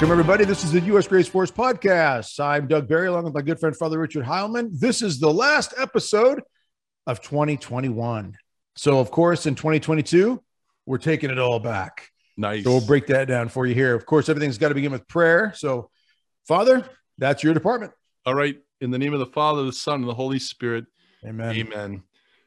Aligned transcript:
Welcome, 0.00 0.12
everybody. 0.12 0.44
This 0.46 0.64
is 0.64 0.72
the 0.72 0.80
U.S. 0.80 1.06
Grace 1.06 1.28
Force 1.28 1.50
podcast. 1.50 2.40
I'm 2.40 2.66
Doug 2.66 2.88
Barry, 2.88 3.08
along 3.08 3.24
with 3.24 3.34
my 3.34 3.42
good 3.42 3.60
friend, 3.60 3.76
Father 3.76 3.98
Richard 3.98 4.24
Heilman. 4.24 4.70
This 4.72 5.02
is 5.02 5.20
the 5.20 5.30
last 5.30 5.74
episode 5.76 6.40
of 7.06 7.20
2021. 7.20 8.34
So, 8.76 8.98
of 8.98 9.10
course, 9.10 9.44
in 9.44 9.56
2022, 9.56 10.42
we're 10.86 10.96
taking 10.96 11.28
it 11.28 11.38
all 11.38 11.58
back. 11.58 12.08
Nice. 12.38 12.64
So, 12.64 12.70
we'll 12.70 12.86
break 12.86 13.08
that 13.08 13.26
down 13.28 13.50
for 13.50 13.66
you 13.66 13.74
here. 13.74 13.94
Of 13.94 14.06
course, 14.06 14.30
everything's 14.30 14.56
got 14.56 14.70
to 14.70 14.74
begin 14.74 14.90
with 14.90 15.06
prayer. 15.06 15.52
So, 15.54 15.90
Father, 16.48 16.82
that's 17.18 17.44
your 17.44 17.52
department. 17.52 17.92
All 18.24 18.34
right. 18.34 18.56
In 18.80 18.90
the 18.90 18.98
name 18.98 19.12
of 19.12 19.20
the 19.20 19.26
Father, 19.26 19.64
the 19.64 19.72
Son, 19.72 19.96
and 19.96 20.08
the 20.08 20.14
Holy 20.14 20.38
Spirit. 20.38 20.86
Amen. 21.26 21.54
Amen. 21.54 22.02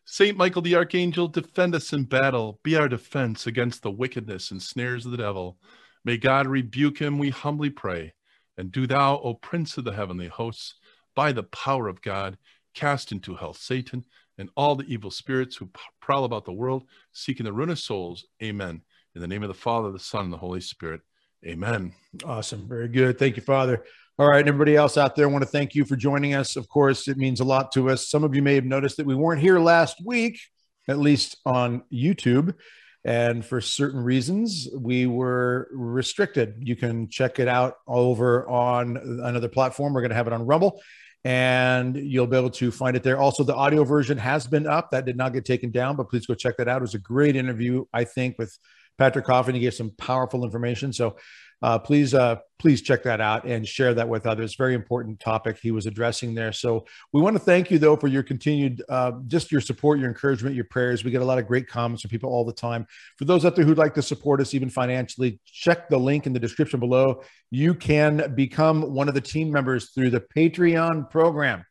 Saint 0.05 0.37
Michael 0.37 0.63
the 0.63 0.73
Archangel, 0.73 1.27
defend 1.27 1.75
us 1.75 1.93
in 1.93 2.05
battle. 2.05 2.59
Be 2.63 2.77
our 2.77 2.89
defense 2.89 3.45
against 3.45 3.83
the 3.83 3.91
wickedness 3.91 4.49
and 4.49 4.59
snares 4.59 5.05
of 5.05 5.11
the 5.11 5.17
devil. 5.17 5.59
May 6.05 6.17
God 6.17 6.47
rebuke 6.47 6.99
him, 6.99 7.17
we 7.17 7.29
humbly 7.29 7.69
pray. 7.69 8.13
And 8.57 8.71
do 8.71 8.85
thou, 8.87 9.19
O 9.19 9.33
Prince 9.33 9.77
of 9.77 9.85
the 9.85 9.93
heavenly 9.93 10.27
hosts, 10.27 10.75
by 11.15 11.31
the 11.31 11.43
power 11.43 11.87
of 11.87 12.01
God, 12.01 12.37
cast 12.73 13.11
into 13.11 13.35
hell 13.35 13.53
Satan 13.53 14.05
and 14.37 14.49
all 14.55 14.75
the 14.75 14.85
evil 14.85 15.11
spirits 15.11 15.55
who 15.55 15.69
prowl 16.01 16.25
about 16.25 16.45
the 16.45 16.51
world, 16.51 16.83
seeking 17.11 17.45
the 17.45 17.53
ruin 17.53 17.69
of 17.69 17.79
souls. 17.79 18.25
Amen. 18.41 18.81
In 19.15 19.21
the 19.21 19.27
name 19.27 19.43
of 19.43 19.47
the 19.47 19.53
Father, 19.53 19.91
the 19.91 19.99
Son, 19.99 20.25
and 20.25 20.33
the 20.33 20.37
Holy 20.37 20.61
Spirit. 20.61 21.01
Amen. 21.45 21.93
Awesome. 22.25 22.67
Very 22.67 22.87
good. 22.87 23.19
Thank 23.19 23.35
you, 23.35 23.43
Father. 23.43 23.83
All 24.17 24.27
right. 24.27 24.47
Everybody 24.47 24.75
else 24.75 24.97
out 24.97 25.15
there, 25.15 25.27
I 25.27 25.31
want 25.31 25.43
to 25.43 25.49
thank 25.49 25.75
you 25.75 25.85
for 25.85 25.95
joining 25.95 26.33
us. 26.33 26.55
Of 26.55 26.67
course, 26.67 27.07
it 27.07 27.17
means 27.17 27.39
a 27.41 27.43
lot 27.45 27.71
to 27.73 27.89
us. 27.89 28.09
Some 28.09 28.23
of 28.23 28.35
you 28.35 28.41
may 28.41 28.55
have 28.55 28.65
noticed 28.65 28.97
that 28.97 29.05
we 29.05 29.15
weren't 29.15 29.41
here 29.41 29.59
last 29.59 29.97
week, 30.03 30.39
at 30.87 30.97
least 30.97 31.37
on 31.45 31.83
YouTube. 31.91 32.55
And 33.05 33.45
for 33.45 33.59
certain 33.59 34.01
reasons, 34.01 34.69
we 34.73 35.07
were 35.07 35.67
restricted. 35.73 36.55
You 36.59 36.75
can 36.75 37.09
check 37.09 37.39
it 37.39 37.47
out 37.47 37.75
over 37.85 38.47
on 38.47 38.97
another 38.97 39.49
platform. 39.49 39.93
We're 39.93 40.01
going 40.01 40.11
to 40.11 40.15
have 40.15 40.27
it 40.27 40.33
on 40.33 40.45
Rumble 40.45 40.81
and 41.25 41.95
you'll 41.95 42.27
be 42.27 42.37
able 42.37 42.49
to 42.49 42.71
find 42.71 42.97
it 42.97 43.03
there. 43.03 43.17
Also, 43.17 43.43
the 43.43 43.55
audio 43.55 43.83
version 43.83 44.17
has 44.17 44.45
been 44.45 44.67
up. 44.67 44.91
That 44.91 45.05
did 45.05 45.15
not 45.15 45.33
get 45.33 45.45
taken 45.45 45.71
down, 45.71 45.95
but 45.95 46.09
please 46.09 46.25
go 46.25 46.33
check 46.33 46.57
that 46.57 46.67
out. 46.67 46.77
It 46.77 46.81
was 46.81 46.95
a 46.95 46.99
great 46.99 47.35
interview, 47.35 47.85
I 47.93 48.03
think, 48.03 48.37
with 48.37 48.57
Patrick 48.97 49.25
Coffin. 49.25 49.55
He 49.55 49.61
gave 49.61 49.73
some 49.73 49.91
powerful 49.91 50.43
information. 50.43 50.91
So 50.91 51.15
uh, 51.63 51.79
please 51.79 52.13
uh, 52.13 52.35
please 52.59 52.81
check 52.81 53.03
that 53.03 53.21
out 53.21 53.45
and 53.45 53.65
share 53.65 53.93
that 53.93 54.07
with 54.07 54.27
others. 54.27 54.55
Very 54.55 54.73
important 54.73 55.19
topic 55.19 55.57
he 55.61 55.71
was 55.71 55.85
addressing 55.85 56.33
there. 56.33 56.51
So 56.51 56.85
we 57.13 57.21
want 57.21 57.35
to 57.35 57.39
thank 57.39 57.71
you 57.71 57.79
though 57.79 57.95
for 57.95 58.07
your 58.07 58.21
continued 58.21 58.83
uh, 58.89 59.13
just 59.27 59.49
your 59.49 59.61
support, 59.61 59.97
your 59.97 60.09
encouragement, 60.09 60.55
your 60.55 60.65
prayers. 60.65 61.05
We 61.05 61.11
get 61.11 61.21
a 61.21 61.25
lot 61.25 61.39
of 61.39 61.47
great 61.47 61.67
comments 61.67 62.01
from 62.01 62.09
people 62.09 62.29
all 62.29 62.43
the 62.43 62.53
time. 62.53 62.85
For 63.17 63.23
those 63.23 63.45
out 63.45 63.55
there 63.55 63.63
who'd 63.63 63.77
like 63.77 63.93
to 63.95 64.01
support 64.01 64.41
us 64.41 64.53
even 64.53 64.69
financially, 64.69 65.39
check 65.45 65.87
the 65.87 65.97
link 65.97 66.27
in 66.27 66.33
the 66.33 66.39
description 66.39 66.81
below. 66.81 67.23
You 67.49 67.73
can 67.73 68.35
become 68.35 68.93
one 68.93 69.07
of 69.07 69.13
the 69.13 69.21
team 69.21 69.49
members 69.49 69.91
through 69.91 70.09
the 70.09 70.23
Patreon 70.35 71.09
program. 71.09 71.63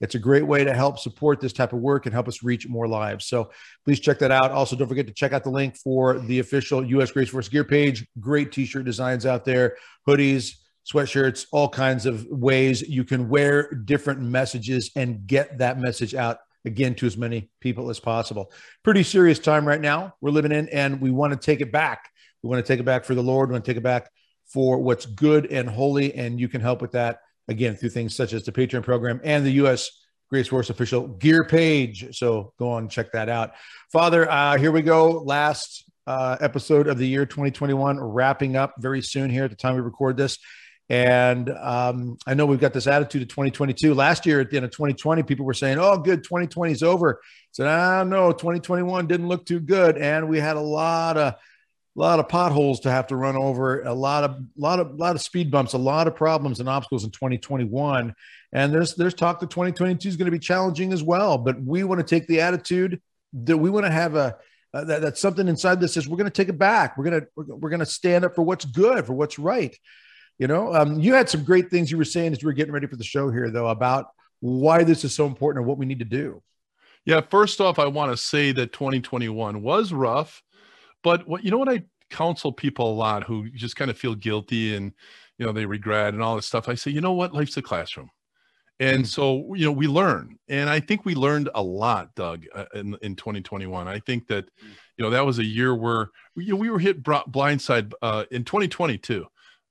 It's 0.00 0.14
a 0.14 0.18
great 0.18 0.46
way 0.46 0.64
to 0.64 0.74
help 0.74 0.98
support 0.98 1.40
this 1.40 1.52
type 1.52 1.72
of 1.72 1.78
work 1.80 2.06
and 2.06 2.12
help 2.12 2.28
us 2.28 2.42
reach 2.42 2.68
more 2.68 2.86
lives. 2.86 3.26
So 3.26 3.50
please 3.84 4.00
check 4.00 4.18
that 4.18 4.30
out. 4.30 4.50
Also, 4.50 4.76
don't 4.76 4.88
forget 4.88 5.06
to 5.06 5.12
check 5.12 5.32
out 5.32 5.42
the 5.42 5.50
link 5.50 5.76
for 5.76 6.18
the 6.18 6.38
official 6.38 6.84
U.S. 6.84 7.10
Grace 7.10 7.30
Force 7.30 7.48
gear 7.48 7.64
page. 7.64 8.06
Great 8.20 8.52
t-shirt 8.52 8.84
designs 8.84 9.24
out 9.24 9.44
there, 9.44 9.76
hoodies, 10.06 10.56
sweatshirts, 10.90 11.46
all 11.50 11.68
kinds 11.68 12.06
of 12.06 12.26
ways 12.30 12.82
you 12.82 13.04
can 13.04 13.28
wear 13.28 13.70
different 13.70 14.20
messages 14.20 14.90
and 14.96 15.26
get 15.26 15.58
that 15.58 15.78
message 15.78 16.14
out 16.14 16.38
again 16.64 16.94
to 16.96 17.06
as 17.06 17.16
many 17.16 17.50
people 17.60 17.90
as 17.90 17.98
possible. 17.98 18.52
Pretty 18.82 19.02
serious 19.02 19.38
time 19.38 19.66
right 19.66 19.80
now 19.80 20.14
we're 20.20 20.30
living 20.30 20.52
in, 20.52 20.68
and 20.68 21.00
we 21.00 21.10
want 21.10 21.32
to 21.32 21.38
take 21.38 21.60
it 21.60 21.72
back. 21.72 22.10
We 22.42 22.50
want 22.50 22.64
to 22.64 22.70
take 22.70 22.80
it 22.80 22.84
back 22.84 23.04
for 23.04 23.14
the 23.14 23.22
Lord. 23.22 23.48
We 23.48 23.54
want 23.54 23.64
to 23.64 23.70
take 23.70 23.78
it 23.78 23.82
back 23.82 24.10
for 24.46 24.78
what's 24.78 25.06
good 25.06 25.46
and 25.46 25.68
holy, 25.68 26.14
and 26.14 26.38
you 26.38 26.48
can 26.48 26.60
help 26.60 26.82
with 26.82 26.92
that 26.92 27.20
again 27.48 27.76
through 27.76 27.90
things 27.90 28.14
such 28.14 28.32
as 28.32 28.44
the 28.44 28.52
Patreon 28.52 28.82
program 28.82 29.20
and 29.24 29.44
the 29.44 29.52
U.S. 29.52 29.90
Grace 30.30 30.48
Force 30.48 30.70
official 30.70 31.06
gear 31.06 31.44
page. 31.44 32.16
So 32.16 32.52
go 32.58 32.70
on 32.70 32.88
check 32.88 33.12
that 33.12 33.28
out. 33.28 33.52
Father, 33.92 34.30
uh, 34.30 34.58
here 34.58 34.72
we 34.72 34.82
go. 34.82 35.22
Last 35.22 35.84
uh, 36.06 36.36
episode 36.40 36.88
of 36.88 36.98
the 36.98 37.06
year 37.06 37.26
2021, 37.26 38.00
wrapping 38.00 38.56
up 38.56 38.74
very 38.78 39.02
soon 39.02 39.30
here 39.30 39.44
at 39.44 39.50
the 39.50 39.56
time 39.56 39.74
we 39.74 39.80
record 39.80 40.16
this. 40.16 40.38
And 40.88 41.50
um, 41.50 42.16
I 42.26 42.34
know 42.34 42.46
we've 42.46 42.60
got 42.60 42.72
this 42.72 42.86
attitude 42.86 43.22
of 43.22 43.28
2022. 43.28 43.92
Last 43.92 44.24
year 44.24 44.40
at 44.40 44.50
the 44.50 44.56
end 44.56 44.64
of 44.64 44.70
2020, 44.70 45.24
people 45.24 45.44
were 45.44 45.54
saying, 45.54 45.78
oh, 45.80 45.98
good, 45.98 46.22
2020 46.22 46.72
is 46.72 46.82
over. 46.82 47.20
said, 47.50 47.66
ah, 47.66 48.04
no, 48.04 48.30
2021 48.30 49.06
didn't 49.08 49.26
look 49.26 49.46
too 49.46 49.58
good. 49.58 49.98
And 49.98 50.28
we 50.28 50.38
had 50.38 50.56
a 50.56 50.60
lot 50.60 51.16
of 51.16 51.34
a 51.96 52.00
lot 52.00 52.20
of 52.20 52.28
potholes 52.28 52.80
to 52.80 52.90
have 52.90 53.06
to 53.06 53.16
run 53.16 53.36
over, 53.36 53.82
a 53.82 53.94
lot 53.94 54.24
of 54.24 54.42
lot 54.56 54.78
of 54.78 54.94
lot 54.96 55.14
of 55.14 55.22
speed 55.22 55.50
bumps, 55.50 55.72
a 55.72 55.78
lot 55.78 56.06
of 56.06 56.14
problems 56.14 56.60
and 56.60 56.68
obstacles 56.68 57.04
in 57.04 57.10
2021. 57.10 58.14
And 58.52 58.72
there's 58.72 58.94
there's 58.94 59.14
talk 59.14 59.40
that 59.40 59.50
2022 59.50 60.08
is 60.08 60.16
going 60.16 60.26
to 60.26 60.30
be 60.30 60.38
challenging 60.38 60.92
as 60.92 61.02
well. 61.02 61.38
But 61.38 61.60
we 61.60 61.84
want 61.84 62.00
to 62.00 62.06
take 62.06 62.26
the 62.26 62.40
attitude 62.40 63.00
that 63.32 63.56
we 63.56 63.70
want 63.70 63.86
to 63.86 63.92
have 63.92 64.14
a 64.14 64.36
uh, 64.74 64.84
that, 64.84 65.00
that's 65.00 65.20
something 65.20 65.48
inside 65.48 65.80
that 65.80 65.88
says 65.88 66.06
we're 66.06 66.18
going 66.18 66.30
to 66.30 66.30
take 66.30 66.50
it 66.50 66.58
back. 66.58 66.98
We're 66.98 67.04
going 67.04 67.20
to 67.22 67.28
we're, 67.34 67.56
we're 67.56 67.70
going 67.70 67.80
to 67.80 67.86
stand 67.86 68.24
up 68.24 68.34
for 68.34 68.42
what's 68.42 68.66
good, 68.66 69.06
for 69.06 69.14
what's 69.14 69.38
right. 69.38 69.74
You 70.38 70.48
know, 70.48 70.74
um, 70.74 71.00
you 71.00 71.14
had 71.14 71.30
some 71.30 71.44
great 71.44 71.70
things 71.70 71.90
you 71.90 71.96
were 71.96 72.04
saying 72.04 72.32
as 72.32 72.42
we 72.42 72.46
were 72.46 72.52
getting 72.52 72.74
ready 72.74 72.86
for 72.86 72.96
the 72.96 73.04
show 73.04 73.30
here, 73.30 73.50
though, 73.50 73.68
about 73.68 74.08
why 74.40 74.84
this 74.84 75.02
is 75.02 75.14
so 75.14 75.24
important 75.24 75.62
and 75.62 75.68
what 75.68 75.78
we 75.78 75.86
need 75.86 76.00
to 76.00 76.04
do. 76.04 76.42
Yeah, 77.06 77.22
first 77.22 77.60
off, 77.60 77.78
I 77.78 77.86
want 77.86 78.12
to 78.12 78.18
say 78.18 78.52
that 78.52 78.74
2021 78.74 79.62
was 79.62 79.94
rough 79.94 80.42
but 81.06 81.28
what 81.28 81.44
you 81.44 81.52
know 81.52 81.58
what 81.58 81.68
I 81.68 81.84
counsel 82.10 82.50
people 82.50 82.90
a 82.90 82.92
lot 82.92 83.22
who 83.22 83.48
just 83.50 83.76
kind 83.76 83.92
of 83.92 83.96
feel 83.96 84.16
guilty 84.16 84.74
and 84.74 84.92
you 85.38 85.46
know 85.46 85.52
they 85.52 85.64
regret 85.64 86.14
and 86.14 86.20
all 86.20 86.34
this 86.34 86.46
stuff. 86.46 86.68
I 86.68 86.74
say, 86.74 86.90
you 86.90 87.00
know 87.00 87.12
what, 87.12 87.32
life's 87.32 87.56
a 87.56 87.62
classroom. 87.62 88.10
And 88.80 89.04
mm. 89.04 89.06
so, 89.06 89.54
you 89.54 89.64
know, 89.66 89.70
we 89.70 89.86
learn. 89.86 90.36
And 90.48 90.68
I 90.68 90.80
think 90.80 91.04
we 91.04 91.14
learned 91.14 91.48
a 91.54 91.62
lot, 91.62 92.12
Doug, 92.16 92.44
uh, 92.52 92.64
in, 92.74 92.96
in 93.02 93.14
2021. 93.14 93.86
I 93.86 94.00
think 94.00 94.26
that, 94.26 94.46
mm. 94.46 94.68
you 94.96 95.04
know, 95.04 95.10
that 95.10 95.24
was 95.24 95.38
a 95.38 95.44
year 95.44 95.76
where 95.76 96.10
you 96.34 96.56
we 96.56 96.70
were 96.70 96.80
hit 96.80 97.04
blindside 97.04 97.92
uh, 98.02 98.24
in 98.32 98.42
2020 98.42 98.98
too, 98.98 99.26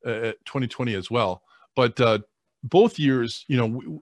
uh, 0.06 0.32
2020 0.46 0.96
as 0.96 1.12
well. 1.12 1.44
But 1.76 2.00
uh, 2.00 2.20
both 2.64 2.98
years, 2.98 3.44
you 3.50 3.58
know, 3.58 4.02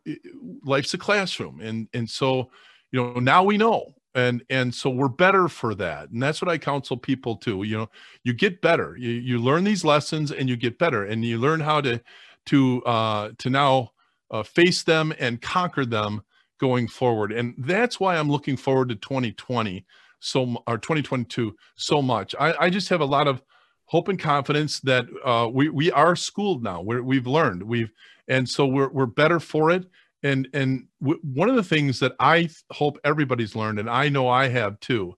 life's 0.64 0.94
a 0.94 1.00
classroom. 1.00 1.62
And, 1.62 1.88
and 1.96 2.08
so, 2.08 2.52
you 2.92 3.02
know, 3.02 3.20
now 3.20 3.44
we 3.44 3.58
know 3.58 3.96
and 4.16 4.44
and 4.50 4.74
so 4.74 4.90
we're 4.90 5.08
better 5.08 5.48
for 5.48 5.74
that 5.74 6.10
and 6.10 6.22
that's 6.22 6.42
what 6.42 6.50
i 6.50 6.58
counsel 6.58 6.98
people 6.98 7.36
to 7.36 7.64
you 7.64 7.78
know 7.78 7.90
you 8.24 8.34
get 8.34 8.62
better 8.62 8.96
you, 8.98 9.12
you 9.12 9.40
learn 9.40 9.64
these 9.64 9.84
lessons 9.84 10.32
and 10.32 10.50
you 10.50 10.56
get 10.56 10.78
better 10.78 11.06
and 11.06 11.26
you 11.26 11.38
learn 11.38 11.60
how 11.60 11.82
to 11.82 12.00
to 12.46 12.84
uh 12.84 13.32
to 13.38 13.50
now 13.50 13.92
uh, 14.32 14.44
face 14.44 14.84
them 14.84 15.14
and 15.20 15.42
conquer 15.42 15.86
them 15.86 16.22
going 16.60 16.88
forward 16.88 17.32
and 17.32 17.54
that's 17.58 18.00
why 18.00 18.16
i'm 18.18 18.30
looking 18.30 18.58
forward 18.58 18.90
to 18.90 18.96
2020 18.96 19.86
so 20.24 20.56
or 20.68 20.78
2022 20.78 21.56
so 21.76 22.02
much. 22.02 22.34
I, 22.40 22.54
I 22.58 22.70
just 22.70 22.90
have 22.90 23.02
a 23.02 23.06
lot 23.06 23.28
of 23.28 23.44
hope 23.86 24.08
and 24.08 24.18
confidence 24.18 24.80
that 24.80 25.06
uh, 25.24 25.50
we 25.52 25.70
we 25.70 25.92
are 25.92 26.16
schooled 26.16 26.64
now 26.64 26.82
we're, 26.82 27.04
we've 27.04 27.28
learned 27.28 27.62
we've 27.62 27.92
and 28.30 28.48
so 28.48 28.66
we're, 28.66 28.90
we're 28.90 29.06
better 29.06 29.40
for 29.40 29.70
it 29.70 29.86
and 30.24 30.48
and 30.54 30.88
w- 31.02 31.20
one 31.22 31.50
of 31.50 31.56
the 31.56 31.64
things 31.64 32.00
that 32.00 32.14
i 32.20 32.50
hope 32.72 32.98
everybody's 33.04 33.56
learned 33.56 33.80
and 33.80 33.90
i 33.90 34.10
know 34.10 34.28
i 34.28 34.48
have 34.48 34.80
too 34.80 35.16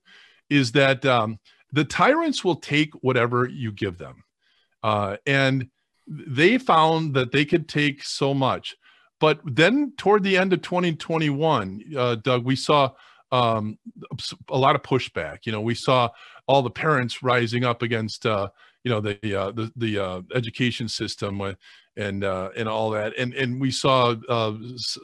is 0.50 0.72
that 0.74 1.06
um, 1.06 1.40
the 1.72 1.86
tyrants 1.86 2.44
will 2.44 2.56
take 2.56 2.94
whatever 3.02 3.48
you 3.48 3.72
give 3.72 3.98
them. 3.98 4.24
Uh, 4.84 5.18
and 5.25 5.68
they 6.07 6.57
found 6.57 7.13
that 7.16 7.31
they 7.31 7.46
could 7.46 7.68
take 7.68 8.04
so 8.04 8.34
much. 8.34 8.75
But 9.19 9.40
then 9.46 9.94
toward 9.98 10.24
the 10.24 10.38
end 10.38 10.54
of 10.54 10.62
2021 10.62 11.84
uh, 11.98 12.16
doug 12.16 12.46
we 12.46 12.56
saw 12.56 12.92
um, 13.31 13.78
a 14.50 14.58
lot 14.58 14.75
of 14.75 14.84
pushback. 14.84 15.40
You 15.46 15.51
know 15.51 15.62
we 15.62 15.75
saw 15.75 16.10
all 16.48 16.62
the 16.62 16.69
parents 16.69 17.24
rising 17.24 17.63
up 17.63 17.81
against 17.81 18.25
uh, 18.25 18.50
you 18.84 18.92
know 18.92 19.01
the 19.01 19.36
uh, 19.36 19.51
the, 19.51 19.72
the 19.75 20.00
uh, 20.00 20.22
education 20.34 20.88
system 20.88 21.40
and 21.97 22.24
uh, 22.24 22.50
and 22.56 22.68
all 22.68 22.89
that. 22.92 23.13
And 23.18 23.33
and 23.33 23.59
we 23.59 23.71
saw 23.71 24.15
uh, 24.30 24.53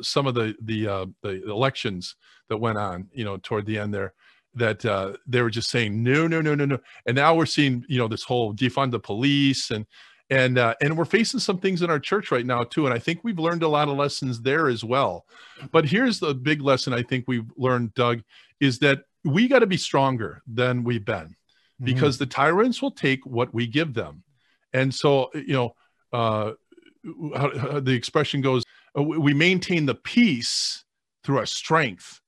some 0.02 0.28
of 0.28 0.36
the 0.36 0.56
the 0.62 0.88
uh, 0.88 1.06
the 1.22 1.44
elections 1.50 2.16
that 2.50 2.58
went 2.58 2.78
on, 2.78 3.08
you 3.14 3.24
know, 3.24 3.38
toward 3.38 3.66
the 3.66 3.78
end 3.80 3.94
there, 3.94 4.14
that 4.56 4.86
uh, 4.86 5.14
they 5.26 5.42
were 5.42 5.50
just 5.50 5.70
saying 5.70 6.04
no, 6.04 6.28
no, 6.28 6.42
no, 6.42 6.56
no, 6.56 6.66
no. 6.66 6.80
And 7.06 7.16
now 7.16 7.36
we're 7.36 7.46
seeing, 7.46 7.86
you 7.88 7.98
know, 7.98 8.08
this 8.08 8.24
whole 8.24 8.54
defund 8.54 8.92
the 8.92 9.00
police 9.00 9.72
and 9.72 9.86
and 10.30 10.58
uh, 10.58 10.76
and 10.82 10.98
we're 10.98 11.06
facing 11.06 11.40
some 11.40 11.60
things 11.60 11.82
in 11.82 11.90
our 11.90 12.00
church 12.00 12.32
right 12.32 12.46
now 12.46 12.64
too. 12.64 12.86
And 12.86 12.94
I 12.94 13.00
think 13.00 13.20
we've 13.24 13.40
learned 13.40 13.64
a 13.64 13.68
lot 13.68 13.90
of 13.90 13.98
lessons 13.98 14.42
there 14.42 14.68
as 14.68 14.84
well. 14.84 15.26
But 15.72 15.86
here's 15.86 16.20
the 16.20 16.34
big 16.34 16.62
lesson 16.62 16.94
I 16.94 17.04
think 17.04 17.26
we've 17.28 17.50
learned, 17.58 17.94
Doug, 17.94 18.22
is 18.60 18.80
that 18.80 19.04
we 19.24 19.48
got 19.48 19.60
to 19.60 19.68
be 19.68 19.78
stronger 19.78 20.42
than 20.48 20.84
we've 20.84 21.06
been 21.06 21.28
mm-hmm. 21.28 21.86
because 21.86 22.18
the 22.18 22.26
tyrants 22.26 22.82
will 22.82 22.92
take 22.92 23.26
what 23.26 23.54
we 23.54 23.68
give 23.68 23.94
them. 23.94 24.24
And 24.74 24.94
so, 24.94 25.30
you 25.34 25.54
know, 25.54 25.76
uh, 26.14 26.54
how, 27.36 27.58
how 27.58 27.80
the 27.80 27.94
expression 27.94 28.42
goes 28.42 28.64
uh, 28.98 29.04
we 29.04 29.34
maintain 29.34 29.86
the 29.86 29.96
peace 29.96 30.84
through 31.24 31.38
our 31.38 31.46
strength. 31.46 32.20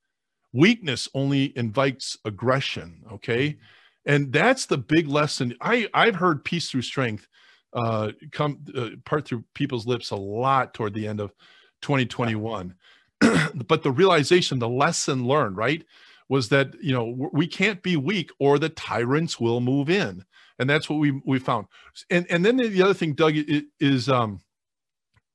Weakness 0.54 1.10
only 1.14 1.58
invites 1.58 2.18
aggression 2.26 3.04
okay? 3.12 3.58
And 4.06 4.32
that's 4.34 4.66
the 4.66 4.78
big 4.78 5.08
lesson. 5.08 5.56
I 5.62 5.88
i've 5.94 6.16
heard 6.16 6.44
peace 6.44 6.70
through 6.70 6.82
strength 6.82 7.28
uh, 7.74 8.12
come 8.32 8.60
uh, 8.76 8.90
part 9.06 9.26
through 9.26 9.44
people's 9.56 9.88
lips 9.88 10.12
a 10.12 10.16
lot 10.16 10.74
toward 10.74 10.94
the 10.94 11.08
end 11.08 11.20
of 11.20 11.34
2021. 11.82 12.76
but 13.20 13.84
the 13.84 13.92
realization, 13.92 14.60
the 14.60 14.70
lesson 14.70 15.26
learned, 15.26 15.58
right, 15.58 15.84
was 16.30 16.50
that 16.50 16.74
you 16.82 16.94
know 16.94 17.30
we 17.34 17.48
can't 17.48 17.82
be 17.82 17.98
weak 17.98 18.32
or 18.40 18.60
the 18.60 18.70
tyrants 18.70 19.40
will 19.40 19.60
move 19.60 19.90
in, 19.90 20.24
and 20.60 20.70
that's 20.70 20.90
what 20.90 21.00
we 21.00 21.22
we 21.26 21.40
found. 21.40 21.68
And 22.10 22.26
and 22.30 22.46
then 22.46 22.58
the 22.58 22.82
other 22.82 22.94
thing, 22.94 23.14
Doug, 23.14 23.34
is 23.80 24.10
um, 24.10 24.40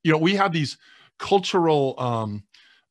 you 0.02 0.12
know 0.12 0.18
we 0.18 0.34
have 0.36 0.52
these 0.52 0.78
cultural 1.18 1.94
um, 1.98 2.44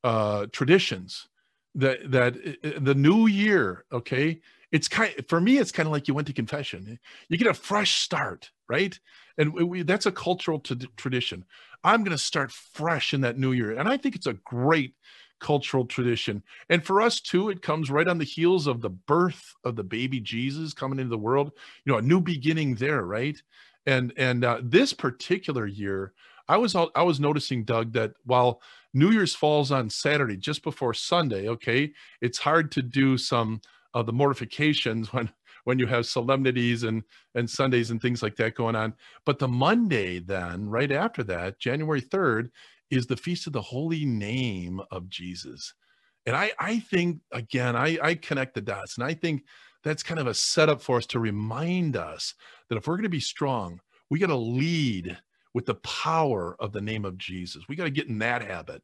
uh, 0.04 0.46
traditions 0.52 1.28
that 1.74 2.10
that 2.10 2.36
uh, 2.64 2.78
the 2.80 2.94
new 2.94 3.26
year, 3.26 3.84
okay, 3.92 4.40
it's 4.72 4.88
kind 4.88 5.12
for 5.28 5.40
me 5.40 5.58
it's 5.58 5.72
kind 5.72 5.86
of 5.86 5.92
like 5.92 6.08
you 6.08 6.14
went 6.14 6.26
to 6.26 6.32
confession. 6.32 6.98
You 7.28 7.38
get 7.38 7.48
a 7.48 7.54
fresh 7.54 8.00
start 8.00 8.50
right? 8.68 8.98
And 9.38 9.54
we, 9.54 9.82
that's 9.82 10.06
a 10.06 10.12
cultural 10.12 10.60
t- 10.60 10.76
tradition. 10.96 11.44
I'm 11.84 12.04
going 12.04 12.16
to 12.16 12.22
start 12.22 12.52
fresh 12.52 13.14
in 13.14 13.22
that 13.22 13.38
new 13.38 13.52
year 13.52 13.78
and 13.78 13.88
i 13.88 13.96
think 13.96 14.14
it's 14.14 14.26
a 14.26 14.34
great 14.34 14.94
cultural 15.40 15.86
tradition. 15.86 16.42
And 16.68 16.84
for 16.84 17.00
us 17.00 17.20
too 17.20 17.48
it 17.48 17.62
comes 17.62 17.90
right 17.90 18.08
on 18.08 18.18
the 18.18 18.24
heels 18.24 18.66
of 18.66 18.80
the 18.80 18.90
birth 18.90 19.54
of 19.64 19.76
the 19.76 19.84
baby 19.84 20.20
jesus 20.20 20.74
coming 20.74 20.98
into 20.98 21.10
the 21.10 21.18
world 21.18 21.52
you 21.84 21.92
know 21.92 21.98
a 21.98 22.02
new 22.02 22.20
beginning 22.20 22.74
there 22.74 23.02
right? 23.02 23.40
And 23.86 24.12
and 24.16 24.44
uh, 24.44 24.60
this 24.62 24.92
particular 24.92 25.66
year 25.66 26.12
i 26.48 26.56
was 26.56 26.74
i 26.74 27.02
was 27.02 27.20
noticing 27.20 27.64
doug 27.64 27.92
that 27.92 28.12
while 28.24 28.60
new 28.94 29.10
year's 29.10 29.34
falls 29.34 29.70
on 29.70 29.90
saturday 29.90 30.36
just 30.36 30.62
before 30.62 30.94
sunday 30.94 31.48
okay 31.48 31.92
it's 32.20 32.38
hard 32.38 32.70
to 32.72 32.82
do 32.82 33.18
some 33.18 33.60
of 33.94 34.06
the 34.06 34.12
mortifications 34.12 35.12
when 35.12 35.30
when 35.64 35.78
you 35.78 35.86
have 35.86 36.06
solemnities 36.06 36.84
and 36.84 37.02
and 37.34 37.48
Sundays 37.48 37.90
and 37.90 38.00
things 38.00 38.22
like 38.22 38.36
that 38.36 38.54
going 38.54 38.74
on. 38.74 38.94
But 39.26 39.38
the 39.38 39.48
Monday 39.48 40.18
then, 40.18 40.66
right 40.66 40.90
after 40.90 41.22
that, 41.24 41.58
January 41.58 42.00
3rd, 42.00 42.48
is 42.90 43.06
the 43.06 43.18
feast 43.18 43.46
of 43.46 43.52
the 43.52 43.60
holy 43.60 44.06
name 44.06 44.80
of 44.90 45.10
Jesus. 45.10 45.74
And 46.24 46.34
I 46.34 46.52
I 46.58 46.80
think 46.80 47.20
again, 47.32 47.76
I 47.76 47.98
I 48.02 48.14
connect 48.14 48.54
the 48.54 48.62
dots 48.62 48.96
and 48.96 49.04
I 49.04 49.12
think 49.12 49.44
that's 49.84 50.02
kind 50.02 50.18
of 50.18 50.26
a 50.26 50.32
setup 50.32 50.80
for 50.80 50.96
us 50.96 51.06
to 51.06 51.20
remind 51.20 51.96
us 51.96 52.34
that 52.68 52.76
if 52.76 52.86
we're 52.86 52.96
going 52.96 53.02
to 53.02 53.10
be 53.10 53.20
strong, 53.20 53.80
we 54.10 54.18
got 54.18 54.28
to 54.28 54.36
lead 54.36 55.18
with 55.54 55.66
the 55.66 55.76
power 55.76 56.56
of 56.58 56.72
the 56.72 56.80
name 56.80 57.04
of 57.04 57.18
Jesus. 57.18 57.64
We 57.68 57.76
got 57.76 57.84
to 57.84 57.90
get 57.90 58.08
in 58.08 58.18
that 58.18 58.42
habit 58.42 58.82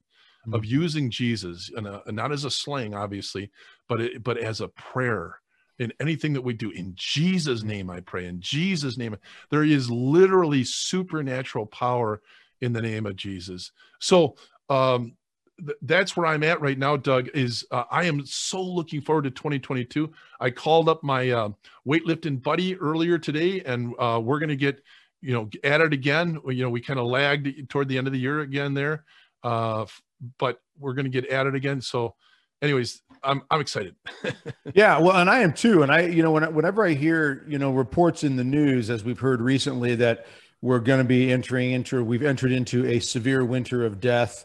of 0.52 0.62
mm-hmm. 0.62 0.70
using 0.70 1.11
Jesus, 1.11 1.70
and, 1.75 1.88
not 2.14 2.32
as 2.32 2.44
a 2.44 2.50
slang, 2.50 2.94
obviously, 2.94 3.50
but 3.88 4.00
it, 4.00 4.22
but 4.22 4.38
as 4.38 4.61
a 4.61 4.69
prayer 4.69 5.40
in 5.78 5.93
anything 6.00 6.32
that 6.34 6.43
we 6.43 6.52
do. 6.52 6.70
In 6.70 6.93
Jesus' 6.94 7.61
mm-hmm. 7.61 7.69
name, 7.69 7.90
I 7.90 8.00
pray. 8.00 8.26
In 8.26 8.40
Jesus' 8.40 8.99
name, 8.99 9.16
there 9.50 9.64
is 9.64 9.90
literally 9.90 10.64
supernatural 10.64 11.66
power 11.66 12.20
in 12.61 12.72
the 12.72 12.82
name 12.82 13.06
of 13.06 13.17
Jesus. 13.17 13.72
So 14.00 14.37
um, 14.69 15.17
th- 15.58 15.78
that's 15.82 16.17
where 16.17 16.26
I'm 16.26 16.43
at 16.43 16.60
right 16.60 16.78
now, 16.78 16.96
Doug. 16.96 17.28
Is 17.34 17.64
uh, 17.70 17.84
I 17.90 18.05
am 18.05 18.25
so 18.26 18.62
looking 18.62 19.00
forward 19.00 19.25
to 19.25 19.31
2022. 19.31 20.12
I 20.40 20.50
called 20.50 20.88
up 20.88 21.02
my 21.02 21.31
uh, 21.31 21.49
weightlifting 21.87 22.43
buddy 22.43 22.76
earlier 22.76 23.19
today, 23.19 23.60
and 23.62 23.94
uh, 23.99 24.20
we're 24.22 24.38
going 24.38 24.49
to 24.49 24.56
get 24.56 24.82
you 25.24 25.32
know 25.32 25.48
at 25.64 25.80
it 25.80 25.92
again. 25.92 26.38
You 26.46 26.62
know, 26.62 26.70
we 26.70 26.80
kind 26.80 27.00
of 27.00 27.06
lagged 27.06 27.70
toward 27.70 27.88
the 27.88 27.98
end 27.98 28.06
of 28.06 28.12
the 28.12 28.18
year 28.18 28.40
again 28.40 28.74
there. 28.74 29.04
Uh, 29.42 29.86
but 30.38 30.60
we're 30.78 30.94
going 30.94 31.04
to 31.04 31.10
get 31.10 31.26
at 31.30 31.46
it 31.46 31.54
again. 31.54 31.80
So, 31.80 32.14
anyways, 32.62 33.02
I'm 33.22 33.42
I'm 33.50 33.60
excited. 33.60 33.96
yeah, 34.74 34.98
well, 34.98 35.16
and 35.16 35.30
I 35.30 35.40
am 35.40 35.52
too. 35.52 35.82
And 35.82 35.90
I, 35.90 36.02
you 36.02 36.22
know, 36.22 36.30
when, 36.30 36.54
whenever 36.54 36.84
I 36.84 36.92
hear 36.92 37.44
you 37.48 37.58
know 37.58 37.72
reports 37.72 38.22
in 38.22 38.36
the 38.36 38.44
news, 38.44 38.90
as 38.90 39.02
we've 39.02 39.18
heard 39.18 39.40
recently, 39.40 39.94
that 39.96 40.26
we're 40.60 40.78
going 40.78 40.98
to 40.98 41.04
be 41.04 41.32
entering 41.32 41.72
into, 41.72 42.02
we've 42.04 42.22
entered 42.22 42.52
into 42.52 42.86
a 42.86 43.00
severe 43.00 43.44
winter 43.44 43.84
of 43.84 44.00
death. 44.00 44.44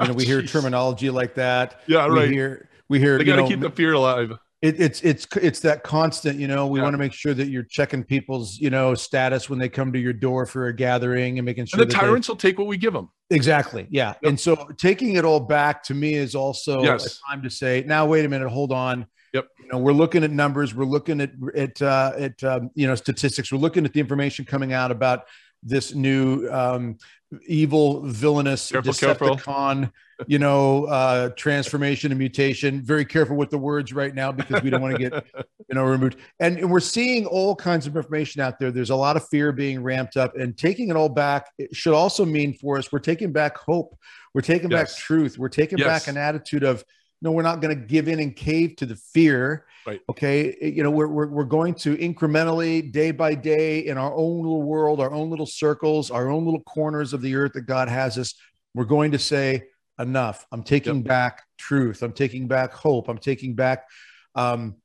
You 0.00 0.06
know, 0.06 0.12
oh, 0.12 0.16
we 0.16 0.24
hear 0.24 0.42
terminology 0.42 1.10
like 1.10 1.34
that. 1.34 1.82
Yeah, 1.86 2.06
we 2.08 2.18
right. 2.18 2.30
Hear, 2.30 2.68
we 2.88 2.98
hear. 2.98 3.18
They 3.18 3.24
got 3.24 3.36
to 3.36 3.46
keep 3.46 3.60
the 3.60 3.70
fear 3.70 3.92
alive 3.92 4.32
it, 4.62 4.78
it's 4.78 5.00
it's 5.00 5.26
it's 5.36 5.60
that 5.60 5.82
constant 5.82 6.38
you 6.38 6.46
know 6.46 6.66
we 6.66 6.78
yeah. 6.78 6.84
want 6.84 6.94
to 6.94 6.98
make 6.98 7.12
sure 7.12 7.32
that 7.32 7.48
you're 7.48 7.62
checking 7.62 8.04
people's 8.04 8.58
you 8.58 8.68
know 8.68 8.94
status 8.94 9.48
when 9.48 9.58
they 9.58 9.68
come 9.68 9.92
to 9.92 9.98
your 9.98 10.12
door 10.12 10.44
for 10.44 10.66
a 10.66 10.74
gathering 10.74 11.38
and 11.38 11.46
making 11.46 11.64
sure 11.64 11.80
and 11.80 11.90
the 11.90 11.94
tyrants 11.94 12.26
they, 12.26 12.32
will 12.32 12.36
take 12.36 12.58
what 12.58 12.66
we 12.66 12.76
give 12.76 12.92
them 12.92 13.08
exactly 13.30 13.86
yeah 13.90 14.08
yep. 14.08 14.18
and 14.24 14.38
so 14.38 14.68
taking 14.76 15.16
it 15.16 15.24
all 15.24 15.40
back 15.40 15.82
to 15.82 15.94
me 15.94 16.14
is 16.14 16.34
also 16.34 16.82
yes. 16.82 17.06
a 17.06 17.30
time 17.30 17.42
to 17.42 17.48
say 17.48 17.82
now 17.86 18.06
wait 18.06 18.24
a 18.24 18.28
minute 18.28 18.48
hold 18.48 18.72
on 18.72 19.06
Yep. 19.32 19.46
You 19.60 19.68
know, 19.68 19.78
we're 19.78 19.92
looking 19.92 20.24
at 20.24 20.32
numbers. 20.32 20.74
We're 20.74 20.84
looking 20.84 21.20
at 21.20 21.30
at 21.54 21.80
uh, 21.80 22.12
at 22.18 22.42
um, 22.42 22.70
you 22.74 22.88
know 22.88 22.96
statistics. 22.96 23.52
We're 23.52 23.58
looking 23.58 23.84
at 23.84 23.92
the 23.92 24.00
information 24.00 24.44
coming 24.44 24.72
out 24.72 24.90
about 24.90 25.26
this 25.62 25.94
new 25.94 26.48
um, 26.48 26.98
evil, 27.46 28.00
villainous 28.02 28.70
careful, 28.70 28.92
Decepticon, 28.92 29.36
careful. 29.36 29.90
you 30.26 30.38
know, 30.38 30.84
uh, 30.84 31.30
transformation 31.30 32.10
and 32.10 32.18
mutation. 32.18 32.82
Very 32.82 33.04
careful 33.04 33.36
with 33.36 33.50
the 33.50 33.58
words 33.58 33.92
right 33.92 34.14
now 34.14 34.32
because 34.32 34.62
we 34.62 34.70
don't 34.70 34.82
want 34.82 34.96
to 34.96 35.10
get, 35.10 35.26
you 35.68 35.74
know, 35.74 35.84
removed. 35.84 36.16
And, 36.40 36.58
and, 36.58 36.70
we're 36.70 36.80
seeing 36.80 37.26
all 37.26 37.54
kinds 37.54 37.86
of 37.86 37.96
information 37.96 38.40
out 38.40 38.58
there. 38.58 38.70
There's 38.70 38.90
a 38.90 38.96
lot 38.96 39.16
of 39.16 39.26
fear 39.28 39.52
being 39.52 39.82
ramped 39.82 40.16
up, 40.16 40.36
and 40.36 40.56
taking 40.56 40.90
it 40.90 40.96
all 40.96 41.08
back 41.08 41.50
it 41.58 41.74
should 41.74 41.94
also 41.94 42.24
mean 42.24 42.54
for 42.54 42.78
us 42.78 42.90
we're 42.90 42.98
taking 42.98 43.32
back 43.32 43.56
hope. 43.56 43.96
We're 44.34 44.42
taking 44.42 44.70
yes. 44.70 44.94
back 44.94 45.02
truth. 45.02 45.38
We're 45.38 45.48
taking 45.48 45.78
yes. 45.78 45.86
back 45.86 46.08
an 46.08 46.16
attitude 46.16 46.62
of 46.62 46.84
no, 47.22 47.32
we're 47.32 47.42
not 47.42 47.60
going 47.60 47.76
to 47.76 47.86
give 47.86 48.08
in 48.08 48.20
and 48.20 48.34
cave 48.34 48.76
to 48.76 48.86
the 48.86 48.96
fear. 48.96 49.66
Right. 49.86 50.00
Okay. 50.08 50.56
You 50.60 50.82
know, 50.82 50.90
we're, 50.90 51.08
we're, 51.08 51.28
we're 51.28 51.44
going 51.44 51.74
to 51.76 51.96
incrementally, 51.96 52.90
day 52.90 53.10
by 53.10 53.34
day, 53.34 53.80
in 53.80 53.98
our 53.98 54.14
own 54.14 54.38
little 54.38 54.62
world, 54.62 55.00
our 55.00 55.12
own 55.12 55.30
little 55.30 55.46
circles, 55.46 56.10
our 56.10 56.30
own 56.30 56.44
little 56.44 56.62
corners 56.62 57.12
of 57.12 57.22
the 57.22 57.34
earth 57.34 57.52
that 57.54 57.66
God 57.66 57.88
has 57.88 58.18
us, 58.18 58.34
we're 58.74 58.84
going 58.84 59.12
to 59.12 59.18
say, 59.18 59.64
enough. 59.98 60.46
I'm 60.50 60.62
taking 60.62 60.96
yep. 60.96 61.04
back 61.04 61.42
truth. 61.58 62.02
I'm 62.02 62.12
taking 62.12 62.48
back 62.48 62.72
hope. 62.72 63.08
I'm 63.08 63.18
taking 63.18 63.54
back, 63.54 63.86
um, 64.34 64.76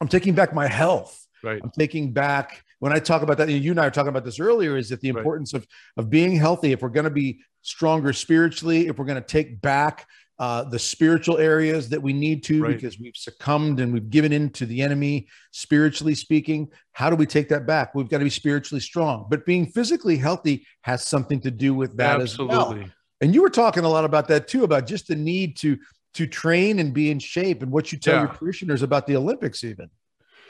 I'm 0.00 0.08
taking 0.08 0.34
back 0.34 0.52
my 0.52 0.66
health. 0.66 1.24
Right. 1.42 1.60
I'm 1.62 1.70
taking 1.70 2.12
back 2.12 2.64
when 2.78 2.92
I 2.92 2.98
talk 2.98 3.22
about 3.22 3.38
that, 3.38 3.48
you 3.48 3.70
and 3.70 3.80
I 3.80 3.86
are 3.86 3.90
talking 3.90 4.08
about 4.08 4.24
this 4.24 4.40
earlier, 4.40 4.76
is 4.76 4.90
that 4.90 5.00
the 5.00 5.08
importance 5.08 5.54
right. 5.54 5.62
of 5.62 5.68
of 5.96 6.10
being 6.10 6.36
healthy. 6.36 6.72
If 6.72 6.82
we're 6.82 6.90
going 6.90 7.04
to 7.04 7.10
be 7.10 7.40
stronger 7.62 8.12
spiritually, 8.12 8.88
if 8.88 8.98
we're 8.98 9.06
going 9.06 9.20
to 9.20 9.26
take 9.26 9.60
back 9.60 10.06
uh, 10.38 10.64
the 10.64 10.78
spiritual 10.78 11.38
areas 11.38 11.88
that 11.88 12.02
we 12.02 12.12
need 12.12 12.44
to 12.44 12.62
right. 12.62 12.76
because 12.76 12.98
we've 12.98 13.16
succumbed 13.16 13.80
and 13.80 13.92
we've 13.92 14.10
given 14.10 14.32
in 14.32 14.50
to 14.50 14.66
the 14.66 14.82
enemy, 14.82 15.26
spiritually 15.50 16.14
speaking. 16.14 16.68
How 16.92 17.08
do 17.08 17.16
we 17.16 17.26
take 17.26 17.48
that 17.48 17.66
back? 17.66 17.94
We've 17.94 18.08
got 18.08 18.18
to 18.18 18.24
be 18.24 18.30
spiritually 18.30 18.80
strong, 18.80 19.26
but 19.30 19.46
being 19.46 19.66
physically 19.66 20.16
healthy 20.16 20.66
has 20.82 21.06
something 21.06 21.40
to 21.40 21.50
do 21.50 21.72
with 21.72 21.96
that 21.96 22.20
Absolutely. 22.20 22.54
as 22.54 22.58
well. 22.58 22.84
And 23.22 23.34
you 23.34 23.40
were 23.40 23.50
talking 23.50 23.84
a 23.84 23.88
lot 23.88 24.04
about 24.04 24.28
that 24.28 24.46
too, 24.46 24.64
about 24.64 24.86
just 24.86 25.08
the 25.08 25.16
need 25.16 25.56
to 25.58 25.78
to 26.14 26.26
train 26.26 26.78
and 26.78 26.94
be 26.94 27.10
in 27.10 27.18
shape, 27.18 27.62
and 27.62 27.70
what 27.70 27.92
you 27.92 27.98
tell 27.98 28.14
yeah. 28.14 28.20
your 28.20 28.28
parishioners 28.30 28.82
about 28.82 29.06
the 29.06 29.16
Olympics, 29.16 29.62
even. 29.64 29.90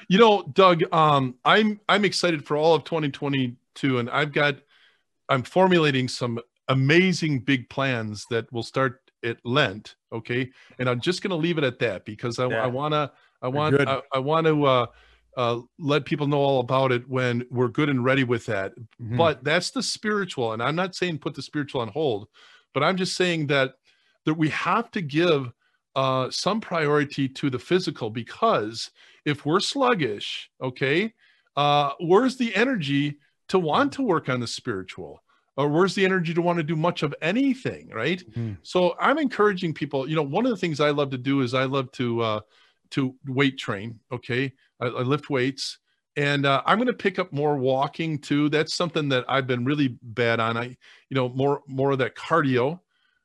You 0.08 0.18
know, 0.18 0.42
Doug, 0.52 0.82
um, 0.92 1.34
I'm 1.44 1.80
I'm 1.88 2.04
excited 2.04 2.44
for 2.44 2.56
all 2.56 2.74
of 2.74 2.84
2022, 2.84 3.98
and 3.98 4.08
I've 4.10 4.32
got 4.32 4.56
I'm 5.28 5.42
formulating 5.42 6.06
some 6.08 6.38
amazing 6.68 7.40
big 7.40 7.68
plans 7.68 8.26
that 8.30 8.52
will 8.52 8.62
start 8.62 9.00
it 9.22 9.38
Lent. 9.44 9.96
Okay, 10.12 10.50
and 10.78 10.88
I'm 10.88 11.00
just 11.00 11.22
going 11.22 11.30
to 11.30 11.36
leave 11.36 11.58
it 11.58 11.64
at 11.64 11.78
that 11.80 12.04
because 12.04 12.38
I, 12.38 12.48
yeah. 12.48 12.64
I 12.64 12.66
wanna 12.66 13.12
I 13.42 13.48
want 13.48 13.80
I, 13.80 14.00
I, 14.12 14.18
want 14.18 14.46
to 14.46 14.64
uh, 14.64 14.86
uh, 15.36 15.60
let 15.78 16.04
people 16.04 16.26
know 16.26 16.38
all 16.38 16.60
about 16.60 16.92
it 16.92 17.08
when 17.08 17.44
we're 17.50 17.68
good 17.68 17.88
and 17.88 18.04
ready 18.04 18.24
with 18.24 18.46
that. 18.46 18.74
Mm-hmm. 18.76 19.16
But 19.16 19.44
that's 19.44 19.70
the 19.70 19.82
spiritual, 19.82 20.52
and 20.52 20.62
I'm 20.62 20.76
not 20.76 20.94
saying 20.94 21.18
put 21.18 21.34
the 21.34 21.42
spiritual 21.42 21.80
on 21.82 21.88
hold, 21.88 22.28
but 22.74 22.82
I'm 22.82 22.96
just 22.96 23.16
saying 23.16 23.48
that 23.48 23.74
that 24.24 24.34
we 24.34 24.48
have 24.48 24.90
to 24.92 25.00
give 25.00 25.52
uh, 25.94 26.30
some 26.30 26.60
priority 26.60 27.28
to 27.28 27.48
the 27.48 27.58
physical 27.58 28.10
because 28.10 28.90
if 29.24 29.46
we're 29.46 29.60
sluggish, 29.60 30.50
okay, 30.60 31.12
uh, 31.56 31.92
where's 32.00 32.36
the 32.36 32.54
energy 32.54 33.16
to 33.48 33.58
want 33.58 33.92
to 33.92 34.02
work 34.02 34.28
on 34.28 34.40
the 34.40 34.46
spiritual? 34.46 35.22
Or 35.56 35.68
where's 35.68 35.94
the 35.94 36.04
energy 36.04 36.34
to 36.34 36.42
want 36.42 36.58
to 36.58 36.62
do 36.62 36.76
much 36.76 37.02
of 37.02 37.14
anything 37.22 37.88
right? 37.90 38.22
Mm-hmm. 38.30 38.54
so 38.62 38.96
i'm 39.00 39.18
encouraging 39.18 39.74
people 39.74 40.08
you 40.08 40.16
know 40.16 40.22
one 40.22 40.44
of 40.44 40.50
the 40.50 40.56
things 40.56 40.80
i 40.80 40.90
love 40.90 41.10
to 41.10 41.18
do 41.18 41.40
is 41.40 41.54
i 41.54 41.64
love 41.64 41.90
to 41.92 42.20
uh 42.20 42.40
to 42.90 43.14
weight 43.26 43.58
train 43.58 43.98
okay? 44.12 44.52
I, 44.80 44.86
I 44.86 45.02
lift 45.02 45.30
weights 45.30 45.78
and 46.16 46.46
uh, 46.46 46.62
i'm 46.66 46.78
going 46.78 46.86
to 46.86 46.92
pick 46.92 47.18
up 47.18 47.32
more 47.32 47.56
walking 47.56 48.18
too. 48.18 48.48
That's 48.48 48.74
something 48.74 49.08
that 49.10 49.24
i've 49.28 49.46
been 49.46 49.64
really 49.64 49.96
bad 50.02 50.40
on. 50.40 50.56
I 50.56 50.76
you 51.08 51.14
know 51.14 51.28
more 51.30 51.62
more 51.66 51.92
of 51.92 51.98
that 51.98 52.14
cardio. 52.14 52.80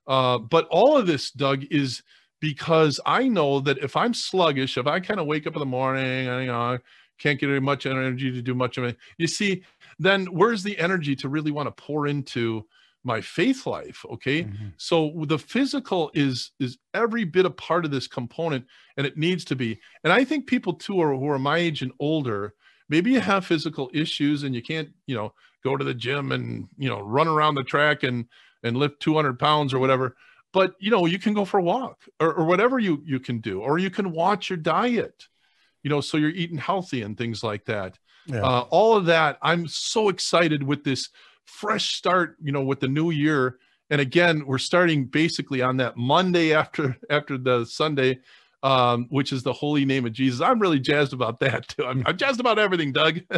Uh 0.07 0.39
but 0.39 0.67
all 0.69 0.97
of 0.97 1.07
this 1.07 1.31
doug 1.31 1.65
is 1.69 2.01
because 2.39 2.99
i 3.05 3.27
know 3.27 3.59
that 3.59 3.77
if 3.77 3.95
i'm 3.95 4.13
sluggish 4.13 4.77
if 4.77 4.87
i 4.87 4.99
kind 4.99 5.19
of 5.19 5.27
wake 5.27 5.45
up 5.45 5.53
in 5.53 5.59
the 5.59 5.65
morning 5.65 6.27
I, 6.27 6.41
you 6.41 6.47
know, 6.47 6.79
can't 7.21 7.39
get 7.39 7.49
any 7.49 7.59
much 7.59 7.85
energy 7.85 8.31
to 8.31 8.41
do 8.41 8.55
much 8.55 8.77
of 8.77 8.83
it. 8.83 8.97
You 9.17 9.27
see 9.27 9.63
then 10.03 10.25
where's 10.27 10.63
the 10.63 10.77
energy 10.77 11.15
to 11.15 11.29
really 11.29 11.51
want 11.51 11.67
to 11.67 11.83
pour 11.83 12.07
into 12.07 12.65
my 13.03 13.19
faith 13.19 13.65
life 13.65 14.05
okay 14.11 14.43
mm-hmm. 14.43 14.67
so 14.77 15.11
the 15.27 15.39
physical 15.39 16.11
is 16.13 16.51
is 16.59 16.77
every 16.93 17.23
bit 17.23 17.45
a 17.45 17.49
part 17.49 17.83
of 17.83 17.91
this 17.91 18.07
component 18.07 18.63
and 18.97 19.07
it 19.07 19.17
needs 19.17 19.43
to 19.43 19.55
be 19.55 19.79
and 20.03 20.13
i 20.13 20.23
think 20.23 20.45
people 20.45 20.73
too 20.73 21.01
are, 21.01 21.15
who 21.15 21.27
are 21.27 21.39
my 21.39 21.57
age 21.57 21.81
and 21.81 21.91
older 21.99 22.53
maybe 22.91 23.09
you 23.09 23.21
have 23.21 23.45
physical 23.45 23.89
issues 23.93 24.43
and 24.43 24.53
you 24.53 24.61
can't, 24.61 24.89
you 25.07 25.15
know, 25.15 25.33
go 25.63 25.77
to 25.77 25.83
the 25.83 25.93
gym 25.93 26.33
and, 26.33 26.67
you 26.77 26.89
know, 26.89 26.99
run 26.99 27.27
around 27.27 27.55
the 27.55 27.63
track 27.63 28.03
and, 28.03 28.25
and 28.63 28.75
lift 28.75 28.99
200 28.99 29.39
pounds 29.39 29.73
or 29.73 29.79
whatever. 29.79 30.17
But, 30.51 30.75
you 30.77 30.91
know, 30.91 31.05
you 31.05 31.17
can 31.17 31.33
go 31.33 31.45
for 31.45 31.59
a 31.59 31.63
walk 31.63 32.01
or, 32.19 32.33
or 32.33 32.45
whatever 32.45 32.77
you, 32.77 33.01
you 33.05 33.21
can 33.21 33.39
do, 33.39 33.61
or 33.61 33.79
you 33.79 33.89
can 33.89 34.11
watch 34.11 34.49
your 34.49 34.57
diet, 34.57 35.27
you 35.81 35.89
know, 35.89 36.01
so 36.01 36.17
you're 36.17 36.29
eating 36.29 36.57
healthy 36.57 37.01
and 37.01 37.17
things 37.17 37.41
like 37.41 37.63
that. 37.65 37.97
Yeah. 38.25 38.41
Uh, 38.41 38.65
all 38.69 38.95
of 38.95 39.05
that. 39.05 39.37
I'm 39.41 39.67
so 39.67 40.09
excited 40.09 40.63
with 40.63 40.83
this 40.83 41.09
fresh 41.45 41.95
start, 41.95 42.37
you 42.41 42.51
know, 42.51 42.63
with 42.63 42.79
the 42.79 42.87
new 42.87 43.11
year. 43.11 43.57
And 43.89 43.99
again, 43.99 44.45
we're 44.45 44.57
starting 44.57 45.05
basically 45.05 45.61
on 45.61 45.77
that 45.77 45.97
Monday 45.97 46.53
after 46.53 46.97
after 47.09 47.37
the 47.37 47.65
Sunday 47.65 48.19
um, 48.63 49.07
which 49.09 49.31
is 49.33 49.43
the 49.43 49.53
holy 49.53 49.85
name 49.85 50.05
of 50.05 50.13
Jesus. 50.13 50.41
I'm 50.41 50.59
really 50.59 50.79
jazzed 50.79 51.13
about 51.13 51.39
that 51.39 51.67
too. 51.67 51.85
I'm, 51.85 52.03
I'm 52.05 52.17
jazzed 52.17 52.39
about 52.39 52.59
everything, 52.59 52.91
Doug. 52.91 53.21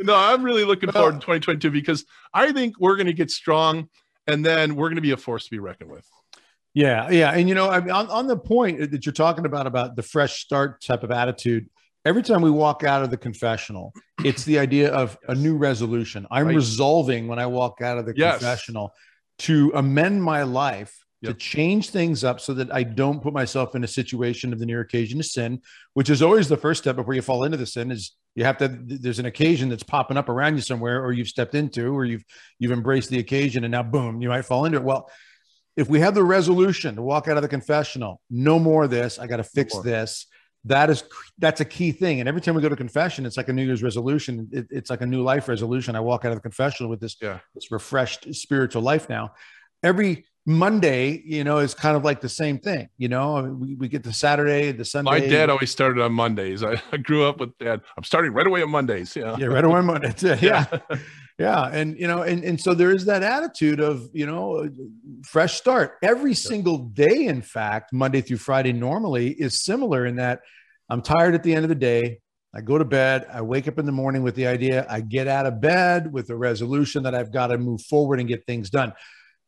no, 0.00 0.14
I'm 0.14 0.42
really 0.42 0.64
looking 0.64 0.90
forward 0.90 1.12
to 1.12 1.18
2022 1.18 1.70
because 1.70 2.04
I 2.32 2.52
think 2.52 2.76
we're 2.78 2.96
going 2.96 3.06
to 3.06 3.12
get 3.12 3.30
strong, 3.30 3.88
and 4.26 4.44
then 4.44 4.76
we're 4.76 4.88
going 4.88 4.96
to 4.96 5.02
be 5.02 5.10
a 5.10 5.16
force 5.16 5.44
to 5.44 5.50
be 5.50 5.58
reckoned 5.58 5.90
with. 5.90 6.08
Yeah, 6.74 7.10
yeah, 7.10 7.32
and 7.32 7.50
you 7.50 7.54
know, 7.54 7.68
I 7.68 7.80
mean, 7.80 7.90
on, 7.90 8.08
on 8.08 8.26
the 8.26 8.38
point 8.38 8.92
that 8.92 9.04
you're 9.04 9.12
talking 9.12 9.44
about 9.44 9.66
about 9.66 9.94
the 9.94 10.02
fresh 10.02 10.40
start 10.40 10.80
type 10.80 11.02
of 11.02 11.10
attitude, 11.10 11.68
every 12.04 12.22
time 12.22 12.42
we 12.42 12.50
walk 12.50 12.84
out 12.84 13.02
of 13.02 13.10
the 13.10 13.16
confessional, 13.16 13.92
it's 14.24 14.44
the 14.44 14.58
idea 14.58 14.92
of 14.92 15.16
a 15.28 15.34
new 15.34 15.56
resolution. 15.56 16.26
I'm 16.30 16.46
right. 16.46 16.56
resolving 16.56 17.28
when 17.28 17.38
I 17.38 17.46
walk 17.46 17.80
out 17.82 17.98
of 17.98 18.06
the 18.06 18.14
yes. 18.16 18.38
confessional 18.38 18.92
to 19.40 19.72
amend 19.74 20.22
my 20.22 20.42
life 20.42 20.94
yep. 21.20 21.32
to 21.32 21.38
change 21.38 21.90
things 21.90 22.24
up 22.24 22.40
so 22.40 22.54
that 22.54 22.72
I 22.72 22.82
don't 22.82 23.22
put 23.22 23.32
myself 23.32 23.74
in 23.74 23.84
a 23.84 23.88
situation 23.88 24.52
of 24.52 24.58
the 24.58 24.66
near 24.66 24.80
occasion 24.80 25.18
to 25.18 25.24
sin, 25.24 25.60
which 25.94 26.10
is 26.10 26.22
always 26.22 26.48
the 26.48 26.56
first 26.56 26.82
step 26.82 26.96
before 26.96 27.14
you 27.14 27.22
fall 27.22 27.44
into 27.44 27.56
the 27.56 27.66
sin 27.66 27.90
is 27.90 28.12
you 28.34 28.44
have 28.44 28.56
to 28.58 28.68
there's 28.68 29.18
an 29.18 29.26
occasion 29.26 29.68
that's 29.68 29.82
popping 29.82 30.16
up 30.16 30.28
around 30.28 30.56
you 30.56 30.62
somewhere 30.62 31.04
or 31.04 31.12
you've 31.12 31.28
stepped 31.28 31.54
into 31.54 31.94
or 31.94 32.06
you've 32.06 32.24
you've 32.58 32.72
embraced 32.72 33.10
the 33.10 33.18
occasion 33.18 33.64
and 33.64 33.72
now 33.72 33.82
boom, 33.82 34.20
you 34.20 34.28
might 34.28 34.44
fall 34.44 34.64
into 34.64 34.78
it. 34.78 34.84
Well, 34.84 35.10
if 35.76 35.88
we 35.88 36.00
have 36.00 36.14
the 36.14 36.24
resolution 36.24 36.96
to 36.96 37.02
walk 37.02 37.28
out 37.28 37.36
of 37.36 37.42
the 37.42 37.48
confessional, 37.48 38.20
no 38.30 38.58
more 38.58 38.84
of 38.84 38.90
this, 38.90 39.18
I 39.18 39.26
got 39.26 39.38
to 39.38 39.44
fix 39.44 39.74
no 39.74 39.82
this. 39.82 40.26
That 40.64 40.90
is 40.90 41.02
that's 41.38 41.60
a 41.60 41.64
key 41.64 41.90
thing. 41.92 42.20
And 42.20 42.28
every 42.28 42.40
time 42.40 42.54
we 42.54 42.62
go 42.62 42.68
to 42.68 42.76
confession, 42.76 43.26
it's 43.26 43.36
like 43.36 43.48
a 43.48 43.52
New 43.52 43.64
Year's 43.64 43.82
resolution. 43.82 44.48
It, 44.52 44.66
it's 44.70 44.90
like 44.90 45.00
a 45.00 45.06
new 45.06 45.22
life 45.22 45.48
resolution. 45.48 45.96
I 45.96 46.00
walk 46.00 46.24
out 46.24 46.30
of 46.32 46.38
the 46.38 46.42
confessional 46.42 46.88
with 46.88 47.00
this, 47.00 47.16
yeah. 47.20 47.40
this 47.54 47.72
refreshed 47.72 48.32
spiritual 48.34 48.82
life 48.82 49.08
now. 49.08 49.32
Every 49.82 50.24
Monday, 50.46 51.22
you 51.24 51.44
know, 51.44 51.58
is 51.58 51.74
kind 51.74 51.96
of 51.96 52.04
like 52.04 52.20
the 52.20 52.28
same 52.28 52.58
thing. 52.58 52.88
You 52.98 53.08
know, 53.08 53.42
we, 53.42 53.74
we 53.74 53.88
get 53.88 54.02
to 54.04 54.12
Saturday, 54.12 54.72
the 54.72 54.84
Sunday. 54.84 55.10
My 55.10 55.20
dad 55.20 55.50
always 55.50 55.70
started 55.70 56.02
on 56.02 56.12
Mondays. 56.12 56.62
I, 56.62 56.80
I 56.92 56.96
grew 56.96 57.24
up 57.24 57.38
with 57.38 57.56
dad. 57.58 57.80
I'm 57.96 58.04
starting 58.04 58.32
right 58.32 58.46
away 58.46 58.62
on 58.62 58.70
Mondays. 58.70 59.14
Yeah. 59.14 59.36
Yeah. 59.36 59.46
Right 59.46 59.64
away 59.64 59.78
on 59.78 59.86
Mondays. 59.86 60.22
Yeah. 60.22 60.38
yeah. 60.40 60.96
Yeah. 61.38 61.66
And, 61.66 61.98
you 61.98 62.06
know, 62.06 62.22
and, 62.22 62.44
and 62.44 62.60
so 62.60 62.74
there 62.74 62.90
is 62.90 63.04
that 63.06 63.22
attitude 63.22 63.80
of, 63.80 64.08
you 64.12 64.26
know, 64.26 64.56
uh, 64.56 64.68
fresh 65.24 65.54
start 65.54 65.98
every 66.02 66.34
single 66.34 66.78
day. 66.78 67.26
In 67.26 67.42
fact, 67.42 67.92
Monday 67.92 68.20
through 68.20 68.38
Friday 68.38 68.72
normally 68.72 69.30
is 69.30 69.64
similar 69.64 70.06
in 70.06 70.16
that 70.16 70.40
I'm 70.88 71.02
tired 71.02 71.34
at 71.34 71.42
the 71.42 71.54
end 71.54 71.64
of 71.64 71.68
the 71.68 71.74
day. 71.74 72.20
I 72.54 72.60
go 72.60 72.76
to 72.76 72.84
bed. 72.84 73.26
I 73.32 73.40
wake 73.40 73.66
up 73.66 73.78
in 73.78 73.86
the 73.86 73.92
morning 73.92 74.22
with 74.22 74.34
the 74.34 74.46
idea. 74.46 74.86
I 74.88 75.00
get 75.00 75.26
out 75.26 75.46
of 75.46 75.60
bed 75.60 76.12
with 76.12 76.26
the 76.26 76.36
resolution 76.36 77.02
that 77.04 77.14
I've 77.14 77.32
got 77.32 77.46
to 77.46 77.58
move 77.58 77.80
forward 77.82 78.20
and 78.20 78.28
get 78.28 78.44
things 78.46 78.68
done 78.68 78.92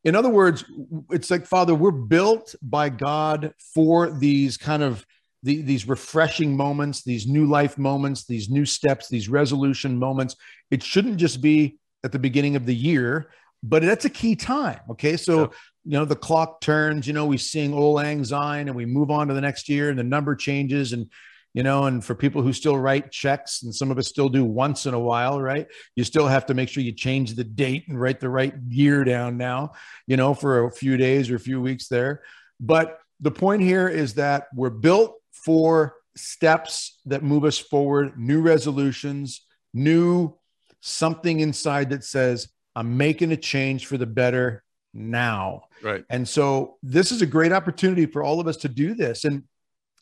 in 0.05 0.15
other 0.15 0.29
words, 0.29 0.65
it's 1.11 1.31
like, 1.31 1.47
Father, 1.47 1.75
we're 1.75 1.91
built 1.91 2.55
by 2.61 2.91
God 2.91 3.55
for 3.75 4.11
these 4.11 4.57
kind 4.59 4.83
of 4.83 5.05
the, 5.45 5.63
these 5.63 5.87
refreshing 5.87 6.57
moments, 6.57 7.05
these 7.05 7.27
new 7.27 7.47
life 7.47 7.79
moments, 7.79 8.25
these 8.25 8.49
new 8.49 8.65
steps, 8.65 9.09
these 9.09 9.29
resolution 9.29 9.97
moments. 9.99 10.35
It 10.71 10.83
shouldn't 10.83 11.19
just 11.19 11.41
be 11.41 11.79
at 12.03 12.13
the 12.13 12.19
beginning 12.19 12.57
of 12.57 12.67
the 12.67 12.75
year, 12.75 13.31
but 13.63 13.83
that's 13.83 14.07
a 14.07 14.11
key 14.11 14.35
time. 14.35 14.81
Okay. 14.91 15.17
So, 15.17 15.41
yeah. 15.41 15.47
you 15.85 15.93
know, 15.93 16.05
the 16.07 16.17
clock 16.17 16.61
turns, 16.61 17.07
you 17.07 17.13
know, 17.13 17.27
we 17.27 17.37
sing 17.39 17.75
Auld 17.75 17.95
Lang 17.95 18.25
Syne 18.25 18.69
and 18.69 18.77
we 18.77 18.87
move 18.87 19.11
on 19.11 19.29
to 19.29 19.35
the 19.35 19.41
next 19.41 19.69
year 19.69 19.91
and 19.91 19.99
the 19.99 20.03
number 20.03 20.35
changes 20.35 20.93
and 20.93 21.09
you 21.55 21.63
know, 21.63 21.85
and 21.85 22.05
for 22.05 22.17
people 22.17 22.43
who 22.43 22.53
still 22.53 22.77
write 22.77 23.13
checks, 23.13 23.63
and 23.63 23.73
some 23.73 23.93
of 23.93 23.97
us 23.97 24.09
still 24.09 24.29
do 24.29 24.45
once 24.45 24.87
in 24.87 24.95
a 24.95 24.99
while, 24.99 25.41
right? 25.41 25.69
You 25.95 26.03
still 26.03 26.27
have 26.27 26.47
to 26.47 26.55
make 26.55 26.69
sure 26.69 26.83
you 26.83 26.91
change 26.91 27.35
the 27.35 27.45
date 27.45 27.85
and 27.87 27.99
write 27.99 28.19
the 28.19 28.29
right 28.29 28.53
year 28.69 29.05
down 29.05 29.37
now, 29.37 29.75
you 30.09 30.17
know, 30.17 30.35
for 30.35 30.65
a 30.65 30.73
few 30.73 30.97
days 30.97 31.31
or 31.31 31.37
a 31.37 31.41
few 31.41 31.61
weeks 31.61 31.87
there. 31.87 32.23
But 32.59 32.99
the 33.21 33.31
point 33.31 33.63
here 33.63 33.89
is 33.89 34.15
that 34.15 34.49
we're 34.53 34.69
built 34.69 35.15
for 35.45 35.95
steps 36.17 37.01
that 37.07 37.23
move 37.23 37.45
us 37.45 37.59
forward, 37.59 38.19
new 38.19 38.41
resolutions, 38.41 39.47
new 39.73 40.37
something 40.81 41.41
inside 41.41 41.91
that 41.91 42.05
says, 42.05 42.49
I'm 42.77 42.97
making 42.97 43.33
a 43.33 43.37
change 43.37 43.87
for 43.87 43.97
the 43.97 44.07
better 44.07 44.63
now. 44.93 45.65
Right. 45.83 46.05
And 46.11 46.29
so 46.29 46.77
this 46.83 47.13
is 47.13 47.23
a 47.23 47.27
great 47.27 47.53
opportunity 47.53 48.07
for 48.07 48.23
all 48.23 48.41
of 48.41 48.47
us 48.47 48.59
to 48.59 48.69
do 48.69 48.95
this. 48.95 49.25
And 49.25 49.45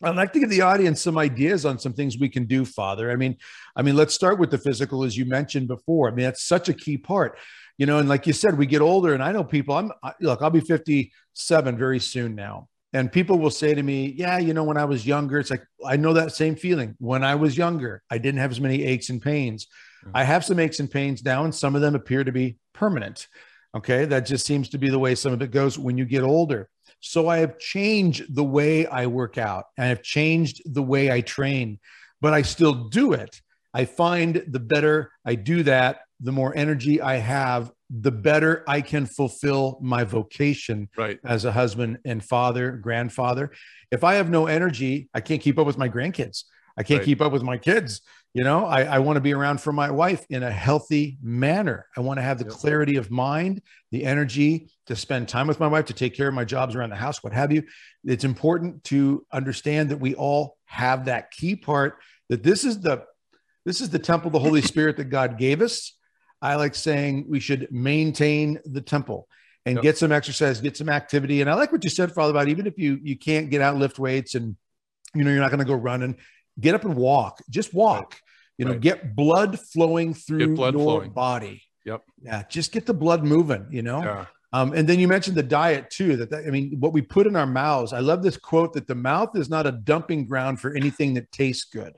I'd 0.03 0.17
like 0.17 0.33
to 0.33 0.41
give 0.41 0.51
the 0.51 0.63
audience 0.63 1.01
some 1.01 1.17
ideas 1.17 1.65
on 1.65 1.79
some 1.79 1.93
things 1.93 2.19
we 2.19 2.29
can 2.29 2.47
do, 2.47 2.65
Father. 2.65 3.11
I 3.11 3.17
mean, 3.17 3.37
I 3.77 3.83
mean, 3.83 3.97
let's 3.97 4.15
start 4.15 4.39
with 4.39 4.51
the 4.51 4.59
physical, 4.59 5.05
as 5.05 5.17
you 5.17 5.25
mentioned 5.25 5.69
before. 5.69 6.09
I 6.09 6.11
mean, 6.11 6.25
that's 6.25 6.43
such 6.43 6.69
a 6.69 6.75
key 6.75 6.99
part, 6.99 7.39
you 7.79 7.87
know. 7.87 7.99
And 7.99 8.09
like 8.09 8.27
you 8.27 8.33
said, 8.33 8.59
we 8.59 8.67
get 8.67 8.81
older, 8.81 9.15
and 9.15 9.23
I 9.23 9.31
know 9.31 9.45
people. 9.45 9.77
I'm 9.77 9.93
look, 10.21 10.43
I'll 10.43 10.51
be 10.51 10.61
57 10.61 11.79
very 11.79 12.01
soon 12.01 12.35
now, 12.35 12.69
and 12.93 13.11
people 13.11 13.39
will 13.39 13.51
say 13.51 13.75
to 13.75 13.83
me, 13.83 14.15
"Yeah, 14.17 14.39
you 14.39 14.55
know, 14.55 14.65
when 14.65 14.77
I 14.77 14.85
was 14.85 15.07
younger, 15.07 15.39
it's 15.39 15.51
like 15.51 15.65
I 15.85 15.97
know 15.97 16.13
that 16.13 16.33
same 16.33 16.57
feeling. 16.57 16.95
When 16.99 17.25
I 17.25 17.35
was 17.35 17.57
younger, 17.57 18.03
I 18.11 18.19
didn't 18.19 18.41
have 18.41 18.51
as 18.51 18.61
many 18.61 18.85
aches 18.85 19.11
and 19.11 19.21
pains. 19.21 19.67
Mm-hmm. 20.05 20.17
I 20.17 20.25
have 20.25 20.45
some 20.45 20.59
aches 20.59 20.81
and 20.81 20.91
pains 20.91 21.25
now, 21.25 21.45
and 21.45 21.55
some 21.55 21.75
of 21.75 21.81
them 21.81 21.95
appear 21.95 22.25
to 22.25 22.33
be 22.33 22.59
permanent. 22.75 23.29
Okay, 23.75 24.05
that 24.05 24.27
just 24.27 24.45
seems 24.45 24.69
to 24.71 24.79
be 24.79 24.91
the 24.91 24.99
way 24.99 25.15
some 25.15 25.33
of 25.33 25.41
it 25.41 25.51
goes 25.51 25.79
when 25.79 25.97
you 25.97 26.05
get 26.05 26.23
older." 26.23 26.69
So 27.01 27.29
I 27.29 27.39
have 27.39 27.59
changed 27.59 28.33
the 28.33 28.45
way 28.45 28.87
I 28.87 29.07
work 29.07 29.37
out. 29.37 29.65
I 29.77 29.87
have 29.87 30.03
changed 30.03 30.63
the 30.65 30.83
way 30.83 31.11
I 31.11 31.21
train, 31.21 31.81
but 32.21 32.33
I 32.33 32.43
still 32.43 32.89
do 32.89 33.13
it. 33.13 33.41
I 33.75 33.87
find 33.87 34.45
the 34.47 34.61
better 34.61 35.11
I 35.25 35.35
do 35.35 35.65
that, 35.65 36.03
the 36.21 36.31
more 36.31 36.57
energy 36.57 37.01
I 37.01 37.17
have, 37.17 37.73
the 38.01 38.11
better 38.11 38.65
I 38.67 38.81
can 38.81 39.05
fulfill 39.07 39.79
my 39.83 40.05
vocation 40.05 40.89
right. 40.97 41.19
as 41.25 41.45
a 41.45 41.53
husband 41.53 41.99
and 42.05 42.25
father, 42.25 42.73
grandfather. 42.73 43.53
If 43.91 44.03
I 44.03 44.15
have 44.15 44.31
no 44.31 44.47
energy, 44.47 45.09
I 45.13 45.21
can't 45.21 45.43
keep 45.43 45.59
up 45.59 45.67
with 45.67 45.79
my 45.79 45.89
grandkids. 45.89 46.45
I 46.77 46.83
can't 46.85 47.01
right. 47.01 47.05
keep 47.05 47.21
up 47.21 47.33
with 47.33 47.43
my 47.43 47.59
kids. 47.59 48.01
You 48.33 48.45
know, 48.45 48.65
I, 48.65 48.85
I 48.85 48.99
want 49.01 49.17
to 49.17 49.21
be 49.21 49.35
around 49.35 49.61
for 49.61 49.75
my 49.75 49.91
wife 49.91 50.25
in 50.31 50.43
a 50.43 50.51
healthy 50.51 51.19
manner. 51.23 51.87
I 51.95 52.01
want 52.01 52.17
to 52.17 52.23
have 52.23 52.39
the 52.39 52.47
yep. 52.47 52.55
clarity 52.55 52.97
of 52.97 53.11
mind, 53.11 53.61
the 53.91 54.05
energy 54.05 54.71
to 54.87 54.97
spend 54.97 55.29
time 55.29 55.47
with 55.47 55.61
my 55.61 55.67
wife, 55.67 55.85
to 55.87 55.93
take 55.93 56.15
care 56.15 56.29
of 56.29 56.35
my 56.35 56.47
jobs 56.47 56.75
around 56.75 56.91
the 56.91 56.97
house, 56.97 57.23
what 57.23 57.35
have 57.35 57.53
you. 57.53 57.65
It's 58.05 58.25
important 58.25 58.85
to 58.85 59.27
understand 59.31 59.91
that 59.91 59.99
we 59.99 60.15
all 60.15 60.57
have 60.65 61.05
that 61.05 61.31
key 61.31 61.57
part 61.57 61.99
that 62.31 62.43
this 62.43 62.65
is 62.65 62.81
the 62.81 63.05
this 63.67 63.83
is 63.83 63.91
the 63.91 63.99
temple 63.99 64.29
of 64.29 64.33
the 64.33 64.39
Holy 64.39 64.63
Spirit 64.63 64.97
that 64.97 65.05
God 65.05 65.37
gave 65.37 65.61
us. 65.61 65.97
I 66.43 66.57
like 66.57 66.75
saying 66.75 67.27
we 67.29 67.41
should 67.41 67.69
maintain 67.71 68.59
the 68.67 68.83
temple 68.83 69.29
and 69.65 69.77
yep. 69.77 69.83
get 69.83 69.99
some 69.99 70.13
exercise, 70.13 70.61
get 70.61 70.77
some 70.77 70.91
activity. 70.91 71.41
And 71.41 71.49
I 71.49 71.55
like 71.55 71.73
what 71.73 71.85
you 71.85 71.91
said, 71.91 72.13
Father, 72.13 72.33
about 72.33 72.49
even 72.49 72.67
if 72.67 72.77
you 72.77 72.99
you 73.03 73.17
can't 73.17 73.49
get 73.49 73.63
out 73.63 73.77
lift 73.77 73.99
weights 73.99 74.35
and 74.35 74.57
you 75.15 75.25
know 75.25 75.31
you're 75.31 75.41
not 75.41 75.51
going 75.51 75.61
to 75.61 75.65
go 75.65 75.75
running 75.75 76.19
get 76.61 76.75
up 76.75 76.85
and 76.85 76.97
walk. 76.97 77.43
Just 77.51 77.75
walk. 77.75 78.13
Right. 78.13 78.21
You 78.59 78.65
know, 78.67 78.73
right. 78.73 78.81
get 78.81 79.17
blood 79.17 79.59
flowing 79.59 80.15
through 80.15 80.55
blood 80.55 80.75
your 80.75 80.83
flowing. 80.83 81.11
body. 81.11 81.63
Yep. 81.85 82.03
Yeah, 82.23 82.43
just 82.49 82.73
get 82.73 82.87
the 82.87 82.95
blood 82.95 83.25
moving. 83.25 83.67
You 83.71 83.83
know. 83.83 84.03
Yeah. 84.03 84.27
Um, 84.55 84.75
and 84.75 84.87
then 84.87 85.01
you 85.01 85.09
mentioned 85.09 85.37
the 85.37 85.43
diet 85.43 85.89
too. 85.89 86.17
That, 86.17 86.31
that 86.31 86.45
I 86.47 86.51
mean, 86.51 86.77
what 86.79 86.93
we 86.93 87.01
put 87.01 87.27
in 87.27 87.37
our 87.37 87.47
mouths. 87.47 87.93
I 87.95 88.01
love 88.01 88.23
this 88.23 88.37
quote 88.37 88.75
that 88.75 88.87
the 88.87 88.95
mouth 88.95 89.35
is 89.35 89.49
not 89.49 89.67
a 89.67 89.73
dumping 89.73 90.27
ground 90.27 90.61
for 90.61 90.75
anything 90.75 91.15
that 91.15 91.33
tastes 91.33 91.65
good. 91.65 91.95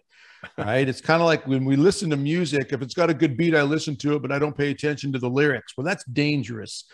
Right? 0.59 0.89
It's 0.89 1.01
kind 1.01 1.21
of 1.21 1.27
like 1.27 1.47
when 1.47 1.65
we 1.65 1.77
listen 1.77 2.11
to 2.11 2.17
music. 2.17 2.73
If 2.73 2.83
it's 2.83 2.95
got 2.95 3.11
a 3.11 3.15
good 3.15 3.37
beat, 3.37 3.55
I 3.55 3.63
listen 3.63 3.97
to 3.97 4.17
it, 4.17 4.23
but 4.23 4.33
I 4.33 4.39
don't 4.39 4.57
pay 4.57 4.71
attention 4.71 5.13
to 5.13 5.19
the 5.19 5.29
lyrics. 5.31 5.75
Well, 5.77 5.85
that's 5.85 6.05
dangerous. 6.05 6.85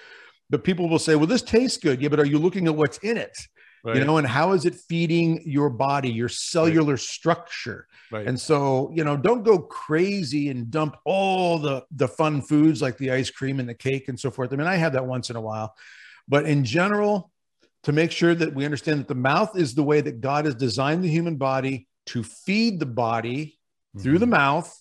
But 0.49 0.64
people 0.64 0.88
will 0.88 0.99
say, 0.99 1.14
"Well, 1.14 1.26
this 1.26 1.42
tastes 1.42 1.78
good." 1.78 2.02
Yeah, 2.02 2.09
but 2.09 2.19
are 2.19 2.26
you 2.26 2.38
looking 2.38 2.66
at 2.66 2.75
what's 2.75 2.99
in 2.99 3.16
it? 3.16 3.37
right. 3.85 3.97
you 3.97 4.04
know 4.04 4.19
and 4.19 4.26
how 4.26 4.52
is 4.52 4.64
it 4.64 4.75
feeding 4.75 5.42
your 5.45 5.71
body 5.71 6.11
your 6.11 6.28
cellular 6.28 6.95
right. 6.95 7.00
structure 7.00 7.87
right. 8.11 8.26
and 8.26 8.38
so 8.38 8.90
you 8.95 9.04
know 9.04 9.16
don't 9.16 9.42
go 9.42 9.59
crazy 9.59 10.49
and 10.49 10.71
dump 10.71 10.97
all 11.04 11.59
the 11.59 11.85
the 11.92 12.09
fun 12.09 12.42
foods 12.42 12.83
like 12.83 12.97
the 12.99 13.11
ice 13.11 13.30
cream 13.30 13.61
and 13.61 13.69
the 13.69 13.75
cake 13.75 14.09
and 14.09 14.19
so 14.19 14.30
forth 14.30 14.52
i 14.52 14.57
mean 14.57 14.66
i 14.66 14.76
have 14.76 14.92
that 14.92 15.07
once 15.07 15.30
in 15.30 15.37
a 15.37 15.40
while 15.40 15.75
but 16.28 16.47
in 16.47 16.64
general 16.64 17.30
to 17.83 17.92
make 17.92 18.11
sure 18.12 18.35
that 18.35 18.54
we 18.54 18.64
understand 18.64 19.00
that 19.00 19.09
the 19.09 19.14
mouth 19.14 19.57
is 19.57 19.75
the 19.75 19.83
way 19.83 20.00
that 20.00 20.21
god 20.21 20.45
has 20.45 20.54
designed 20.54 21.02
the 21.02 21.09
human 21.09 21.37
body 21.37 21.87
to 22.11 22.23
feed 22.23 22.79
the 22.79 22.87
body 22.87 23.59
mm-hmm. 23.97 24.02
through 24.02 24.19
the 24.19 24.26
mm-hmm. 24.26 24.33
mouth 24.33 24.76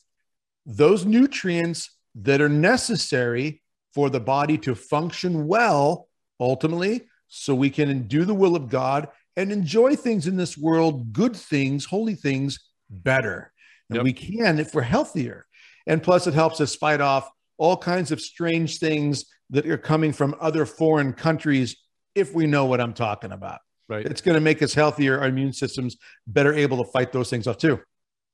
those 0.65 1.03
nutrients 1.05 1.97
that 2.13 2.41
are 2.41 2.49
necessary 2.49 3.61
for 3.93 4.09
the 4.09 4.19
body 4.19 4.57
to 4.57 4.75
function 4.75 5.47
well 5.47 6.07
ultimately 6.39 7.07
so 7.27 7.55
we 7.55 7.69
can 7.69 8.07
do 8.07 8.23
the 8.23 8.33
will 8.33 8.55
of 8.55 8.69
God 8.69 9.07
and 9.35 9.51
enjoy 9.51 9.95
things 9.95 10.27
in 10.27 10.35
this 10.35 10.57
world, 10.57 11.13
good 11.13 11.35
things, 11.35 11.85
holy 11.85 12.15
things, 12.15 12.59
better. 12.89 13.51
And 13.89 13.97
Yep. 13.97 14.03
we 14.03 14.13
can 14.13 14.59
if 14.59 14.75
we're 14.75 14.81
healthier. 14.81 15.47
And 15.87 16.03
plus, 16.03 16.27
it 16.27 16.33
helps 16.33 16.61
us 16.61 16.75
fight 16.75 17.01
off 17.01 17.29
all 17.57 17.77
kinds 17.77 18.11
of 18.11 18.21
strange 18.21 18.77
things 18.77 19.25
that 19.49 19.65
are 19.65 19.77
coming 19.77 20.11
from 20.11 20.35
other 20.39 20.65
foreign 20.65 21.13
countries 21.13 21.77
if 22.13 22.33
we 22.33 22.45
know 22.45 22.65
what 22.65 22.81
I'm 22.81 22.93
talking 22.93 23.31
about. 23.31 23.59
Right. 23.89 24.05
It's 24.05 24.21
going 24.21 24.35
to 24.35 24.41
make 24.41 24.61
us 24.61 24.73
healthier, 24.73 25.19
our 25.19 25.27
immune 25.27 25.51
systems 25.51 25.97
better 26.27 26.53
able 26.53 26.77
to 26.83 26.91
fight 26.91 27.11
those 27.11 27.29
things 27.29 27.47
off 27.47 27.57
too. 27.57 27.79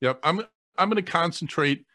Yep. 0.02 0.20
I'm 0.24 0.42
I'm 0.78 0.90
going 0.90 1.04
to 1.04 1.12
concentrate 1.12 1.86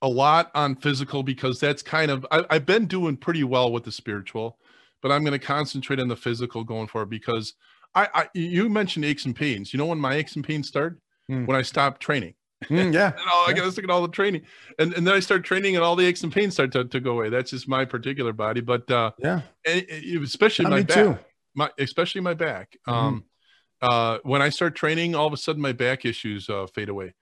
a 0.00 0.08
lot 0.08 0.50
on 0.54 0.74
physical 0.76 1.22
because 1.22 1.60
that's 1.60 1.82
kind 1.82 2.10
of 2.10 2.26
I, 2.30 2.44
I've 2.50 2.64
been 2.66 2.86
doing 2.86 3.16
pretty 3.18 3.44
well 3.44 3.70
with 3.70 3.84
the 3.84 3.92
spiritual, 3.92 4.58
but 5.02 5.12
I'm 5.12 5.22
going 5.22 5.38
to 5.38 5.46
concentrate 5.46 6.00
on 6.00 6.08
the 6.08 6.16
physical 6.16 6.64
going 6.64 6.88
forward 6.88 7.10
because 7.10 7.52
I, 7.94 8.08
I 8.14 8.28
you 8.34 8.70
mentioned 8.70 9.04
aches 9.04 9.26
and 9.26 9.36
pains. 9.36 9.72
You 9.74 9.78
know 9.78 9.86
when 9.86 9.98
my 9.98 10.14
aches 10.14 10.34
and 10.36 10.44
pains 10.44 10.66
start? 10.68 10.98
Hmm. 11.28 11.44
When 11.44 11.56
I 11.56 11.62
stopped 11.62 12.00
training. 12.00 12.34
Mm, 12.64 12.92
yeah. 12.94 13.08
And 13.12 13.20
all, 13.32 13.44
I 13.46 13.50
Yeah. 13.50 13.56
got 13.56 13.64
to 13.64 13.72
stick 13.72 13.84
at 13.84 13.90
all 13.90 14.00
the 14.02 14.08
training, 14.08 14.42
and 14.78 14.94
and 14.94 15.06
then 15.06 15.14
I 15.14 15.20
start 15.20 15.44
training, 15.44 15.76
and 15.76 15.84
all 15.84 15.94
the 15.96 16.06
aches 16.06 16.22
and 16.22 16.32
pains 16.32 16.54
start 16.54 16.72
to, 16.72 16.84
to 16.86 16.98
go 17.00 17.12
away. 17.12 17.28
That's 17.28 17.50
just 17.50 17.68
my 17.68 17.84
particular 17.84 18.32
body, 18.32 18.62
but 18.62 18.90
uh, 18.90 19.10
Yeah. 19.18 19.42
and 19.66 19.84
it- 19.88 20.22
especially 20.22 20.64
my 20.66 20.82
back 20.82 20.96
too. 20.96 21.18
My 21.54 21.70
especially 21.78 22.20
my 22.20 22.34
back. 22.34 22.76
Mhm. 22.86 22.92
Um, 22.92 23.24
uh, 23.80 24.18
when 24.22 24.40
I 24.40 24.48
start 24.48 24.76
training, 24.76 25.14
all 25.14 25.26
of 25.26 25.32
a 25.32 25.36
sudden 25.36 25.60
my 25.60 25.72
back 25.72 26.04
issues 26.04 26.48
uh, 26.48 26.66
fade 26.66 26.88
away. 26.88 27.14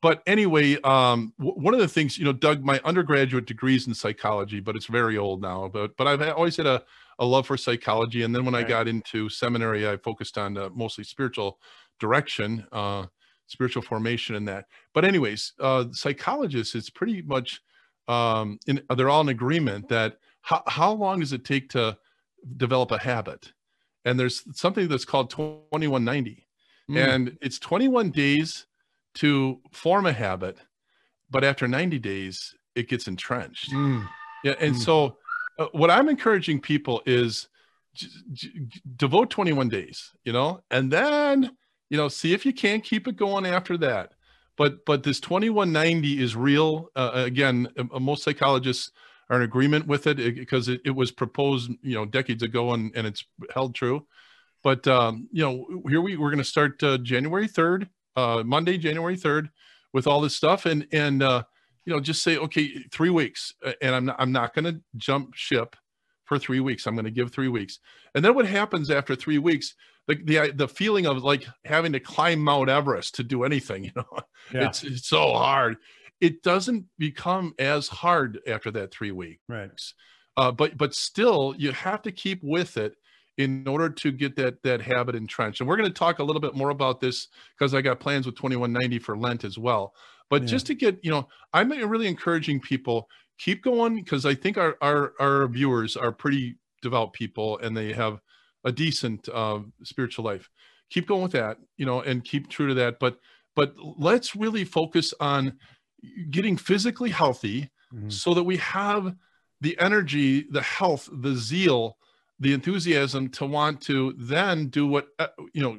But 0.00 0.22
anyway, 0.26 0.80
um, 0.82 1.32
w- 1.38 1.60
one 1.60 1.74
of 1.74 1.80
the 1.80 1.88
things, 1.88 2.18
you 2.18 2.24
know, 2.24 2.32
Doug, 2.32 2.64
my 2.64 2.80
undergraduate 2.84 3.46
degrees 3.46 3.86
in 3.86 3.94
psychology, 3.94 4.60
but 4.60 4.76
it's 4.76 4.86
very 4.86 5.16
old 5.18 5.42
now. 5.42 5.68
But 5.68 5.96
but 5.96 6.06
I've 6.06 6.22
always 6.22 6.56
had 6.56 6.66
a, 6.66 6.84
a 7.18 7.24
love 7.24 7.46
for 7.46 7.56
psychology, 7.56 8.22
and 8.22 8.34
then 8.34 8.44
when 8.44 8.54
I 8.54 8.62
got 8.62 8.88
into 8.88 9.28
seminary, 9.28 9.88
I 9.88 9.96
focused 9.96 10.38
on 10.38 10.56
uh, 10.56 10.70
mostly 10.74 11.04
spiritual 11.04 11.58
direction, 11.98 12.66
uh, 12.72 13.06
spiritual 13.46 13.82
formation, 13.82 14.36
and 14.36 14.46
that. 14.48 14.66
But 14.94 15.04
anyways, 15.04 15.52
uh, 15.60 15.86
psychologists, 15.92 16.74
it's 16.76 16.90
pretty 16.90 17.22
much 17.22 17.60
um, 18.06 18.58
in, 18.66 18.80
they're 18.96 19.10
all 19.10 19.20
in 19.20 19.28
agreement 19.28 19.88
that 19.88 20.18
how, 20.42 20.62
how 20.66 20.92
long 20.92 21.20
does 21.20 21.32
it 21.32 21.44
take 21.44 21.70
to 21.70 21.98
develop 22.56 22.90
a 22.92 22.98
habit? 22.98 23.52
And 24.08 24.18
there's 24.18 24.38
something 24.58 24.88
that's 24.88 25.04
called 25.04 25.28
2190 25.30 26.44
Mm. 26.90 26.96
and 27.14 27.38
it's 27.42 27.58
21 27.58 28.10
days 28.12 28.66
to 29.20 29.60
form 29.72 30.06
a 30.06 30.12
habit 30.12 30.56
but 31.30 31.44
after 31.44 31.68
90 31.68 31.98
days 31.98 32.54
it 32.74 32.88
gets 32.88 33.06
entrenched 33.08 33.70
Mm. 33.72 34.08
yeah 34.42 34.54
and 34.64 34.74
Mm. 34.74 34.84
so 34.86 35.18
uh, 35.58 35.66
what 35.80 35.90
i'm 35.90 36.08
encouraging 36.08 36.58
people 36.60 37.02
is 37.04 37.48
j- 37.94 38.08
j- 38.32 38.52
devote 38.96 39.28
21 39.28 39.68
days 39.68 40.12
you 40.24 40.32
know 40.32 40.50
and 40.70 40.90
then 40.90 41.50
you 41.90 41.96
know 41.98 42.08
see 42.08 42.32
if 42.32 42.46
you 42.46 42.54
can't 42.54 42.82
keep 42.90 43.06
it 43.10 43.16
going 43.16 43.44
after 43.44 43.76
that 43.86 44.06
but 44.56 44.72
but 44.86 45.02
this 45.02 45.20
2190 45.20 46.22
is 46.24 46.34
real 46.34 46.88
uh, 46.96 47.10
again 47.14 47.68
uh, 47.78 48.00
most 48.00 48.22
psychologists 48.22 48.92
are 49.30 49.36
in 49.36 49.42
agreement 49.42 49.86
with 49.86 50.06
it 50.06 50.16
because 50.16 50.68
it, 50.68 50.80
it 50.84 50.90
was 50.90 51.10
proposed 51.10 51.70
you 51.82 51.94
know 51.94 52.04
decades 52.04 52.42
ago 52.42 52.72
and, 52.72 52.92
and 52.94 53.06
it's 53.06 53.24
held 53.54 53.74
true. 53.74 54.06
But 54.62 54.86
um, 54.86 55.28
you 55.32 55.44
know 55.44 55.82
here 55.88 56.00
we 56.00 56.16
we're 56.16 56.30
going 56.30 56.38
to 56.38 56.44
start 56.44 56.82
uh, 56.82 56.98
january 56.98 57.48
3rd 57.48 57.88
uh, 58.16 58.42
monday 58.44 58.76
january 58.76 59.16
3rd 59.16 59.50
with 59.92 60.06
all 60.06 60.20
this 60.20 60.34
stuff 60.34 60.66
and 60.66 60.86
and 60.92 61.22
uh, 61.22 61.44
you 61.84 61.92
know 61.92 62.00
just 62.00 62.22
say 62.22 62.36
okay 62.38 62.84
three 62.90 63.10
weeks 63.10 63.54
and 63.80 63.94
i'm 63.94 64.04
not, 64.06 64.16
i'm 64.18 64.32
not 64.32 64.54
going 64.54 64.64
to 64.64 64.80
jump 64.96 65.34
ship 65.34 65.76
for 66.28 66.38
three 66.38 66.60
weeks. 66.60 66.86
I'm 66.86 66.94
going 66.94 67.06
to 67.06 67.10
give 67.10 67.32
three 67.32 67.48
weeks. 67.48 67.80
And 68.14 68.24
then 68.24 68.34
what 68.34 68.46
happens 68.46 68.90
after 68.90 69.16
three 69.16 69.38
weeks 69.38 69.74
the, 70.06 70.14
the 70.14 70.52
the 70.54 70.68
feeling 70.68 71.06
of 71.06 71.22
like 71.22 71.46
having 71.64 71.92
to 71.92 72.00
climb 72.00 72.40
mount 72.40 72.70
everest 72.70 73.16
to 73.16 73.22
do 73.22 73.44
anything 73.44 73.84
you 73.84 73.90
know? 73.96 74.06
Yeah. 74.52 74.66
it's, 74.66 74.82
it's 74.82 75.08
so 75.08 75.32
hard 75.32 75.76
it 76.20 76.42
doesn't 76.42 76.84
become 76.98 77.54
as 77.58 77.88
hard 77.88 78.40
after 78.46 78.70
that 78.72 78.92
three 78.92 79.12
weeks. 79.12 79.42
Right. 79.48 79.70
uh, 80.36 80.52
but 80.52 80.76
but 80.76 80.94
still 80.94 81.54
you 81.58 81.72
have 81.72 82.02
to 82.02 82.12
keep 82.12 82.40
with 82.42 82.76
it 82.76 82.94
in 83.36 83.66
order 83.68 83.88
to 83.88 84.10
get 84.10 84.34
that 84.36 84.62
that 84.64 84.80
habit 84.80 85.14
entrenched. 85.14 85.60
And 85.60 85.68
we're 85.68 85.76
going 85.76 85.88
to 85.88 85.94
talk 85.94 86.18
a 86.18 86.24
little 86.24 86.40
bit 86.40 86.54
more 86.56 86.70
about 86.70 87.00
this 87.00 87.28
because 87.56 87.72
i 87.74 87.80
got 87.80 88.00
plans 88.00 88.26
with 88.26 88.34
2190 88.36 88.98
for 88.98 89.16
lent 89.16 89.44
as 89.44 89.58
well. 89.58 89.94
But 90.30 90.42
Yeah. 90.42 90.48
just 90.48 90.66
to 90.66 90.74
get 90.74 90.98
you 91.02 91.10
know 91.10 91.28
i'm 91.52 91.70
really 91.70 92.08
encouraging 92.08 92.60
people 92.60 93.08
keep 93.38 93.62
going 93.62 93.94
because 94.02 94.26
i 94.26 94.34
think 94.34 94.58
our, 94.58 94.76
our 94.82 95.12
our 95.20 95.46
viewers 95.48 95.96
are 95.96 96.10
pretty 96.12 96.56
devout 96.82 97.12
people 97.12 97.58
and 97.58 97.76
they 97.76 97.92
have 97.92 98.20
a 98.64 98.72
decent 98.72 99.28
uh, 99.28 99.60
spiritual 99.84 100.24
life. 100.24 100.48
Keep 100.90 101.06
going 101.06 101.22
with 101.22 101.32
that 101.32 101.58
you 101.76 101.86
know 101.86 102.00
and 102.00 102.24
keep 102.24 102.48
true 102.48 102.68
to 102.68 102.74
that. 102.74 102.98
But 102.98 103.18
but 103.54 103.74
let's 103.98 104.34
really 104.36 104.64
focus 104.64 105.14
on 105.20 105.58
getting 106.30 106.56
physically 106.56 107.10
healthy 107.10 107.70
Mhm. 107.92 108.12
so 108.12 108.34
that 108.34 108.44
we 108.44 108.58
have 108.58 109.16
the 109.60 109.78
energy, 109.80 110.46
the 110.50 110.62
health, 110.62 111.08
the 111.12 111.34
zeal, 111.34 111.96
the 112.38 112.52
enthusiasm 112.52 113.28
to 113.30 113.44
want 113.46 113.80
to 113.82 114.14
then 114.16 114.68
do 114.68 114.86
what, 114.86 115.08
uh, 115.18 115.28
you 115.52 115.62
know, 115.62 115.78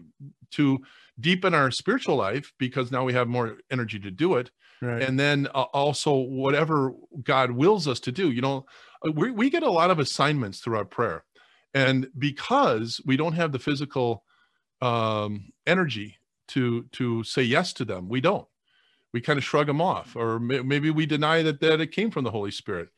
to 0.52 0.80
deepen 1.20 1.54
our 1.54 1.72
spiritual 1.72 2.16
life 2.16 2.52
because 2.58 2.92
now 2.92 3.04
we 3.06 3.14
have 3.14 3.28
more 3.28 3.58
energy 3.72 4.00
to 4.00 4.12
do 4.12 4.36
it. 4.36 4.52
Right. 4.82 5.02
And 5.02 5.20
then 5.20 5.48
uh, 5.54 5.64
also 5.74 6.14
whatever 6.16 6.94
God 7.24 7.52
wills 7.52 7.88
us 7.88 8.00
to 8.02 8.12
do, 8.12 8.32
you 8.32 8.42
know, 8.42 8.66
uh, 9.06 9.12
we, 9.12 9.32
we 9.32 9.50
get 9.50 9.64
a 9.64 9.72
lot 9.72 9.92
of 9.92 10.00
assignments 10.00 10.60
through 10.60 10.78
our 10.78 10.86
prayer. 10.86 11.24
And 11.74 12.10
because 12.18 13.00
we 13.06 13.16
don't 13.16 13.34
have 13.34 13.52
the 13.52 13.60
physical 13.60 14.24
um, 14.82 15.52
energy 15.68 16.18
to 16.50 16.84
to 16.94 17.24
say 17.24 17.44
yes 17.44 17.74
to 17.74 17.86
them, 17.86 18.10
we 18.10 18.22
don't 18.22 18.48
we 19.14 19.22
kind 19.22 19.38
of 19.38 19.44
shrug 19.44 19.68
them 19.68 19.82
off 19.82 20.16
or 20.16 20.40
may, 20.40 20.60
maybe 20.62 20.90
we 20.92 21.06
deny 21.06 21.42
that 21.44 21.60
that 21.62 21.82
it 21.82 21.92
came 21.92 22.12
from 22.12 22.24
the 22.24 22.32
holy 22.32 22.52
spirit. 22.52 22.90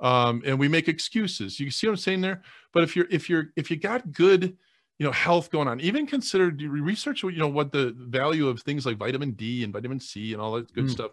Um, 0.00 0.42
and 0.46 0.58
we 0.58 0.68
make 0.68 0.86
excuses. 0.88 1.58
You 1.58 1.70
see 1.70 1.86
what 1.88 1.92
i'm 1.94 1.96
saying 1.96 2.20
there? 2.20 2.42
But 2.72 2.84
if 2.84 2.94
you're 2.94 3.08
if 3.10 3.28
you're 3.28 3.46
if 3.56 3.70
you 3.70 3.76
got 3.76 4.12
good 4.12 4.56
you 4.98 5.06
know 5.06 5.12
health 5.12 5.50
going 5.50 5.68
on 5.68 5.80
even 5.80 6.06
consider 6.06 6.46
research 6.68 7.22
you 7.22 7.32
know 7.32 7.48
what 7.48 7.70
the 7.70 7.94
value 7.96 8.48
of 8.48 8.60
things 8.60 8.84
like 8.84 8.96
vitamin 8.96 9.32
d 9.32 9.62
and 9.62 9.72
vitamin 9.72 10.00
c 10.00 10.32
and 10.32 10.42
all 10.42 10.52
that 10.52 10.72
good 10.72 10.86
Mm. 10.86 10.90
stuff. 10.90 11.10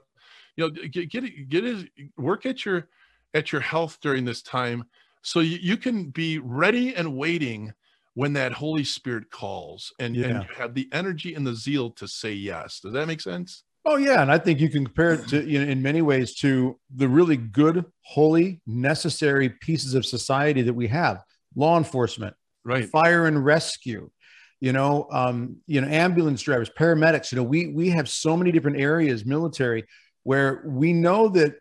You 0.55 0.63
know 0.65 0.69
get 0.69 1.09
get 1.09 1.23
it 1.23 1.49
get 1.49 1.65
it 1.65 1.89
work 2.17 2.45
at 2.45 2.65
your 2.65 2.89
at 3.33 3.51
your 3.51 3.61
health 3.61 3.99
during 4.01 4.25
this 4.25 4.41
time 4.41 4.85
so 5.21 5.39
you, 5.39 5.57
you 5.59 5.75
can 5.77 6.11
be 6.11 6.37
ready 6.37 6.95
and 6.95 7.17
waiting 7.17 7.73
when 8.13 8.33
that 8.33 8.53
holy 8.53 8.83
spirit 8.83 9.29
calls 9.29 9.91
and, 9.99 10.15
Yeah. 10.15 10.27
and 10.27 10.43
you 10.43 10.49
have 10.55 10.73
the 10.73 10.87
energy 10.93 11.33
and 11.35 11.45
the 11.45 11.53
zeal 11.53 11.89
to 11.91 12.07
say 12.07 12.31
yes. 12.31 12.79
Does 12.79 12.93
that 12.93 13.07
make 13.07 13.19
sense 13.19 13.64
Oh 13.85 13.97
yeah, 13.97 14.21
and 14.21 14.31
I 14.31 14.39
think 14.39 14.59
you 14.59 14.69
can 14.69 14.83
compare 14.83 15.13
it 15.13 15.27
to 15.27 15.47
you 15.47 15.63
know 15.63 15.71
in 15.71 15.81
many 15.81 16.01
ways 16.01 16.35
to 16.37 16.79
the 16.95 17.07
really 17.07 17.37
good, 17.37 17.85
holy, 18.01 18.61
necessary 18.65 19.49
pieces 19.49 19.93
of 19.93 20.05
society 20.05 20.63
that 20.63 20.73
we 20.73 20.87
have: 20.87 21.21
law 21.55 21.77
enforcement, 21.77 22.35
right 22.63 22.89
fire 22.89 23.27
and 23.27 23.45
rescue, 23.45 24.09
you 24.59 24.73
know, 24.73 25.07
um, 25.11 25.57
you 25.67 25.81
know, 25.81 25.87
ambulance 25.87 26.41
drivers, 26.41 26.69
paramedics. 26.71 27.31
You 27.31 27.35
know, 27.35 27.43
we 27.43 27.67
we 27.67 27.89
have 27.89 28.09
so 28.09 28.35
many 28.35 28.51
different 28.51 28.79
areas, 28.79 29.23
military, 29.23 29.85
where 30.23 30.63
we 30.65 30.91
know 30.91 31.29
that 31.29 31.53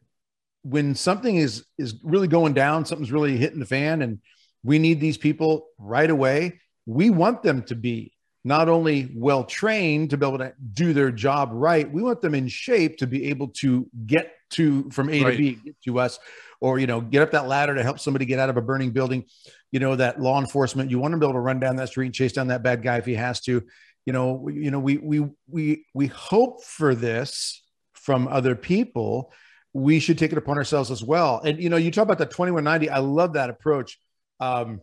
when 0.62 0.94
something 0.94 1.36
is 1.36 1.66
is 1.76 1.96
really 2.02 2.28
going 2.28 2.54
down, 2.54 2.86
something's 2.86 3.12
really 3.12 3.36
hitting 3.36 3.60
the 3.60 3.66
fan, 3.66 4.00
and 4.00 4.18
we 4.62 4.78
need 4.78 4.98
these 4.98 5.18
people 5.18 5.66
right 5.78 6.08
away. 6.08 6.58
We 6.86 7.10
want 7.10 7.42
them 7.42 7.64
to 7.64 7.74
be 7.74 8.13
not 8.44 8.68
only 8.68 9.10
well 9.14 9.44
trained 9.44 10.10
to 10.10 10.18
be 10.18 10.26
able 10.26 10.38
to 10.38 10.52
do 10.72 10.92
their 10.92 11.10
job 11.10 11.50
right, 11.52 11.90
we 11.90 12.02
want 12.02 12.20
them 12.20 12.34
in 12.34 12.46
shape 12.48 12.98
to 12.98 13.06
be 13.06 13.26
able 13.30 13.48
to 13.48 13.88
get 14.06 14.32
to 14.50 14.90
from 14.90 15.08
A 15.10 15.24
Right. 15.24 15.30
to 15.32 15.36
B, 15.38 15.58
get 15.64 15.74
to 15.84 15.98
us, 15.98 16.18
or 16.60 16.78
you 16.78 16.86
know, 16.86 17.00
get 17.00 17.22
up 17.22 17.30
that 17.32 17.48
ladder 17.48 17.74
to 17.74 17.82
help 17.82 17.98
somebody 17.98 18.26
get 18.26 18.38
out 18.38 18.50
of 18.50 18.56
a 18.56 18.62
burning 18.62 18.90
building. 18.90 19.24
You 19.72 19.80
know, 19.80 19.96
that 19.96 20.20
law 20.20 20.40
enforcement, 20.40 20.90
you 20.90 20.98
want 20.98 21.12
them 21.12 21.20
to 21.20 21.26
be 21.26 21.28
able 21.28 21.38
to 21.38 21.40
run 21.40 21.58
down 21.58 21.76
that 21.76 21.88
street 21.88 22.06
and 22.06 22.14
chase 22.14 22.32
down 22.32 22.48
that 22.48 22.62
bad 22.62 22.82
guy 22.82 22.98
if 22.98 23.06
he 23.06 23.14
has 23.14 23.40
to. 23.42 23.62
You 24.06 24.12
know, 24.12 24.48
you 24.48 24.70
know, 24.70 24.78
we 24.78 24.98
we 24.98 25.26
we 25.48 25.86
we 25.94 26.06
hope 26.08 26.62
for 26.62 26.94
this 26.94 27.62
from 27.94 28.28
other 28.28 28.54
people. 28.54 29.32
We 29.72 29.98
should 29.98 30.18
take 30.18 30.30
it 30.30 30.38
upon 30.38 30.58
ourselves 30.58 30.90
as 30.90 31.02
well. 31.02 31.40
And 31.44 31.60
you 31.60 31.70
know, 31.70 31.76
you 31.76 31.90
talk 31.90 32.04
about 32.04 32.18
the 32.18 32.26
2190. 32.26 32.90
I 32.90 32.98
love 32.98 33.32
that 33.32 33.50
approach. 33.50 33.98
Um, 34.38 34.82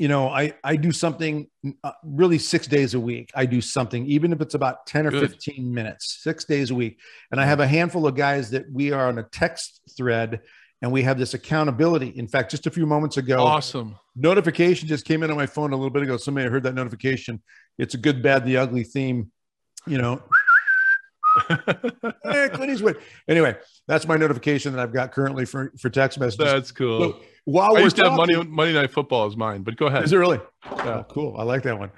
you 0.00 0.08
know, 0.08 0.30
I 0.30 0.54
I 0.64 0.76
do 0.76 0.92
something 0.92 1.46
uh, 1.84 1.92
really 2.02 2.38
six 2.38 2.66
days 2.66 2.94
a 2.94 3.00
week. 3.00 3.30
I 3.34 3.44
do 3.44 3.60
something, 3.60 4.06
even 4.06 4.32
if 4.32 4.40
it's 4.40 4.54
about 4.54 4.86
10 4.86 5.06
or 5.06 5.10
Good. 5.10 5.30
15 5.32 5.74
minutes, 5.74 6.20
six 6.22 6.46
days 6.46 6.70
a 6.70 6.74
week. 6.74 6.98
And 7.30 7.38
I 7.38 7.44
have 7.44 7.60
a 7.60 7.66
handful 7.66 8.06
of 8.06 8.14
guys 8.14 8.48
that 8.52 8.64
we 8.72 8.92
are 8.92 9.08
on 9.08 9.18
a 9.18 9.24
text 9.24 9.82
thread 9.98 10.40
and 10.80 10.90
we 10.90 11.02
have 11.02 11.18
this 11.18 11.34
accountability. 11.34 12.08
In 12.16 12.26
fact, 12.26 12.50
just 12.50 12.66
a 12.66 12.70
few 12.70 12.86
moments 12.86 13.18
ago, 13.18 13.40
awesome 13.40 13.94
notification 14.16 14.88
just 14.88 15.04
came 15.04 15.22
in 15.22 15.30
on 15.30 15.36
my 15.36 15.44
phone 15.44 15.74
a 15.74 15.76
little 15.76 15.90
bit 15.90 16.02
ago. 16.02 16.16
Somebody 16.16 16.48
heard 16.48 16.62
that 16.62 16.74
notification. 16.74 17.42
It's 17.76 17.92
a 17.92 17.98
good, 17.98 18.22
bad, 18.22 18.46
the 18.46 18.56
ugly 18.56 18.84
theme. 18.84 19.30
You 19.86 19.98
know, 19.98 20.22
hey, 21.48 22.48
Clint 22.54 22.70
Eastwood. 22.70 22.96
Anyway, 23.28 23.54
that's 23.86 24.08
my 24.08 24.16
notification 24.16 24.72
that 24.72 24.80
I've 24.80 24.94
got 24.94 25.12
currently 25.12 25.44
for 25.44 25.72
for 25.78 25.90
text 25.90 26.18
messages. 26.18 26.38
that's 26.38 26.72
cool 26.72 27.12
So 27.12 27.20
while 27.44 27.70
i 27.70 27.72
we're 27.74 27.80
used 27.80 27.96
to 27.96 28.04
have 28.04 28.12
money 28.16 28.34
talking- 28.34 28.50
monday 28.54 28.72
night 28.74 28.90
football 28.90 29.26
is 29.26 29.36
mine 29.36 29.62
but 29.62 29.76
go 29.76 29.86
ahead 29.86 30.04
Is 30.04 30.12
it 30.12 30.16
really? 30.16 30.38
Yeah. 30.64 30.98
Oh, 31.00 31.06
cool. 31.08 31.36
I 31.38 31.42
like 31.42 31.62
that 31.64 31.78
one. 31.78 31.90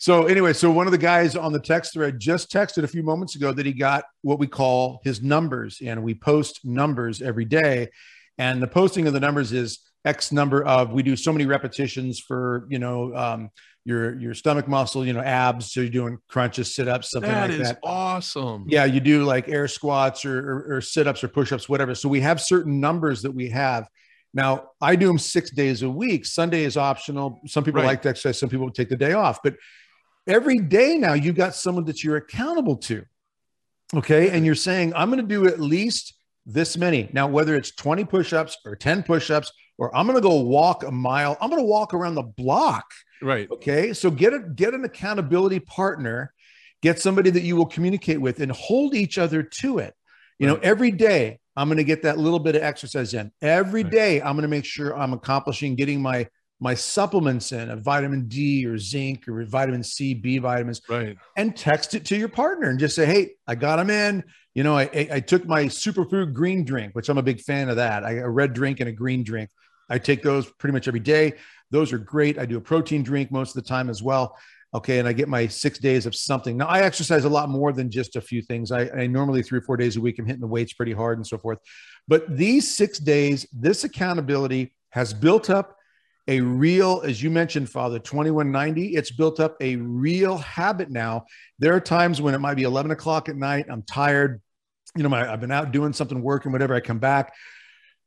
So 0.00 0.26
anyway, 0.26 0.52
so 0.52 0.70
one 0.70 0.86
of 0.86 0.92
the 0.92 0.98
guys 0.98 1.34
on 1.34 1.52
the 1.52 1.58
text 1.58 1.92
thread 1.94 2.20
just 2.20 2.52
texted 2.52 2.84
a 2.84 2.86
few 2.86 3.02
moments 3.02 3.34
ago 3.34 3.50
that 3.52 3.66
he 3.66 3.72
got 3.72 4.04
what 4.22 4.38
we 4.38 4.46
call 4.46 5.00
his 5.02 5.22
numbers, 5.22 5.80
and 5.84 6.04
we 6.04 6.14
post 6.14 6.60
numbers 6.64 7.20
every 7.20 7.44
day. 7.44 7.88
And 8.38 8.62
the 8.62 8.68
posting 8.68 9.08
of 9.08 9.12
the 9.12 9.18
numbers 9.18 9.52
is 9.52 9.80
X 10.04 10.30
number 10.30 10.64
of. 10.64 10.92
We 10.92 11.02
do 11.02 11.16
so 11.16 11.32
many 11.32 11.46
repetitions 11.46 12.20
for 12.20 12.66
you 12.70 12.78
know 12.78 13.12
um, 13.16 13.50
your 13.84 14.14
your 14.20 14.34
stomach 14.34 14.68
muscle, 14.68 15.04
you 15.04 15.12
know 15.14 15.20
abs. 15.20 15.72
So 15.72 15.80
you're 15.80 15.90
doing 15.90 16.18
crunches, 16.28 16.72
sit 16.76 16.86
ups, 16.86 17.10
something 17.10 17.30
That 17.30 17.50
like 17.50 17.60
is 17.60 17.68
that. 17.70 17.78
awesome. 17.82 18.66
Yeah, 18.68 18.84
you 18.84 19.00
do 19.00 19.24
like 19.24 19.48
air 19.48 19.66
squats 19.66 20.24
or, 20.24 20.38
or, 20.38 20.76
or 20.76 20.80
sit 20.80 21.08
ups 21.08 21.24
or 21.24 21.28
push 21.28 21.50
ups, 21.52 21.68
whatever. 21.68 21.96
So 21.96 22.08
we 22.08 22.20
have 22.20 22.40
certain 22.40 22.78
numbers 22.80 23.22
that 23.22 23.32
we 23.32 23.48
have. 23.50 23.88
Now, 24.34 24.70
I 24.80 24.96
do 24.96 25.06
them 25.06 25.18
six 25.18 25.50
days 25.50 25.82
a 25.82 25.90
week. 25.90 26.26
Sunday 26.26 26.64
is 26.64 26.76
optional. 26.76 27.40
Some 27.46 27.64
people 27.64 27.80
Right. 27.80 27.88
like 27.88 28.02
to 28.02 28.10
exercise, 28.10 28.38
some 28.38 28.48
people 28.48 28.70
take 28.70 28.88
the 28.88 28.96
day 28.96 29.12
off. 29.14 29.40
But 29.42 29.56
every 30.26 30.58
day 30.58 30.98
now, 30.98 31.14
you've 31.14 31.36
got 31.36 31.54
someone 31.54 31.84
that 31.86 32.04
you're 32.04 32.16
accountable 32.16 32.76
to. 32.76 33.04
Okay. 33.94 34.30
And 34.30 34.44
you're 34.44 34.54
saying, 34.54 34.92
I'm 34.94 35.10
going 35.10 35.22
to 35.22 35.26
do 35.26 35.46
at 35.46 35.60
least 35.60 36.14
this 36.44 36.76
many. 36.76 37.08
Now, 37.12 37.26
whether 37.26 37.54
it's 37.56 37.74
20 37.74 38.04
push 38.04 38.32
ups 38.32 38.56
or 38.64 38.76
10 38.76 39.02
push 39.02 39.30
ups, 39.30 39.50
or 39.78 39.94
I'm 39.96 40.06
going 40.06 40.16
to 40.16 40.22
go 40.22 40.40
walk 40.40 40.82
a 40.82 40.90
mile, 40.90 41.36
I'm 41.40 41.50
going 41.50 41.62
to 41.62 41.66
walk 41.66 41.94
around 41.94 42.14
the 42.16 42.22
block. 42.22 42.84
Right. 43.22 43.50
Okay. 43.50 43.92
So 43.94 44.10
get 44.10 44.32
a 44.34 44.40
get 44.40 44.74
an 44.74 44.84
accountability 44.84 45.60
partner, 45.60 46.32
get 46.82 47.00
somebody 47.00 47.30
that 47.30 47.42
you 47.42 47.56
will 47.56 47.66
communicate 47.66 48.20
with 48.20 48.40
and 48.40 48.52
hold 48.52 48.94
each 48.94 49.18
other 49.18 49.42
to 49.42 49.78
it. 49.78 49.94
You 50.38 50.46
know, 50.46 50.56
every 50.62 50.90
day 50.92 51.40
I'm 51.58 51.66
going 51.68 51.78
to 51.78 51.84
get 51.84 52.02
that 52.02 52.18
little 52.18 52.38
bit 52.38 52.54
of 52.54 52.62
exercise 52.62 53.14
in. 53.14 53.32
Every 53.42 53.82
Right. 53.82 53.92
day 53.92 54.22
I'm 54.22 54.34
going 54.34 54.42
to 54.42 54.48
make 54.48 54.64
sure 54.64 54.96
I'm 54.96 55.12
accomplishing 55.12 55.74
getting 55.74 56.00
my 56.00 56.28
my 56.60 56.74
supplements 56.74 57.52
in, 57.52 57.70
a 57.70 57.76
vitamin 57.76 58.26
D 58.28 58.66
or 58.66 58.78
zinc 58.78 59.28
or 59.28 59.44
vitamin 59.44 59.82
C, 59.82 60.14
B 60.14 60.38
vitamins, 60.38 60.80
Right. 60.88 61.16
and 61.36 61.56
text 61.56 61.94
it 61.94 62.04
to 62.06 62.16
your 62.16 62.28
partner 62.28 62.68
and 62.70 62.78
just 62.78 62.94
say, 62.96 63.06
"Hey, 63.06 63.32
I 63.46 63.54
got 63.56 63.76
them 63.76 63.90
in." 63.90 64.22
You 64.54 64.62
know, 64.62 64.76
I, 64.76 64.84
I 64.84 65.08
I 65.14 65.20
took 65.20 65.46
my 65.46 65.64
superfood 65.64 66.32
green 66.32 66.64
drink, 66.64 66.94
which 66.94 67.08
I'm 67.08 67.18
a 67.18 67.22
big 67.22 67.40
fan 67.40 67.68
of 67.68 67.76
that. 67.76 68.04
I 68.04 68.12
a 68.14 68.28
red 68.28 68.52
drink 68.54 68.78
and 68.80 68.88
a 68.88 68.92
green 68.92 69.24
drink. 69.24 69.50
I 69.90 69.98
take 69.98 70.22
those 70.22 70.46
pretty 70.46 70.72
much 70.72 70.86
every 70.86 71.00
day. 71.00 71.34
Those 71.70 71.92
are 71.92 71.98
great. 71.98 72.38
I 72.38 72.46
do 72.46 72.56
a 72.56 72.60
protein 72.60 73.02
drink 73.02 73.30
most 73.32 73.56
of 73.56 73.62
the 73.62 73.68
time 73.68 73.90
as 73.90 74.02
well. 74.02 74.36
Okay, 74.74 74.98
and 74.98 75.08
I 75.08 75.14
get 75.14 75.28
my 75.28 75.46
six 75.46 75.78
days 75.78 76.04
of 76.04 76.14
something. 76.14 76.58
Now 76.58 76.66
I 76.66 76.80
exercise 76.80 77.24
a 77.24 77.28
lot 77.28 77.48
more 77.48 77.72
than 77.72 77.90
just 77.90 78.16
a 78.16 78.20
few 78.20 78.42
things. 78.42 78.70
I, 78.70 78.88
I 78.90 79.06
normally 79.06 79.42
three 79.42 79.60
or 79.60 79.62
four 79.62 79.78
days 79.78 79.96
a 79.96 80.00
week. 80.00 80.18
I'm 80.18 80.26
hitting 80.26 80.42
the 80.42 80.46
weights 80.46 80.74
pretty 80.74 80.92
hard 80.92 81.16
and 81.16 81.26
so 81.26 81.38
forth. 81.38 81.58
But 82.06 82.36
these 82.36 82.74
six 82.76 82.98
days, 82.98 83.46
this 83.50 83.84
accountability 83.84 84.74
has 84.90 85.14
built 85.14 85.48
up 85.48 85.74
a 86.28 86.42
real, 86.42 87.00
as 87.02 87.22
you 87.22 87.30
mentioned, 87.30 87.70
Father, 87.70 87.98
2190. 87.98 88.94
It's 88.94 89.10
built 89.10 89.40
up 89.40 89.56
a 89.62 89.76
real 89.76 90.36
habit 90.36 90.90
now. 90.90 91.24
There 91.58 91.74
are 91.74 91.80
times 91.80 92.20
when 92.20 92.34
it 92.34 92.38
might 92.38 92.56
be 92.56 92.64
11 92.64 92.90
o'clock 92.90 93.30
at 93.30 93.36
night. 93.36 93.66
I'm 93.70 93.82
tired. 93.82 94.42
You 94.94 95.02
know, 95.02 95.08
my, 95.08 95.30
I've 95.32 95.40
been 95.40 95.50
out 95.50 95.72
doing 95.72 95.94
something, 95.94 96.22
working, 96.22 96.52
whatever. 96.52 96.74
I 96.74 96.80
come 96.80 96.98
back. 96.98 97.32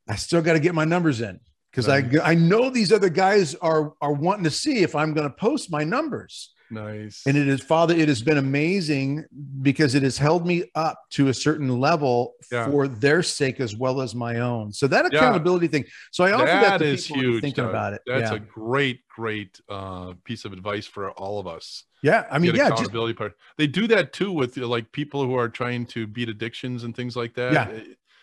I 0.08 0.14
still 0.14 0.42
got 0.42 0.52
to 0.52 0.60
get 0.60 0.76
my 0.76 0.84
numbers 0.84 1.20
in 1.20 1.40
because 1.72 1.88
Right. 1.88 2.04
I 2.20 2.32
I 2.32 2.34
know 2.34 2.70
these 2.70 2.92
other 2.92 3.08
guys 3.08 3.54
are 3.56 3.94
are 4.00 4.12
wanting 4.12 4.44
to 4.44 4.50
see 4.50 4.78
if 4.82 4.94
I'm 4.94 5.12
going 5.14 5.28
to 5.28 5.34
post 5.34 5.70
my 5.72 5.82
numbers. 5.84 6.52
Nice. 6.70 7.22
And 7.26 7.36
it 7.36 7.48
is, 7.48 7.60
Father, 7.62 7.94
it 7.94 8.08
has 8.08 8.22
been 8.22 8.38
amazing 8.38 9.26
because 9.60 9.94
it 9.94 10.02
has 10.02 10.16
held 10.16 10.46
me 10.46 10.70
up 10.74 10.96
to 11.10 11.28
a 11.28 11.34
certain 11.34 11.68
level 11.80 12.32
Yeah. 12.50 12.70
for 12.70 12.88
their 12.88 13.22
sake 13.22 13.60
as 13.60 13.76
well 13.76 14.00
as 14.00 14.14
my 14.14 14.38
own. 14.38 14.72
So 14.72 14.86
that 14.86 15.04
Yeah. 15.12 15.18
accountability 15.18 15.66
thing. 15.68 15.84
So 16.12 16.24
I 16.24 16.32
offer 16.32 16.46
that, 16.46 16.62
that 16.62 16.78
to 16.78 16.86
is 16.86 17.06
huge. 17.06 17.42
thinking 17.42 17.64
Doug. 17.64 17.70
about 17.74 17.92
it. 17.92 18.00
That's 18.06 18.30
yeah. 18.30 18.36
a 18.36 18.40
great, 18.40 19.00
great 19.08 19.60
uh, 19.68 20.14
piece 20.24 20.46
of 20.46 20.54
advice 20.54 20.86
for 20.86 21.10
all 21.10 21.38
of 21.38 21.46
us. 21.46 21.84
yeah. 22.02 22.24
I 22.30 22.38
mean, 22.38 22.54
yeah, 22.54 22.70
just 22.70 22.80
accountability 22.84 23.14
part. 23.14 23.36
They 23.58 23.66
do 23.66 23.86
that 23.88 24.14
too 24.14 24.32
with 24.32 24.56
like 24.56 24.90
people 24.92 25.24
who 25.26 25.34
are 25.34 25.50
trying 25.50 25.84
to 25.88 26.06
beat 26.06 26.30
addictions 26.30 26.84
and 26.84 26.96
things 26.96 27.16
like 27.16 27.34
that. 27.34 27.52
Yeah. 27.52 27.68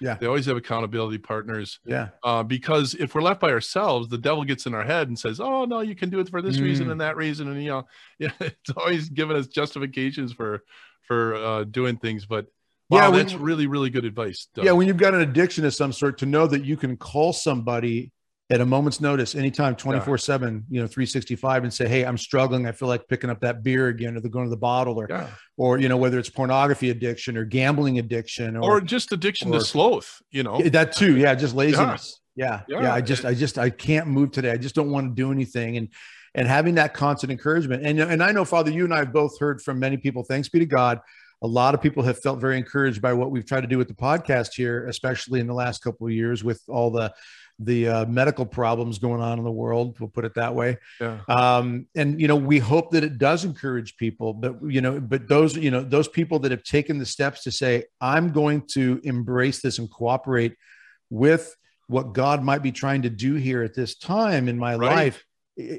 Yeah. 0.02 0.16
They 0.16 0.28
always 0.28 0.46
have 0.46 0.56
accountability 0.58 1.18
partners 1.18 1.80
yeah. 1.86 2.10
uh, 2.24 2.44
because 2.44 2.94
if 2.96 3.14
we're 3.16 3.22
left 3.22 3.40
by 3.42 3.52
ourselves, 3.52 4.08
the 4.08 4.18
devil 4.18 4.44
gets 4.46 4.66
in 4.66 4.74
our 4.74 4.84
head 4.84 5.08
and 5.10 5.20
says, 5.20 5.40
"Oh 5.40 5.66
no, 5.66 5.82
you 5.82 5.96
can 5.96 6.10
do 6.10 6.20
it 6.20 6.30
for 6.30 6.42
this 6.42 6.60
reason 6.60 6.88
Mm. 6.88 6.92
and 6.94 7.02
that 7.02 7.18
reason," 7.18 7.50
and 7.50 7.62
you 7.62 7.70
know, 7.70 7.88
yeah, 8.20 8.32
it's 8.40 8.70
always 8.78 9.10
giving 9.10 9.36
us 9.36 9.48
justifications 9.48 10.32
for 10.34 10.64
for 11.08 11.36
uh, 11.36 11.64
doing 11.66 11.98
things. 11.98 12.26
But 12.26 12.46
Yeah, 12.90 13.02
wow, 13.02 13.12
when 13.12 13.20
that's 13.20 13.34
you- 13.34 13.40
really 13.40 13.68
really 13.68 13.90
good 13.90 14.06
advice. 14.06 14.48
Doug. 14.56 14.66
Yeah, 14.66 14.72
when 14.72 14.88
you've 14.88 14.98
got 14.98 15.14
an 15.14 15.22
addiction 15.22 15.66
of 15.66 15.74
some 15.74 15.92
sort, 15.92 16.18
to 16.20 16.26
know 16.26 16.48
that 16.48 16.64
you 16.64 16.78
can 16.78 16.96
call 16.98 17.34
somebody 17.34 18.12
at 18.52 18.62
a 18.62 18.66
moment's 18.66 19.00
notice, 19.00 19.36
anytime, 19.36 19.76
24 19.76 20.18
7, 20.18 20.66
you 20.70 20.82
know, 20.82 20.88
365, 20.88 21.64
and 21.64 21.74
say, 21.74 21.88
Hey, 21.88 22.04
I'm 22.04 22.18
struggling. 22.18 22.66
I 22.66 22.72
feel 22.72 22.88
like 22.88 23.08
picking 23.08 23.30
up 23.30 23.42
that 23.42 23.62
beer 23.62 23.90
again, 23.90 24.16
or 24.18 24.22
they're 24.22 24.32
going 24.32 24.46
to 24.46 24.50
the 24.50 24.58
bottle, 24.58 24.98
or, 24.98 25.08
yeah. 25.10 25.28
or, 25.58 25.78
you 25.78 25.88
know, 25.88 25.98
whether 25.98 26.18
it's 26.18 26.30
pornography 26.30 26.90
addiction 26.90 27.38
or 27.38 27.46
gambling 27.46 28.00
addiction 28.00 28.56
or 28.56 28.64
or, 28.64 28.82
just 28.82 29.12
addiction 29.12 29.50
or- 29.50 29.60
to 29.60 29.66
sloth. 29.66 30.22
You 30.32 30.44
know, 30.44 30.62
that 30.62 30.94
too. 30.94 31.18
Yeah. 31.18 31.36
Just 31.36 31.56
laziness. 31.56 32.20
Yeah. 32.36 32.62
Yeah. 32.68 32.82
Yeah, 32.84 32.94
I 32.94 33.02
just, 33.02 33.26
I 33.26 33.34
just, 33.34 33.58
I 33.58 33.70
can't 33.70 34.08
move 34.08 34.32
today. 34.32 34.52
I 34.52 34.58
just 34.58 34.74
don't 34.74 34.92
want 34.92 35.10
to 35.10 35.14
do 35.16 35.32
anything. 35.32 35.78
And, 35.78 35.90
and 36.36 36.48
having 36.48 36.76
that 36.76 36.94
constant 36.94 37.32
encouragement. 37.32 37.86
And, 37.86 38.00
and 38.00 38.24
I 38.24 38.32
know, 38.32 38.46
Father, 38.46 38.72
you 38.72 38.86
and 38.86 38.94
I 38.94 39.00
have 39.00 39.12
both 39.12 39.40
heard 39.40 39.62
from 39.62 39.80
many 39.80 39.98
people, 39.98 40.24
thanks 40.24 40.48
be 40.48 40.60
to 40.60 40.66
God. 40.66 41.00
A 41.42 41.48
lot 41.48 41.74
of 41.74 41.82
people 41.82 42.04
have 42.04 42.20
felt 42.20 42.40
very 42.40 42.58
encouraged 42.58 43.02
by 43.02 43.14
what 43.14 43.32
we've 43.32 43.46
tried 43.46 43.62
to 43.62 43.68
do 43.68 43.78
with 43.78 43.88
the 43.88 43.94
podcast 43.94 44.54
here, 44.54 44.88
especially 44.88 45.40
in 45.40 45.48
the 45.48 45.54
last 45.54 45.82
couple 45.82 46.06
of 46.06 46.14
years 46.14 46.44
with 46.44 46.62
all 46.68 46.92
the 46.92 47.14
the 47.60 47.88
uh, 47.90 48.06
medical 48.06 48.46
problems 48.46 49.00
going 49.00 49.22
on 49.22 49.38
in 49.38 49.44
the 49.44 49.52
world. 49.52 50.00
We'll 50.00 50.10
put 50.10 50.24
it 50.26 50.36
that 50.36 50.56
way. 50.56 50.78
yeah. 51.02 51.20
Um, 51.28 51.88
and 51.96 52.20
you 52.20 52.28
know, 52.28 52.36
we 52.36 52.58
hope 52.60 52.92
that 52.92 53.04
it 53.04 53.18
does 53.18 53.44
encourage 53.44 53.98
people. 53.98 54.34
But 54.34 54.56
you 54.64 54.82
know, 54.82 55.00
but 55.00 55.28
those 55.28 55.56
you 55.58 55.70
know 55.70 55.84
those 55.84 56.08
people 56.08 56.40
that 56.40 56.52
have 56.52 56.64
taken 56.64 56.98
the 57.00 57.06
steps 57.06 57.44
to 57.44 57.52
say, 57.52 57.84
I'm 58.00 58.32
going 58.32 58.64
to 58.74 59.02
embrace 59.04 59.62
this 59.62 59.78
and 59.78 59.92
cooperate 59.92 60.56
with 61.10 61.56
what 61.88 62.14
God 62.14 62.44
might 62.44 62.62
be 62.64 62.72
trying 62.72 63.02
to 63.02 63.10
do 63.10 63.34
here 63.36 63.64
at 63.64 63.74
this 63.74 63.96
time 63.96 64.48
in 64.48 64.58
my 64.58 64.76
Right. 64.76 64.96
life. 64.96 65.26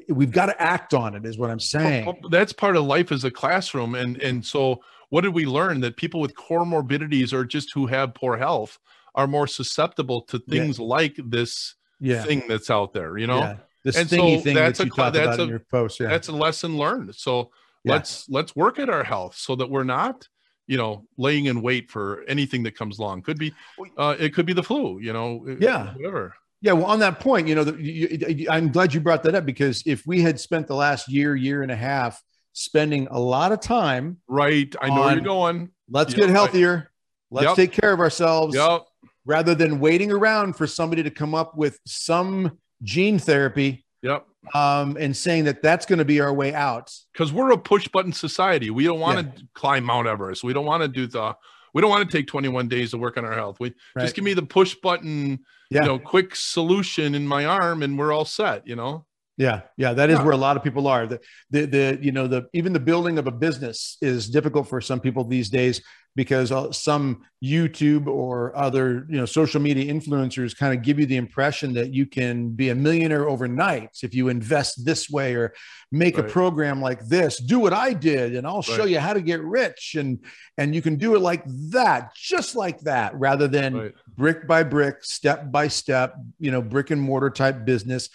We've 0.09 0.31
got 0.31 0.45
to 0.47 0.61
act 0.61 0.93
on 0.93 1.15
it, 1.15 1.25
is 1.25 1.39
what 1.39 1.49
I'm 1.49 1.59
saying. 1.59 2.05
Well, 2.05 2.17
that's 2.29 2.53
part 2.53 2.75
of 2.75 2.83
life 2.83 3.11
as 3.11 3.23
a 3.23 3.31
classroom 3.31 3.95
and 3.95 4.21
and 4.21 4.45
so 4.45 4.81
what 5.09 5.21
did 5.21 5.33
we 5.33 5.45
learn 5.45 5.81
that 5.81 5.97
people 5.97 6.19
with 6.21 6.35
comorbidities 6.35 7.33
or 7.33 7.43
just 7.45 7.73
who 7.73 7.87
have 7.87 8.13
poor 8.13 8.37
health 8.37 8.77
are 9.15 9.27
more 9.27 9.47
susceptible 9.47 10.21
to 10.21 10.37
Yeah. 10.47 10.61
things 10.63 10.79
like 10.79 11.15
this 11.17 11.75
Yeah. 11.99 12.23
thing 12.23 12.43
that's 12.47 12.69
out 12.69 12.93
there 12.93 13.17
you 13.17 13.27
know 13.27 13.39
yeah. 13.39 13.57
The 13.83 13.97
And 13.99 14.07
so 14.09 14.15
thing 14.41 14.53
that's 14.55 14.77
that 14.77 14.83
a 14.83 14.87
you 14.87 14.91
cl- 14.93 15.05
talked 15.07 15.13
that's 15.15 15.35
about 15.35 15.39
in 15.43 15.49
your 15.49 15.59
post. 15.71 15.99
Yeah. 15.99 16.07
that's 16.09 16.27
a 16.27 16.31
lesson 16.31 16.77
learned 16.77 17.15
so 17.15 17.51
Yeah. 17.83 17.93
let's 17.93 18.27
let's 18.29 18.55
work 18.55 18.77
at 18.79 18.89
our 18.89 19.03
health 19.03 19.35
so 19.37 19.55
that 19.55 19.69
we're 19.69 19.83
not 19.83 20.27
you 20.67 20.77
know 20.77 21.05
laying 21.17 21.45
in 21.45 21.61
wait 21.61 21.89
for 21.89 22.23
anything 22.27 22.63
that 22.63 22.75
comes 22.75 22.99
along 22.99 23.23
could 23.23 23.39
be 23.39 23.53
uh 23.97 24.15
it 24.19 24.33
could 24.35 24.45
be 24.45 24.53
the 24.53 24.63
flu 24.63 24.99
you 24.99 25.13
know 25.13 25.45
Yeah. 25.59 25.93
whatever 25.95 26.35
Yeah, 26.63 26.73
well, 26.73 26.85
on 26.85 26.99
that 26.99 27.19
point, 27.19 27.47
you 27.47 27.55
know, 27.55 27.63
the, 27.63 27.73
you, 27.81 28.47
I'm 28.47 28.71
glad 28.71 28.93
you 28.93 28.99
brought 29.01 29.23
that 29.23 29.33
up 29.33 29.47
because 29.47 29.81
if 29.87 30.05
we 30.05 30.21
had 30.21 30.39
spent 30.39 30.67
the 30.67 30.75
last 30.75 31.09
year, 31.11 31.35
year 31.35 31.63
and 31.63 31.71
a 31.71 31.75
half 31.75 32.21
spending 32.53 33.07
a 33.09 33.19
lot 33.19 33.51
of 33.51 33.59
time, 33.61 34.17
right 34.27 34.69
i 34.79 34.87
know 34.89 34.93
where 34.93 35.03
On- 35.05 35.13
you're 35.15 35.23
going 35.25 35.71
let's 35.89 36.11
Yep, 36.13 36.19
get 36.19 36.29
healthier, 36.29 36.91
let's 37.31 37.47
Yep. 37.47 37.55
take 37.55 37.71
care 37.71 37.91
of 37.91 37.99
ourselves, 37.99 38.53
yep 38.55 38.81
rather 39.25 39.53
than 39.55 39.79
waiting 39.79 40.11
around 40.11 40.55
for 40.55 40.65
somebody 40.67 41.03
to 41.03 41.11
come 41.11 41.33
up 41.35 41.55
with 41.55 41.79
some 41.85 42.57
gene 42.83 43.19
therapy 43.19 43.85
yep 44.01 44.25
um, 44.55 44.97
and 44.99 45.15
saying 45.15 45.43
that 45.43 45.61
that's 45.61 45.85
going 45.85 45.99
to 45.99 46.05
be 46.05 46.19
our 46.19 46.33
way 46.33 46.53
out. 46.53 46.91
because 47.13 47.31
we're 47.31 47.51
a 47.51 47.57
push 47.57 47.87
button 47.87 48.11
society. 48.11 48.71
We 48.71 48.83
don't 48.85 48.99
want 48.99 49.35
to 49.37 49.43
climb 49.53 49.83
Mount 49.83 50.07
Everest. 50.07 50.43
We 50.43 50.51
don't 50.53 50.65
want 50.65 50.81
to 50.81 50.87
do 50.87 51.05
the. 51.05 51.35
We 51.75 51.81
don't 51.81 51.91
want 51.91 52.09
to 52.09 52.17
take 52.17 52.25
21 52.27 52.67
days 52.67 52.89
to 52.91 52.97
work 52.97 53.17
on 53.17 53.23
our 53.25 53.33
health. 53.33 53.59
We 53.59 53.73
Right. 53.95 54.01
just 54.03 54.15
give 54.15 54.25
me 54.25 54.33
the 54.33 54.41
push 54.41 54.73
button, 54.81 55.39
Yeah. 55.69 55.81
you 55.81 55.87
know, 55.87 55.99
quick 55.99 56.35
solution 56.35 57.13
in 57.13 57.27
my 57.27 57.45
arm, 57.45 57.83
and 57.83 57.97
we're 57.99 58.11
all 58.11 58.25
set. 58.25 58.67
You 58.67 58.75
know. 58.75 59.05
Yeah, 59.41 59.61
yeah, 59.75 59.93
that 59.93 60.09
is 60.11 60.19
Yeah. 60.19 60.23
where 60.25 60.33
a 60.33 60.37
lot 60.47 60.55
of 60.55 60.63
people 60.63 60.85
are. 60.87 61.07
The, 61.07 61.19
the, 61.49 61.65
the, 61.65 61.99
you 61.99 62.11
know, 62.11 62.27
the 62.27 62.41
even 62.53 62.73
the 62.73 62.79
building 62.91 63.17
of 63.17 63.25
a 63.25 63.31
business 63.31 63.97
is 63.99 64.29
difficult 64.29 64.67
for 64.69 64.79
some 64.81 64.99
people 64.99 65.23
these 65.23 65.49
days 65.49 65.81
because 66.15 66.51
uh, 66.51 66.71
some 66.71 67.21
YouTube 67.43 68.05
or 68.05 68.55
other, 68.55 69.07
you 69.09 69.17
know, 69.17 69.25
social 69.25 69.59
media 69.61 69.91
influencers 69.91 70.55
kind 70.55 70.77
of 70.77 70.83
give 70.83 70.99
you 70.99 71.07
the 71.07 71.15
impression 71.15 71.73
that 71.73 71.91
you 71.91 72.05
can 72.05 72.49
be 72.49 72.69
a 72.69 72.75
millionaire 72.75 73.27
overnight 73.27 73.89
if 74.03 74.13
you 74.13 74.27
invest 74.27 74.85
this 74.85 75.09
way 75.09 75.33
or 75.33 75.53
make 75.91 76.17
a 76.19 76.23
program 76.23 76.79
like 76.81 77.01
this. 77.07 77.41
Do 77.41 77.57
what 77.59 77.73
I 77.73 77.93
did, 77.93 78.35
and 78.35 78.45
I'll 78.45 78.61
show 78.61 78.85
you 78.85 78.99
how 78.99 79.13
to 79.13 79.21
get 79.21 79.41
rich, 79.41 79.95
and 79.97 80.19
and 80.59 80.75
you 80.75 80.81
can 80.83 80.97
do 80.97 81.15
it 81.15 81.19
like 81.31 81.43
that, 81.71 82.13
just 82.13 82.55
like 82.55 82.79
that, 82.81 83.15
rather 83.15 83.47
than 83.47 83.73
Right. 83.75 83.93
brick 84.15 84.47
by 84.47 84.61
brick, 84.63 85.03
step 85.03 85.51
by 85.51 85.67
step, 85.69 86.13
you 86.39 86.51
know, 86.51 86.61
brick 86.61 86.91
and 86.91 87.01
mortar 87.01 87.31
type 87.31 87.65
business. 87.65 88.09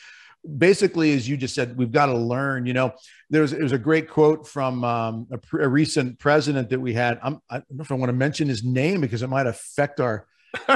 Basically, 0.59 1.15
as 1.15 1.29
you 1.29 1.37
just 1.37 1.55
said, 1.55 1.77
we've 1.77 1.93
got 1.93 2.07
to 2.07 2.17
learn. 2.17 2.67
You 2.67 2.75
know, 2.75 2.93
there's 3.31 3.55
was 3.55 3.73
a 3.73 3.79
great 3.79 4.09
quote 4.09 4.47
from 4.47 4.85
um, 4.85 5.27
a, 5.31 5.39
pr- 5.39 5.63
a 5.63 5.69
recent 5.69 6.19
president 6.19 6.71
that 6.71 6.81
we 6.81 6.93
had. 6.93 7.19
I'm, 7.23 7.41
I 7.51 7.57
don't 7.57 7.73
know 7.73 7.83
if 7.83 7.91
I 7.91 7.95
want 7.95 8.11
to 8.11 8.15
mention 8.15 8.49
his 8.49 8.65
name 8.65 9.01
because 9.01 9.23
it 9.23 9.29
might 9.29 9.47
affect 9.47 10.01
our 10.01 10.27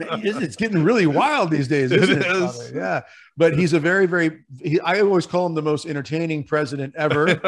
it's 0.00 0.56
getting 0.56 0.84
really 0.84 1.06
wild 1.06 1.50
these 1.50 1.68
days, 1.68 1.92
isn't 1.92 2.22
it? 2.22 2.26
it 2.26 2.74
yeah, 2.74 3.02
but 3.36 3.58
he's 3.58 3.72
a 3.72 3.80
very, 3.80 4.06
very. 4.06 4.44
He, 4.62 4.80
I 4.80 5.00
always 5.00 5.26
call 5.26 5.46
him 5.46 5.54
the 5.54 5.62
most 5.62 5.86
entertaining 5.86 6.44
president 6.44 6.94
ever. 6.96 7.40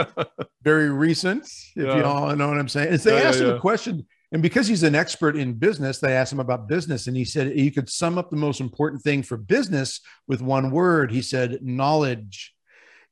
very 0.63 0.91
recent, 0.91 1.45
if 1.45 1.77
yeah. 1.77 1.97
you 1.97 2.05
all 2.05 2.35
know 2.37 2.49
what 2.49 2.59
I'm 2.59 2.69
saying. 2.69 2.93
And 2.93 3.01
they 3.01 3.21
yeah, 3.21 3.29
asked 3.29 3.41
yeah, 3.41 3.49
him 3.49 3.57
a 3.57 3.61
question, 3.61 4.07
and 4.33 4.43
because 4.43 4.67
he's 4.67 4.83
an 4.83 4.95
expert 4.95 5.37
in 5.37 5.53
business, 5.53 5.99
they 5.99 6.17
asked 6.17 6.33
him 6.33 6.41
about 6.41 6.67
business, 6.67 7.07
and 7.07 7.17
he 7.17 7.25
said 7.25 7.57
You 7.59 7.71
could 7.71 7.91
sum 7.91 8.19
up 8.19 8.31
the 8.31 8.37
most 8.37 8.61
important 8.61 9.03
thing 9.03 9.23
for 9.23 9.37
business 9.37 10.01
with 10.27 10.43
one 10.43 10.71
word. 10.71 11.13
He 11.13 11.23
said 11.23 11.59
knowledge 11.63 12.55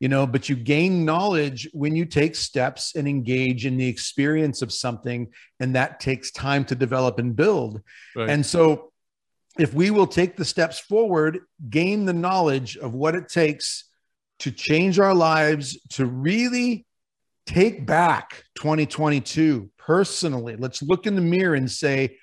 you 0.01 0.09
know 0.09 0.27
but 0.27 0.49
you 0.49 0.57
gain 0.57 1.05
knowledge 1.05 1.69
when 1.73 1.95
you 1.95 2.05
take 2.05 2.35
steps 2.35 2.97
and 2.97 3.07
engage 3.07 3.67
in 3.67 3.77
the 3.77 3.87
experience 3.87 4.63
of 4.63 4.73
something 4.73 5.29
and 5.61 5.77
that 5.77 6.01
takes 6.01 6.31
time 6.33 6.65
to 6.65 6.75
develop 6.75 7.19
and 7.19 7.37
build 7.37 7.81
right. 8.17 8.29
and 8.29 8.45
so 8.45 8.91
if 9.59 9.75
we 9.75 9.91
will 9.91 10.07
take 10.07 10.37
the 10.37 10.45
steps 10.45 10.81
forward 10.81 11.41
gain 11.69 12.05
the 12.05 12.13
knowledge 12.13 12.77
of 12.79 12.95
what 12.95 13.15
it 13.15 13.29
takes 13.29 13.85
to 14.39 14.51
change 14.51 14.99
our 14.99 15.15
lives 15.15 15.79
to 15.91 16.07
really 16.07 16.87
take 17.47 17.87
back 17.87 18.45
2022 18.57 19.71
personally 19.91 20.57
let's 20.57 20.83
look 20.83 21.07
in 21.07 21.15
the 21.15 21.21
mirror 21.21 21.55
and 21.55 21.71
say 21.71 22.17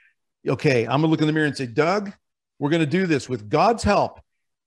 okay 0.48 0.84
i'm 0.84 1.02
gonna 1.02 1.08
look 1.08 1.22
in 1.22 1.28
the 1.28 1.34
mirror 1.34 1.48
and 1.48 1.58
say 1.58 1.66
doug 1.66 2.12
we're 2.60 2.70
gonna 2.70 2.86
do 2.86 3.06
this 3.06 3.28
with 3.28 3.50
god's 3.50 3.84
help 3.84 4.20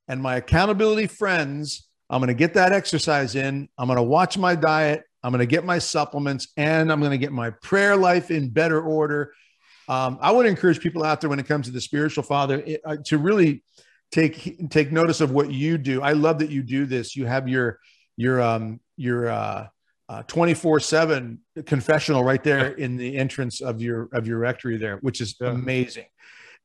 and 0.08 0.22
my 0.22 0.36
accountability 0.36 1.06
friends 1.06 1.88
I'm 2.10 2.18
going 2.20 2.28
to 2.28 2.34
get 2.34 2.54
that 2.54 2.72
exercise 2.72 3.36
in. 3.36 3.68
I'm 3.78 3.86
going 3.86 3.96
to 3.96 4.02
watch 4.02 4.36
my 4.36 4.56
diet. 4.56 5.04
I'm 5.22 5.30
going 5.30 5.40
to 5.40 5.46
get 5.46 5.64
my 5.64 5.78
supplements 5.78 6.48
and 6.56 6.90
I'm 6.90 6.98
going 6.98 7.12
to 7.12 7.18
get 7.18 7.32
my 7.32 7.50
prayer 7.50 7.96
life 7.96 8.32
in 8.32 8.50
better 8.50 8.82
order. 8.82 9.32
Um, 9.88 10.18
I 10.20 10.32
to 10.32 10.40
encourage 10.40 10.80
people 10.80 11.04
out 11.04 11.20
there 11.20 11.30
when 11.30 11.38
it 11.38 11.46
comes 11.46 11.66
to 11.66 11.72
the 11.72 11.80
spiritual 11.80 12.24
father 12.24 12.64
uh, 12.84 12.96
to 13.06 13.18
really 13.18 13.62
take 14.10 14.70
take 14.70 14.90
notice 14.90 15.20
of 15.20 15.30
what 15.30 15.52
you 15.52 15.78
do. 15.78 16.02
I 16.02 16.12
love 16.12 16.40
that 16.40 16.50
you 16.50 16.62
do 16.62 16.84
this. 16.84 17.14
You 17.14 17.26
have 17.26 17.48
your 17.48 17.78
your 18.16 18.40
um 18.40 18.80
your 18.96 19.28
uh, 19.28 19.66
uh 20.10 20.22
24/7 20.24 21.38
confessional 21.64 22.24
right 22.24 22.42
there 22.42 22.72
in 22.72 22.96
the 22.96 23.16
entrance 23.16 23.60
of 23.60 23.80
your 23.80 24.08
of 24.12 24.26
your 24.26 24.38
rectory 24.38 24.76
there, 24.76 24.96
which 24.98 25.20
is 25.20 25.36
yeah. 25.40 25.50
amazing. 25.50 26.06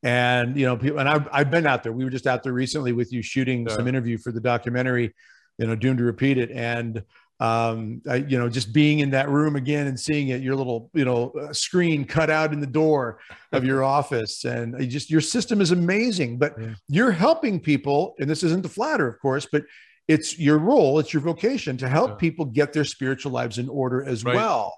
And 0.04 0.58
you 0.58 0.66
know, 0.66 0.76
people 0.76 1.00
and 1.00 1.08
I've 1.08 1.28
I've 1.32 1.52
been 1.52 1.68
out 1.68 1.84
there. 1.84 1.94
We 1.94 2.04
were 2.04 2.10
just 2.10 2.28
out 2.28 2.44
there 2.44 2.54
recently 2.54 2.92
with 2.92 3.14
you 3.14 3.22
shooting 3.22 3.68
yeah. 3.68 3.76
some 3.76 3.88
interview 3.88 4.18
for 4.18 4.32
the 4.32 4.42
documentary 4.42 5.14
you 5.58 5.68
know, 5.68 5.76
doomed 5.76 6.00
to 6.00 6.04
repeat 6.04 6.38
it. 6.38 6.52
And 6.52 7.04
um, 7.40 8.02
I, 8.10 8.16
you 8.16 8.38
know, 8.38 8.48
just 8.48 8.72
being 8.72 9.00
in 9.00 9.12
that 9.12 9.30
room 9.30 9.56
again 9.56 9.88
and 9.88 10.00
seeing 10.00 10.30
it, 10.30 10.42
your 10.42 10.56
little, 10.56 10.90
you 10.94 11.04
know, 11.04 11.32
uh, 11.32 11.54
screen 11.54 12.06
cut 12.06 12.30
out 12.30 12.54
in 12.54 12.62
the 12.62 12.68
door 12.68 13.20
of 13.52 13.66
your 13.66 13.84
office, 13.98 14.46
and 14.46 14.90
just 14.90 15.10
your 15.10 15.22
system 15.22 15.60
is 15.60 15.72
amazing. 15.72 16.38
But 16.38 16.56
yeah. 16.60 16.76
you're 16.88 17.12
helping 17.12 17.60
people, 17.60 18.16
and 18.20 18.30
this 18.30 18.44
isn't 18.44 18.64
the 18.64 18.70
flatter, 18.70 19.08
of 19.08 19.20
course, 19.20 19.48
but 19.52 19.64
it's 20.08 20.38
your 20.38 20.58
role, 20.60 21.00
it's 21.00 21.14
your 21.14 21.22
vocation 21.22 21.78
to 21.78 21.90
help 21.90 22.12
yeah. 22.12 22.16
people 22.16 22.46
get 22.46 22.74
their 22.74 22.86
spiritual 22.86 23.32
lives 23.32 23.58
in 23.58 23.70
order 23.70 24.04
as 24.04 24.24
right. 24.24 24.36
well. 24.36 24.78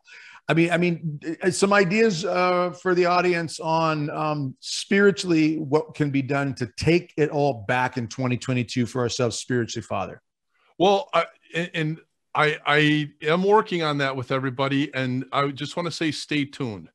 I 0.50 0.54
mean, 0.54 0.72
I 0.72 0.78
mean, 0.78 1.20
uh, 1.44 1.52
some 1.52 1.74
ideas 1.74 2.24
uh, 2.24 2.72
for 2.72 2.96
the 2.96 3.06
audience 3.06 3.60
on 3.60 4.10
um, 4.10 4.56
spiritually 4.62 5.58
what 5.58 5.94
can 5.94 6.10
be 6.10 6.22
done 6.22 6.54
to 6.56 6.70
take 6.78 7.13
it 7.18 7.30
all 7.30 7.66
back 7.68 7.98
in 7.98 8.08
2022 8.08 8.86
for 8.86 9.02
ourselves 9.02 9.38
spiritually, 9.38 9.84
Father. 9.84 10.22
Well, 10.80 11.10
I, 11.13 11.26
and 11.74 12.00
I 12.34 12.58
I 12.66 13.10
am 13.24 13.44
working 13.44 13.84
on 13.84 13.98
that 13.98 14.16
with 14.16 14.32
everybody, 14.32 14.94
and 14.94 15.26
I 15.34 15.48
just 15.50 15.76
want 15.76 15.88
to 15.88 15.92
say 15.92 16.12
stay 16.12 16.46
tuned. 16.46 16.90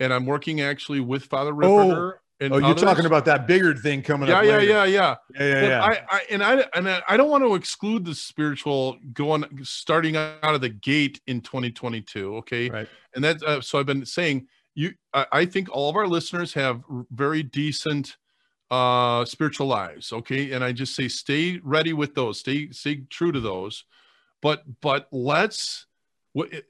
And 0.00 0.12
I'm 0.12 0.24
working 0.24 0.60
actually 0.60 1.00
with 1.00 1.24
Father 1.24 1.52
Ripperger. 1.52 2.14
Oh. 2.52 2.56
And 2.56 2.64
oh, 2.64 2.68
you're 2.68 2.76
talking 2.76 3.06
about 3.06 3.24
that 3.26 3.46
bigger 3.46 3.74
thing 3.74 4.02
coming 4.02 4.28
yeah, 4.28 4.38
up. 4.38 4.44
Yeah, 4.44 4.60
yeah, 4.60 4.84
yeah, 4.84 4.84
yeah, 4.84 5.16
yeah, 5.38 5.68
yeah. 5.68 5.84
I, 5.84 6.16
I, 6.16 6.22
and 6.30 6.42
I, 6.42 6.64
and 6.74 7.02
I 7.08 7.16
don't 7.16 7.30
want 7.30 7.44
to 7.44 7.54
exclude 7.54 8.04
the 8.04 8.14
spiritual 8.14 8.98
going, 9.12 9.44
starting 9.62 10.16
out 10.16 10.54
of 10.54 10.60
the 10.60 10.68
gate 10.68 11.20
in 11.26 11.40
2022. 11.40 12.36
Okay, 12.36 12.70
right. 12.70 12.88
And 13.14 13.24
that, 13.24 13.42
uh, 13.42 13.60
so 13.60 13.78
I've 13.78 13.86
been 13.86 14.06
saying 14.06 14.46
you. 14.74 14.94
I, 15.12 15.26
I 15.32 15.46
think 15.46 15.68
all 15.70 15.88
of 15.88 15.96
our 15.96 16.06
listeners 16.06 16.54
have 16.54 16.82
very 17.10 17.42
decent 17.42 18.16
uh 18.70 19.26
spiritual 19.26 19.66
lives 19.66 20.10
okay 20.10 20.52
and 20.52 20.64
i 20.64 20.72
just 20.72 20.96
say 20.96 21.06
stay 21.06 21.60
ready 21.62 21.92
with 21.92 22.14
those 22.14 22.40
stay 22.40 22.70
stay 22.70 23.02
true 23.10 23.30
to 23.30 23.38
those 23.38 23.84
but 24.40 24.62
but 24.80 25.06
let's 25.12 25.86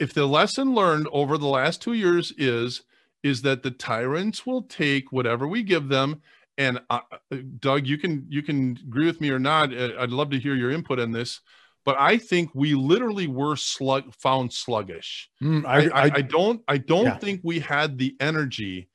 if 0.00 0.12
the 0.12 0.26
lesson 0.26 0.74
learned 0.74 1.08
over 1.12 1.38
the 1.38 1.46
last 1.46 1.80
two 1.80 1.92
years 1.92 2.32
is 2.36 2.82
is 3.24 3.42
that 3.42 3.62
the 3.62 3.70
tyrants 3.70 4.46
will 4.46 4.62
take 4.62 5.10
whatever 5.10 5.48
we 5.48 5.62
give 5.62 5.88
them 5.88 6.20
and 6.56 6.80
uh, 6.90 7.00
uh 7.10 7.36
doug 7.58 7.86
you 7.86 7.98
can 7.98 8.24
you 8.28 8.42
can 8.42 8.78
agree 8.86 9.06
with 9.06 9.20
me 9.20 9.30
or 9.30 9.40
not 9.40 9.74
uh, 9.74 9.90
i'd 9.98 10.10
love 10.10 10.30
to 10.30 10.38
hear 10.38 10.54
your 10.54 10.70
input 10.70 11.00
on 11.00 11.10
this 11.10 11.40
but 11.84 11.96
i 11.98 12.16
think 12.16 12.50
we 12.54 12.74
literally 12.74 13.26
were 13.26 13.56
slug 13.56 14.14
found 14.14 14.52
sluggish 14.52 15.28
mm, 15.42 15.64
I, 15.66 15.88
I, 15.88 15.88
I, 15.88 16.10
I, 16.14 16.20
don't 16.20 16.62
i 16.68 16.78
don't 16.78 17.06
yeah. 17.06 17.18
think 17.18 17.40
we 17.42 17.58
had 17.58 17.98
the 17.98 18.14
energy 18.20 18.88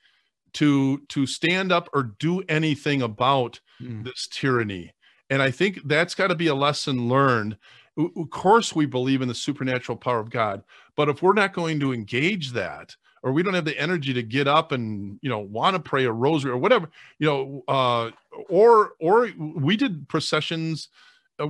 to 0.54 1.00
to 1.10 1.26
stand 1.26 1.72
up 1.72 1.89
or 1.94 2.15
do 2.20 2.42
anything 2.48 3.02
about 3.02 3.60
mm. 3.82 4.04
this 4.04 4.28
tyranny 4.32 4.94
and 5.30 5.42
i 5.42 5.52
think 5.52 5.82
that's 5.86 6.15
got 6.15 6.28
to 6.28 6.36
be 6.36 6.48
a 6.48 6.56
lesson 6.56 7.10
learned 7.10 7.58
of 7.98 8.30
course 8.30 8.74
we 8.74 8.86
believe 8.86 9.22
in 9.22 9.28
the 9.28 9.36
supernatural 9.36 9.98
power 9.98 10.20
of 10.20 10.30
god 10.30 10.63
but 10.96 11.10
if 11.10 11.22
we're 11.22 11.34
not 11.34 11.54
going 11.54 11.80
to 11.80 11.94
engage 11.94 12.52
that 12.52 12.96
or 13.24 13.32
we 13.32 13.44
don't 13.44 13.54
have 13.54 13.66
the 13.66 13.80
energy 13.80 14.14
to 14.14 14.24
get 14.24 14.48
up 14.48 14.72
and 14.72 15.20
you 15.22 15.30
know 15.30 15.40
want 15.40 15.76
to 15.76 15.80
pray 15.80 16.06
a 16.06 16.12
rosary 16.12 16.52
or 16.52 16.58
whatever 16.58 16.90
you 17.20 17.28
know 17.28 17.64
uh 17.68 18.10
or 18.50 18.94
or 19.00 19.30
we 19.38 19.76
did 19.76 20.08
processions 20.08 20.90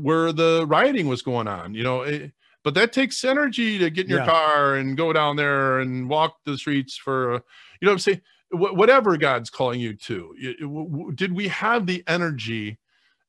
where 0.01 0.31
the 0.31 0.65
rioting 0.67 1.07
was 1.07 1.21
going 1.21 1.47
on 1.47 1.73
you 1.73 1.83
know 1.83 2.01
it, 2.01 2.31
but 2.63 2.73
that 2.73 2.91
takes 2.91 3.23
energy 3.23 3.77
to 3.77 3.89
get 3.89 4.05
in 4.05 4.09
your 4.09 4.19
yeah. 4.19 4.25
car 4.25 4.75
and 4.75 4.97
go 4.97 5.13
down 5.13 5.35
there 5.35 5.79
and 5.79 6.09
walk 6.09 6.37
the 6.45 6.57
streets 6.57 6.97
for 6.97 7.33
you 7.33 7.85
know 7.85 7.89
what 7.89 7.93
i'm 7.93 7.99
saying 7.99 8.21
whatever 8.51 9.17
God's 9.17 9.49
calling 9.49 9.79
you 9.79 9.93
to. 9.95 11.11
Did 11.15 11.33
we 11.33 11.47
have 11.49 11.85
the 11.85 12.03
energy? 12.07 12.79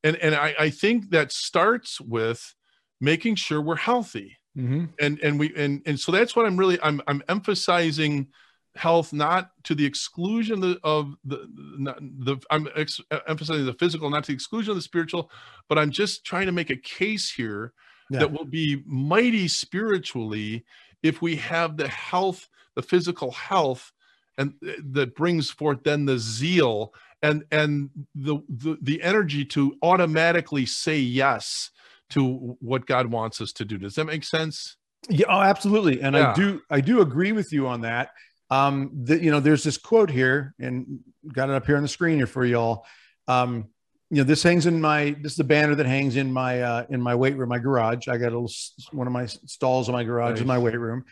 And 0.03 0.15
and 0.17 0.35
I, 0.35 0.55
I 0.59 0.69
think 0.69 1.11
that 1.11 1.31
starts 1.31 2.01
with 2.01 2.55
making 2.99 3.35
sure 3.35 3.61
we're 3.61 3.75
healthy. 3.75 4.37
Mm-hmm. 4.57 4.85
And 4.99 5.19
and 5.19 5.39
we 5.39 5.53
and 5.55 5.81
and 5.85 5.99
so 5.99 6.11
that's 6.11 6.35
what 6.35 6.45
I'm 6.45 6.57
really 6.57 6.77
I'm 6.83 7.01
I'm 7.07 7.23
emphasizing 7.29 8.27
health 8.75 9.11
not 9.13 9.51
to 9.63 9.75
the 9.75 9.85
exclusion 9.85 10.77
of 10.83 11.15
the, 11.25 11.49
the, 11.79 11.95
the 12.19 12.37
I'm 12.49 12.67
ex, 12.75 13.01
emphasizing 13.27 13.65
the 13.65 13.73
physical 13.73 14.09
not 14.09 14.23
to 14.25 14.31
the 14.31 14.35
exclusion 14.35 14.71
of 14.71 14.77
the 14.77 14.81
spiritual 14.81 15.29
but 15.67 15.77
I'm 15.77 15.91
just 15.91 16.25
trying 16.25 16.45
to 16.45 16.51
make 16.51 16.69
a 16.69 16.77
case 16.77 17.29
here 17.29 17.73
yeah. 18.09 18.19
that 18.19 18.31
will 18.31 18.45
be 18.45 18.81
mighty 18.85 19.47
spiritually 19.47 20.65
if 21.03 21.21
we 21.21 21.35
have 21.37 21.77
the 21.77 21.87
health 21.87 22.47
the 22.75 22.81
physical 22.81 23.31
health 23.31 23.91
and 24.37 24.53
uh, 24.67 24.71
that 24.91 25.15
brings 25.15 25.49
forth 25.49 25.83
then 25.83 26.05
the 26.05 26.17
zeal 26.17 26.93
and 27.21 27.43
and 27.51 27.89
the, 28.15 28.37
the 28.49 28.77
the 28.81 29.01
energy 29.01 29.43
to 29.45 29.75
automatically 29.81 30.65
say 30.65 30.97
yes 30.97 31.71
to 32.11 32.57
what 32.59 32.85
God 32.85 33.07
wants 33.07 33.41
us 33.41 33.51
to 33.53 33.65
do. 33.65 33.77
Does 33.77 33.95
that 33.95 34.05
make 34.05 34.23
sense? 34.23 34.77
Yeah, 35.09 35.25
oh, 35.29 35.41
absolutely. 35.41 36.01
And 36.01 36.15
yeah. 36.15 36.31
I 36.31 36.33
do 36.33 36.61
I 36.69 36.81
do 36.81 37.01
agree 37.01 37.31
with 37.31 37.51
you 37.51 37.67
on 37.67 37.81
that. 37.81 38.11
Um, 38.49 38.91
that 39.05 39.21
you 39.21 39.31
know, 39.31 39.39
there's 39.39 39.63
this 39.63 39.77
quote 39.77 40.09
here, 40.09 40.53
and 40.59 40.99
got 41.31 41.49
it 41.49 41.55
up 41.55 41.65
here 41.65 41.77
on 41.77 41.83
the 41.83 41.87
screen 41.87 42.17
here 42.17 42.27
for 42.27 42.45
y'all. 42.45 42.85
Um, 43.27 43.69
you 44.09 44.17
know, 44.17 44.23
this 44.23 44.43
hangs 44.43 44.65
in 44.65 44.81
my 44.81 45.15
this 45.21 45.33
is 45.33 45.37
the 45.37 45.45
banner 45.45 45.73
that 45.73 45.85
hangs 45.85 46.17
in 46.17 46.31
my 46.31 46.61
uh 46.61 46.85
in 46.89 47.01
my 47.01 47.15
weight 47.15 47.37
room, 47.37 47.49
my 47.49 47.59
garage. 47.59 48.07
I 48.07 48.17
got 48.17 48.33
a 48.33 48.37
little 48.37 48.51
one 48.91 49.07
of 49.07 49.13
my 49.13 49.25
stalls 49.25 49.87
in 49.87 49.93
my 49.93 50.03
garage 50.03 50.33
nice. 50.33 50.41
in 50.41 50.47
my 50.47 50.57
weight 50.57 50.79
room. 50.79 51.05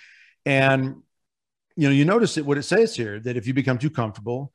And 0.45 0.97
you 1.77 1.87
know, 1.87 1.93
you 1.93 2.03
notice 2.03 2.37
it 2.37 2.45
what 2.45 2.57
it 2.57 2.63
says 2.63 2.93
here 2.93 3.19
that 3.21 3.37
if 3.37 3.47
you 3.47 3.53
become 3.53 3.77
too 3.77 3.89
comfortable, 3.89 4.51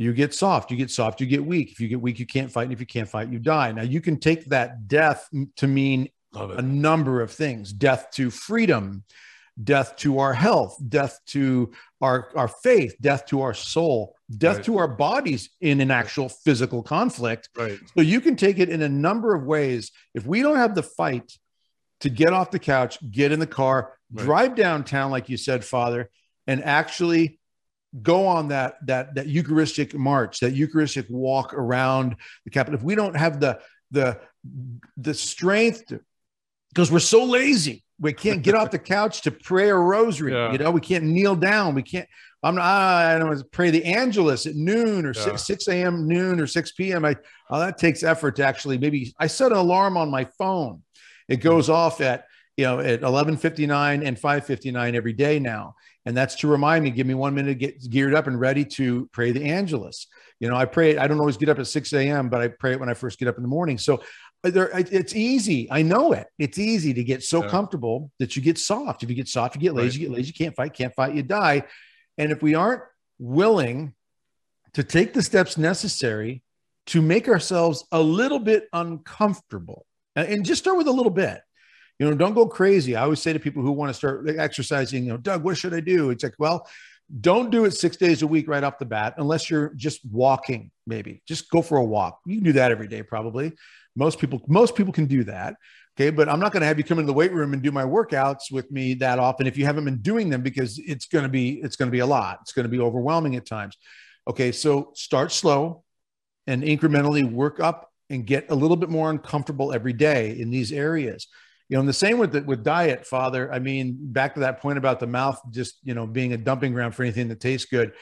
you 0.00 0.12
get 0.12 0.34
soft. 0.34 0.70
You 0.70 0.76
get 0.76 0.90
soft, 0.90 1.20
you 1.20 1.26
get 1.26 1.44
weak. 1.44 1.72
If 1.72 1.80
you 1.80 1.88
get 1.88 2.00
weak, 2.00 2.18
you 2.18 2.26
can't 2.26 2.50
fight. 2.50 2.64
And 2.64 2.72
if 2.72 2.80
you 2.80 2.86
can't 2.86 3.08
fight, 3.08 3.30
you 3.30 3.38
die. 3.38 3.72
Now 3.72 3.82
you 3.82 4.00
can 4.00 4.18
take 4.18 4.46
that 4.46 4.88
death 4.88 5.28
to 5.56 5.66
mean 5.66 6.08
a 6.34 6.62
number 6.62 7.20
of 7.20 7.30
things: 7.32 7.72
death 7.72 8.10
to 8.12 8.30
freedom, 8.30 9.04
death 9.62 9.96
to 9.96 10.18
our 10.20 10.32
health, 10.32 10.78
death 10.88 11.18
to 11.26 11.72
our, 12.00 12.30
our 12.34 12.48
faith, 12.48 12.94
death 13.00 13.26
to 13.26 13.42
our 13.42 13.52
soul, 13.52 14.16
death 14.38 14.56
right. 14.56 14.64
to 14.64 14.78
our 14.78 14.88
bodies 14.88 15.50
in 15.60 15.80
an 15.80 15.90
actual 15.90 16.28
physical 16.28 16.82
conflict. 16.82 17.48
Right. 17.56 17.78
So 17.94 18.00
you 18.02 18.20
can 18.20 18.36
take 18.36 18.58
it 18.58 18.68
in 18.68 18.82
a 18.82 18.88
number 18.88 19.34
of 19.34 19.44
ways. 19.44 19.92
If 20.14 20.24
we 20.24 20.40
don't 20.40 20.56
have 20.56 20.74
the 20.74 20.82
fight 20.82 21.36
to 22.00 22.08
get 22.08 22.32
off 22.32 22.50
the 22.50 22.58
couch, 22.58 22.98
get 23.10 23.32
in 23.32 23.40
the 23.40 23.46
car, 23.46 23.94
right. 24.12 24.24
drive 24.24 24.54
downtown, 24.54 25.10
like 25.10 25.28
you 25.28 25.36
said, 25.36 25.64
Father, 25.64 26.10
and 26.46 26.64
actually 26.64 27.39
go 28.02 28.26
on 28.26 28.48
that 28.48 28.76
that 28.86 29.14
that 29.14 29.26
Eucharistic 29.26 29.94
march, 29.94 30.40
that 30.40 30.52
Eucharistic 30.52 31.06
walk 31.08 31.54
around 31.54 32.16
the 32.44 32.50
Capitol. 32.50 32.78
If 32.78 32.84
we 32.84 32.94
don't 32.94 33.16
have 33.16 33.40
the 33.40 33.60
the 33.90 34.18
the 34.96 35.14
strength, 35.14 35.92
because 36.72 36.90
we're 36.92 37.00
so 37.00 37.24
lazy, 37.24 37.84
we 37.98 38.12
can't 38.12 38.42
get 38.42 38.54
off 38.54 38.70
the 38.70 38.78
couch 38.78 39.22
to 39.22 39.30
pray 39.30 39.68
a 39.68 39.74
rosary. 39.74 40.32
Yeah. 40.32 40.52
You 40.52 40.58
know, 40.58 40.70
we 40.70 40.80
can't 40.80 41.04
kneel 41.04 41.36
down. 41.36 41.74
We 41.74 41.82
can't. 41.82 42.08
I'm 42.42 42.54
not. 42.54 42.64
I 42.64 43.18
don't 43.18 43.52
pray 43.52 43.70
the 43.70 43.84
Angelus 43.84 44.46
at 44.46 44.54
noon 44.54 45.04
or 45.04 45.12
Yeah. 45.14 45.22
six 45.24 45.46
six 45.46 45.68
a.m. 45.68 46.08
noon 46.08 46.40
or 46.40 46.46
six 46.46 46.72
p.m. 46.72 47.04
I 47.04 47.16
oh, 47.50 47.60
that 47.60 47.76
takes 47.76 48.02
effort 48.02 48.36
to 48.36 48.44
actually 48.46 48.78
maybe. 48.78 49.14
I 49.18 49.26
set 49.26 49.52
an 49.52 49.58
alarm 49.58 49.96
on 49.96 50.10
my 50.10 50.24
phone. 50.38 50.82
It 51.28 51.36
goes 51.36 51.68
off 51.68 52.00
at 52.00 52.24
you 52.56 52.64
know 52.64 52.80
at 52.80 53.02
11:59 53.02 54.06
and 54.06 54.16
5:59 54.16 54.94
every 54.94 55.12
day 55.12 55.38
now, 55.38 55.74
and 56.06 56.16
that's 56.16 56.34
to 56.36 56.48
remind 56.48 56.84
me. 56.84 56.90
Give 56.90 57.06
me 57.06 57.14
one 57.14 57.34
minute 57.34 57.48
to 57.50 57.54
get 57.54 57.90
geared 57.90 58.14
up 58.14 58.26
and 58.26 58.38
ready 58.38 58.64
to 58.64 59.08
pray 59.12 59.32
the 59.32 59.44
Angelus. 59.44 60.06
You 60.38 60.48
know, 60.48 60.56
I 60.56 60.64
pray. 60.64 60.96
I 60.96 61.06
don't 61.06 61.20
always 61.20 61.36
get 61.36 61.48
up 61.48 61.58
at 61.58 61.66
6 61.66 61.92
a.m., 61.92 62.28
but 62.28 62.40
I 62.40 62.48
pray 62.48 62.72
it 62.72 62.80
when 62.80 62.88
I 62.88 62.94
first 62.94 63.18
get 63.18 63.28
up 63.28 63.36
in 63.36 63.42
the 63.42 63.48
morning. 63.48 63.76
So 63.76 64.02
uh, 64.42 64.50
there, 64.50 64.70
it's 64.74 65.14
easy. 65.14 65.68
I 65.70 65.82
know 65.82 66.12
it. 66.12 66.26
It's 66.38 66.58
easy 66.58 66.94
to 66.94 67.04
get 67.04 67.22
so 67.22 67.42
Yeah. 67.42 67.50
comfortable 67.50 68.10
that 68.18 68.36
you 68.36 68.42
get 68.42 68.56
soft. 68.58 69.02
If 69.02 69.10
you 69.10 69.16
get 69.16 69.28
soft, 69.28 69.54
you 69.54 69.60
get 69.60 69.74
lazy. 69.74 70.00
You 70.00 70.08
get 70.08 70.16
lazy, 70.16 70.28
you 70.28 70.32
can't 70.44 70.56
fight. 70.56 70.72
Can't 70.72 70.94
fight, 70.94 71.14
you 71.14 71.22
die. 71.22 71.64
And 72.16 72.32
if 72.32 72.42
we 72.42 72.54
aren't 72.54 72.82
willing 73.18 73.94
to 74.72 74.82
take 74.82 75.12
the 75.12 75.22
steps 75.22 75.58
necessary 75.58 76.42
to 76.86 77.02
make 77.02 77.28
ourselves 77.28 77.84
a 77.92 78.00
little 78.00 78.38
bit 78.38 78.64
uncomfortable, 78.72 79.84
and 80.16 80.44
just 80.44 80.62
start 80.62 80.76
with 80.78 80.88
a 80.88 80.92
little 80.92 81.10
bit. 81.10 81.40
You 82.00 82.10
know, 82.10 82.16
don't 82.16 82.34
go 82.34 82.46
crazy. 82.46 82.96
I 82.96 83.02
always 83.02 83.20
say 83.20 83.32
to 83.32 83.38
people 83.38 83.62
who 83.62 83.72
want 83.72 83.90
to 83.90 83.94
start 83.94 84.28
exercising, 84.28 85.04
you 85.04 85.10
know, 85.10 85.18
Doug, 85.18 85.44
what 85.44 85.58
should 85.58 85.74
I 85.74 85.80
do? 85.80 86.10
It's 86.10 86.24
like, 86.24 86.34
well, 86.38 86.66
don't 87.20 87.50
do 87.50 87.66
it 87.66 87.72
six 87.72 87.96
days 87.96 88.22
a 88.22 88.26
week 88.26 88.48
right 88.48 88.64
off 88.64 88.78
the 88.78 88.86
bat 88.86 89.14
unless 89.18 89.50
you're 89.50 89.74
just 89.74 90.00
walking 90.10 90.70
maybe. 90.86 91.22
Just 91.26 91.50
go 91.50 91.60
for 91.60 91.76
a 91.76 91.84
walk. 91.84 92.20
You 92.24 92.36
can 92.36 92.44
do 92.44 92.52
that 92.54 92.70
every 92.70 92.88
day 92.88 93.02
probably. 93.02 93.52
Most 93.94 94.18
people 94.18 94.40
most 94.48 94.74
people 94.74 94.92
can 94.92 95.06
do 95.06 95.24
that 95.24 95.56
okay? 95.96 96.10
But 96.10 96.28
i'm 96.28 96.40
not 96.40 96.52
going 96.52 96.60
to 96.60 96.66
have 96.66 96.78
you 96.78 96.84
come 96.84 96.98
into 96.98 97.08
the 97.08 97.12
weight 97.12 97.32
room 97.32 97.52
and 97.52 97.62
do 97.62 97.72
my 97.72 97.84
workouts 97.84 98.50
with 98.50 98.70
me 98.70 98.94
that 98.94 99.18
often 99.18 99.46
if 99.46 99.56
you 99.56 99.64
haven't 99.64 99.84
been 99.84 100.00
doing 100.00 100.30
them 100.30 100.42
because 100.42 100.78
it's 100.78 101.06
going 101.06 101.24
to 101.24 101.28
be 101.28 101.60
it's 101.62 101.76
going 101.76 101.88
to 101.88 101.92
be 101.92 101.98
a 101.98 102.06
lot. 102.06 102.38
It's 102.42 102.52
going 102.52 102.64
to 102.64 102.70
be 102.70 102.80
overwhelming 102.80 103.36
at 103.36 103.46
times. 103.46 103.76
Okay 104.28 104.52
so 104.52 104.92
start 104.94 105.32
slow 105.32 105.84
and 106.46 106.62
incrementally 106.62 107.30
work 107.30 107.60
up 107.60 107.90
and 108.08 108.26
get 108.26 108.50
a 108.50 108.54
little 108.54 108.76
bit 108.76 108.88
more 108.88 109.10
uncomfortable 109.10 109.72
every 109.72 109.92
day 109.92 110.38
in 110.38 110.50
these 110.50 110.72
areas 110.72 111.28
you 111.70 111.76
know, 111.76 111.80
and 111.80 111.88
the 111.88 111.92
same 111.92 112.18
with 112.18 112.32
the, 112.32 112.42
with 112.42 112.64
diet, 112.64 113.06
Father. 113.06 113.50
I 113.52 113.60
mean, 113.60 113.96
back 114.00 114.34
to 114.34 114.40
that 114.40 114.60
point 114.60 114.76
about 114.76 114.98
the 114.98 115.06
mouth 115.06 115.40
just 115.50 115.78
you 115.84 115.94
know 115.94 116.04
being 116.04 116.32
a 116.32 116.36
dumping 116.36 116.72
ground 116.72 116.96
for 116.96 117.04
anything 117.04 117.28
that 117.28 117.40
tastes 117.40 117.70
good. 117.70 117.92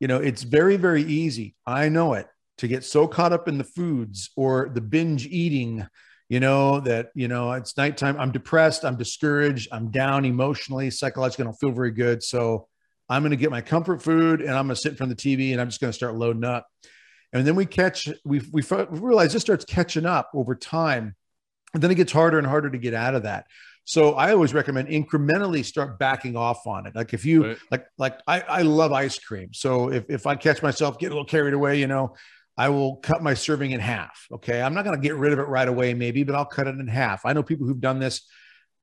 You 0.00 0.08
know, 0.08 0.16
it's 0.16 0.42
very 0.42 0.76
very 0.76 1.02
easy. 1.02 1.54
I 1.66 1.90
know 1.90 2.14
it 2.14 2.26
to 2.56 2.66
get 2.66 2.84
so 2.84 3.06
caught 3.06 3.34
up 3.34 3.46
in 3.46 3.58
the 3.58 3.64
foods 3.64 4.30
or 4.34 4.70
the 4.72 4.80
binge 4.80 5.26
eating. 5.26 5.86
You 6.30 6.40
know 6.40 6.80
that 6.80 7.10
you 7.14 7.28
know 7.28 7.52
it's 7.52 7.76
nighttime. 7.76 8.18
I'm 8.18 8.32
depressed. 8.32 8.82
I'm 8.84 8.96
discouraged. 8.96 9.68
I'm 9.72 9.90
down 9.90 10.24
emotionally, 10.24 10.90
psychologically. 10.90 11.42
I 11.42 11.46
don't 11.46 11.60
feel 11.60 11.72
very 11.72 11.90
good. 11.90 12.22
So 12.22 12.66
I'm 13.10 13.22
going 13.22 13.30
to 13.30 13.36
get 13.36 13.50
my 13.50 13.60
comfort 13.60 14.02
food 14.02 14.40
and 14.40 14.50
I'm 14.50 14.66
going 14.66 14.74
to 14.74 14.80
sit 14.80 14.92
in 14.92 14.96
front 14.96 15.12
of 15.12 15.18
the 15.18 15.36
TV 15.36 15.52
and 15.52 15.60
I'm 15.60 15.68
just 15.68 15.80
going 15.80 15.90
to 15.90 15.96
start 15.96 16.14
loading 16.14 16.44
up. 16.44 16.66
And 17.32 17.46
then 17.46 17.56
we 17.56 17.66
catch, 17.66 18.08
we 18.24 18.40
we 18.52 18.62
realize 18.88 19.34
this 19.34 19.42
starts 19.42 19.66
catching 19.66 20.06
up 20.06 20.30
over 20.34 20.54
time 20.54 21.14
and 21.74 21.82
then 21.82 21.90
it 21.90 21.96
gets 21.96 22.12
harder 22.12 22.38
and 22.38 22.46
harder 22.46 22.70
to 22.70 22.78
get 22.78 22.94
out 22.94 23.14
of 23.14 23.24
that. 23.24 23.46
So 23.84 24.14
I 24.14 24.32
always 24.32 24.52
recommend 24.52 24.88
incrementally 24.88 25.64
start 25.64 25.98
backing 25.98 26.36
off 26.36 26.66
on 26.66 26.86
it. 26.86 26.94
Like 26.94 27.14
if 27.14 27.24
you 27.24 27.46
Right. 27.46 27.58
like 27.70 27.86
like 27.96 28.20
I, 28.26 28.40
I 28.40 28.62
love 28.62 28.92
ice 28.92 29.18
cream. 29.18 29.54
So 29.54 29.90
if, 29.90 30.04
if 30.08 30.26
I 30.26 30.34
catch 30.34 30.62
myself 30.62 30.98
getting 30.98 31.12
a 31.12 31.14
little 31.14 31.24
carried 31.28 31.54
away, 31.54 31.80
you 31.80 31.86
know, 31.86 32.14
I 32.56 32.68
will 32.68 32.96
cut 32.96 33.22
my 33.22 33.34
serving 33.34 33.70
in 33.70 33.80
half. 33.80 34.26
Okay. 34.32 34.60
I'm 34.60 34.74
not 34.74 34.84
going 34.84 35.00
to 35.00 35.02
get 35.02 35.16
rid 35.16 35.32
of 35.32 35.38
it 35.38 35.48
right 35.48 35.68
away, 35.68 35.94
maybe, 35.94 36.22
but 36.22 36.34
I'll 36.34 36.44
cut 36.44 36.66
it 36.66 36.74
in 36.78 36.86
half. 36.86 37.24
I 37.24 37.32
know 37.32 37.42
people 37.42 37.66
who've 37.66 37.80
done 37.80 37.98
this. 37.98 38.26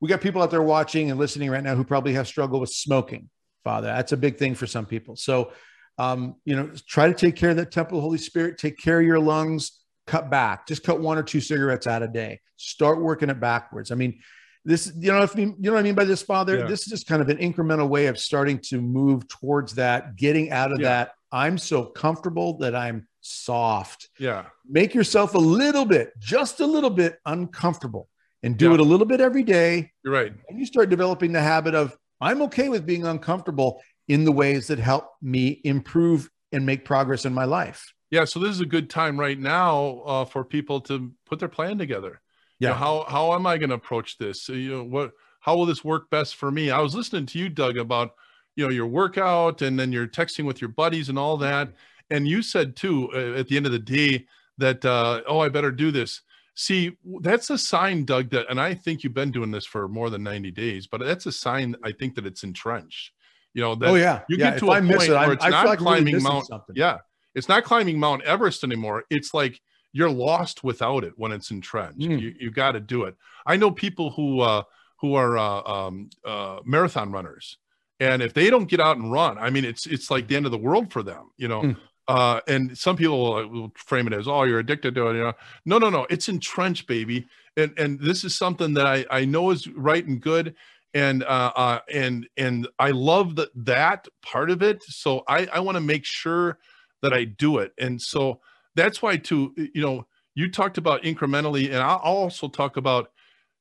We 0.02 0.10
got 0.10 0.22
people 0.22 0.42
out 0.42 0.50
there 0.52 0.62
watching 0.62 1.12
and 1.12 1.20
listening 1.20 1.52
right 1.52 1.64
now 1.64 1.76
who 1.76 1.84
probably 1.84 2.14
have 2.14 2.28
struggled 2.28 2.62
with 2.62 2.72
smoking, 2.72 3.30
Father. 3.64 3.88
That's 3.88 4.12
a 4.12 4.18
big 4.18 4.38
thing 4.38 4.56
for 4.56 4.66
some 4.68 4.86
people. 4.86 5.16
So 5.16 5.52
um, 5.98 6.36
you 6.46 6.56
know, 6.56 6.72
try 6.88 7.08
to 7.08 7.14
take 7.14 7.36
care 7.36 7.52
of 7.52 7.56
that 7.58 7.72
temple 7.72 8.00
of 8.00 8.04
Holy 8.04 8.18
Spirit, 8.18 8.58
take 8.58 8.78
care 8.78 9.00
of 9.00 9.06
your 9.06 9.20
lungs, 9.20 9.80
cut 10.08 10.30
back, 10.30 10.68
just 10.68 10.84
cut 10.84 11.00
one 11.00 11.18
or 11.18 11.24
two 11.24 11.42
cigarettes 11.42 11.88
out 11.88 12.04
a 12.04 12.08
day. 12.08 12.40
Start 12.58 13.02
working 13.02 13.30
it 13.30 13.40
backwards. 13.40 13.92
I 13.92 13.96
mean, 13.96 14.20
this, 14.64 14.92
you 14.98 15.12
know, 15.12 15.22
if 15.22 15.36
you, 15.36 15.56
you 15.60 15.70
know 15.70 15.74
what 15.74 15.80
I 15.80 15.84
mean 15.84 15.96
by 15.96 16.06
this, 16.06 16.22
Father. 16.22 16.60
Yeah. 16.60 16.66
This 16.68 16.82
is 16.82 16.88
just 16.88 17.08
kind 17.08 17.22
of 17.22 17.30
an 17.30 17.38
incremental 17.38 17.88
way 17.88 18.08
of 18.08 18.18
starting 18.18 18.60
to 18.66 18.82
move 18.82 19.28
towards 19.28 19.76
that, 19.76 20.16
getting 20.16 20.52
out 20.52 20.72
of 20.72 20.80
Yeah. 20.80 20.88
that. 20.88 21.12
I'm 21.32 21.58
so 21.58 21.86
comfortable 21.86 22.58
that 22.60 22.76
I'm 22.76 23.08
soft. 23.22 24.10
Yeah. 24.20 24.46
Make 24.68 24.96
yourself 24.96 25.36
a 25.36 25.40
little 25.40 25.86
bit, 25.86 26.14
just 26.20 26.62
a 26.62 26.66
little 26.66 26.90
bit 26.90 27.20
uncomfortable, 27.26 28.10
and 28.42 28.58
do 28.58 28.70
Yeah. 28.70 28.76
it 28.76 28.80
a 28.80 28.84
little 28.84 29.06
bit 29.06 29.22
every 29.22 29.44
day. 29.44 29.92
You're 30.04 30.14
right. 30.14 30.34
And 30.50 30.60
you 30.60 30.66
start 30.66 30.90
developing 30.90 31.32
the 31.32 31.42
habit 31.42 31.76
of 31.76 31.96
I'm 32.22 32.42
okay 32.44 32.70
with 32.70 32.86
being 32.86 33.06
uncomfortable 33.06 33.82
in 34.08 34.24
the 34.24 34.32
ways 34.32 34.68
that 34.68 34.80
help 34.80 35.10
me 35.22 35.60
improve 35.64 36.30
and 36.52 36.66
make 36.66 36.86
progress 36.86 37.26
in 37.26 37.34
my 37.34 37.46
life. 37.46 37.92
Yeah. 38.16 38.26
So 38.26 38.40
this 38.40 38.52
is 38.52 38.62
a 38.62 38.66
good 38.66 38.90
time 38.90 39.20
right 39.20 39.38
now 39.40 40.02
uh, 40.06 40.26
for 40.26 40.44
people 40.44 40.80
to 40.82 41.12
put 41.26 41.40
their 41.40 41.50
plan 41.50 41.78
together. 41.78 42.22
You 42.60 42.68
know, 42.70 42.74
Yeah. 42.74 42.80
how 42.80 43.06
how 43.10 43.34
am 43.34 43.46
I 43.46 43.58
going 43.58 43.70
to 43.70 43.76
approach 43.76 44.18
this? 44.18 44.44
So, 44.44 44.54
you 44.54 44.72
know, 44.72 44.84
what 44.84 45.12
how 45.42 45.56
will 45.58 45.66
this 45.66 45.84
work 45.84 46.10
best 46.10 46.36
for 46.36 46.50
me? 46.52 46.72
I 46.72 46.80
was 46.80 46.96
listening 46.96 47.26
to 47.28 47.40
you, 47.40 47.50
Doug, 47.50 47.78
about 47.78 48.12
you 48.56 48.64
know 48.66 48.72
your 48.72 48.88
workout 48.88 49.62
and 49.62 49.78
then 49.80 49.92
you're 49.92 50.08
texting 50.08 50.46
with 50.46 50.62
your 50.62 50.70
buddies 50.70 51.10
and 51.10 51.20
all 51.20 51.38
that. 51.38 51.74
And 52.10 52.28
you 52.28 52.42
said 52.42 52.76
too 52.76 53.10
uh, 53.14 53.40
at 53.40 53.48
the 53.48 53.58
end 53.58 53.66
of 53.66 53.72
the 53.74 53.80
day 53.80 54.26
that 54.58 54.86
uh, 54.86 55.22
oh 55.28 55.40
I 55.40 55.50
better 55.50 55.72
do 55.72 55.92
this. 55.92 56.22
See, 56.58 56.96
that's 57.20 57.50
a 57.50 57.58
sign, 57.58 58.06
Doug, 58.06 58.30
that 58.30 58.46
and 58.50 58.62
I 58.62 58.74
think 58.76 59.04
you've 59.04 59.14
been 59.14 59.32
doing 59.32 59.52
this 59.52 59.66
for 59.66 59.90
more 59.90 60.10
than 60.10 60.24
90 60.24 60.52
days, 60.52 60.88
but 60.88 61.02
that's 61.02 61.26
a 61.26 61.32
sign 61.34 61.76
I 61.84 61.92
think 61.92 62.16
that 62.16 62.26
it's 62.26 62.44
entrenched. 62.44 63.12
You 63.54 63.62
know, 63.62 63.76
that 63.76 63.90
oh 63.90 63.96
yeah, 63.96 64.22
you 64.30 64.38
yeah. 64.38 64.46
get 64.46 64.54
if 64.54 64.60
to 64.62 64.68
a 64.68 64.72
I 64.72 64.80
point 64.80 64.92
it, 65.04 65.10
where 65.10 65.18
I'm, 65.18 65.32
it's 65.32 65.44
I 65.44 65.50
not 65.50 65.62
feel 65.64 65.70
like 65.72 65.80
I'm 65.82 65.86
really 65.86 66.02
climbing 66.12 66.24
Mount- 66.24 66.48
something. 66.48 66.76
yeah, 66.78 66.98
it's 67.36 67.50
not 67.50 67.66
climbing 67.66 68.00
Mount 68.00 68.24
Everest 68.24 68.64
anymore. 68.64 69.04
It's 69.10 69.34
like 69.34 69.62
you're 69.92 70.10
lost 70.10 70.64
without 70.64 71.04
it 71.04 71.14
when 71.18 71.32
it's 71.32 71.52
entrenched. 71.52 72.00
Mm. 72.00 72.20
You 72.20 72.34
you 72.40 72.52
got 72.52 72.72
to 72.72 72.80
do 72.80 73.04
it. 73.04 73.16
I 73.46 73.58
know 73.58 73.72
people 73.72 74.10
who 74.10 74.40
uh, 74.40 74.64
who 75.00 75.16
are 75.16 75.38
uh, 75.38 75.62
um, 75.62 76.10
uh, 76.26 76.60
marathon 76.66 77.12
runners, 77.12 77.58
and 78.00 78.22
if 78.22 78.34
they 78.34 78.50
don't 78.50 78.70
get 78.70 78.80
out 78.80 78.98
and 78.98 79.12
run, 79.12 79.38
I 79.38 79.50
mean, 79.50 79.66
it's 79.66 79.86
it's 79.86 80.10
like 80.10 80.28
the 80.28 80.36
end 80.36 80.46
of 80.46 80.52
the 80.52 80.58
world 80.58 80.92
for 80.92 81.04
them. 81.04 81.32
You 81.38 81.48
know. 81.48 81.62
Mm. 81.62 81.78
Uh, 82.08 82.40
and 82.48 82.78
some 82.78 82.96
people 82.96 83.50
will, 83.50 83.72
frame 83.76 84.06
it 84.06 84.14
as, 84.14 84.28
"Oh, 84.28 84.44
you're 84.44 84.60
addicted 84.60 84.94
to 84.94 85.08
it." 85.08 85.16
You 85.16 85.24
know, 85.24 85.34
no, 85.66 85.80
no, 85.80 85.90
no. 85.90 86.06
It's 86.12 86.30
entrenched, 86.30 86.86
baby. 86.86 87.26
And 87.58 87.74
and 87.80 88.00
this 88.00 88.24
is 88.24 88.36
something 88.36 88.76
that 88.76 88.86
I 88.86 89.06
I 89.10 89.26
know 89.26 89.50
is 89.50 89.68
right 89.70 90.06
and 90.06 90.22
good, 90.22 90.54
and 90.94 91.24
uh, 91.24 91.52
uh 91.56 91.80
and 91.92 92.28
and 92.38 92.68
I 92.78 92.92
love 92.92 93.38
that 93.38 93.50
that 93.56 94.08
part 94.22 94.52
of 94.52 94.62
it. 94.62 94.84
So 94.84 95.24
I 95.28 95.48
I 95.48 95.62
want 95.62 95.78
to 95.78 95.82
make 95.82 96.06
sure 96.06 96.60
that 97.06 97.14
I 97.14 97.24
do 97.24 97.60
it, 97.60 97.74
and 97.78 98.02
so 98.02 98.42
that's 98.76 99.02
why 99.02 99.18
too. 99.18 99.54
You 99.56 99.82
know, 99.82 100.08
you 100.36 100.52
talked 100.52 100.78
about 100.78 101.04
incrementally, 101.04 101.68
and 101.68 101.78
I'll 101.78 101.98
also 101.98 102.48
talk 102.48 102.78
about 102.78 103.10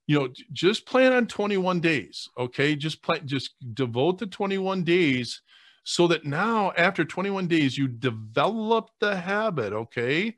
you 0.07 0.19
know 0.19 0.29
just 0.53 0.87
plan 0.87 1.13
on 1.13 1.27
21 1.27 1.81
days 1.81 2.29
okay? 2.39 2.77
Just 2.77 3.03
plan 3.03 3.27
just 3.27 3.55
devote 3.75 4.19
the 4.19 4.27
21 4.27 4.85
days 4.85 5.43
so 5.85 6.07
that 6.09 6.25
now 6.25 6.73
after 6.77 7.05
21 7.05 7.47
days 7.47 7.77
you 7.79 7.89
develop 7.89 8.91
the 9.01 9.17
habit 9.17 9.73
okay? 9.73 10.37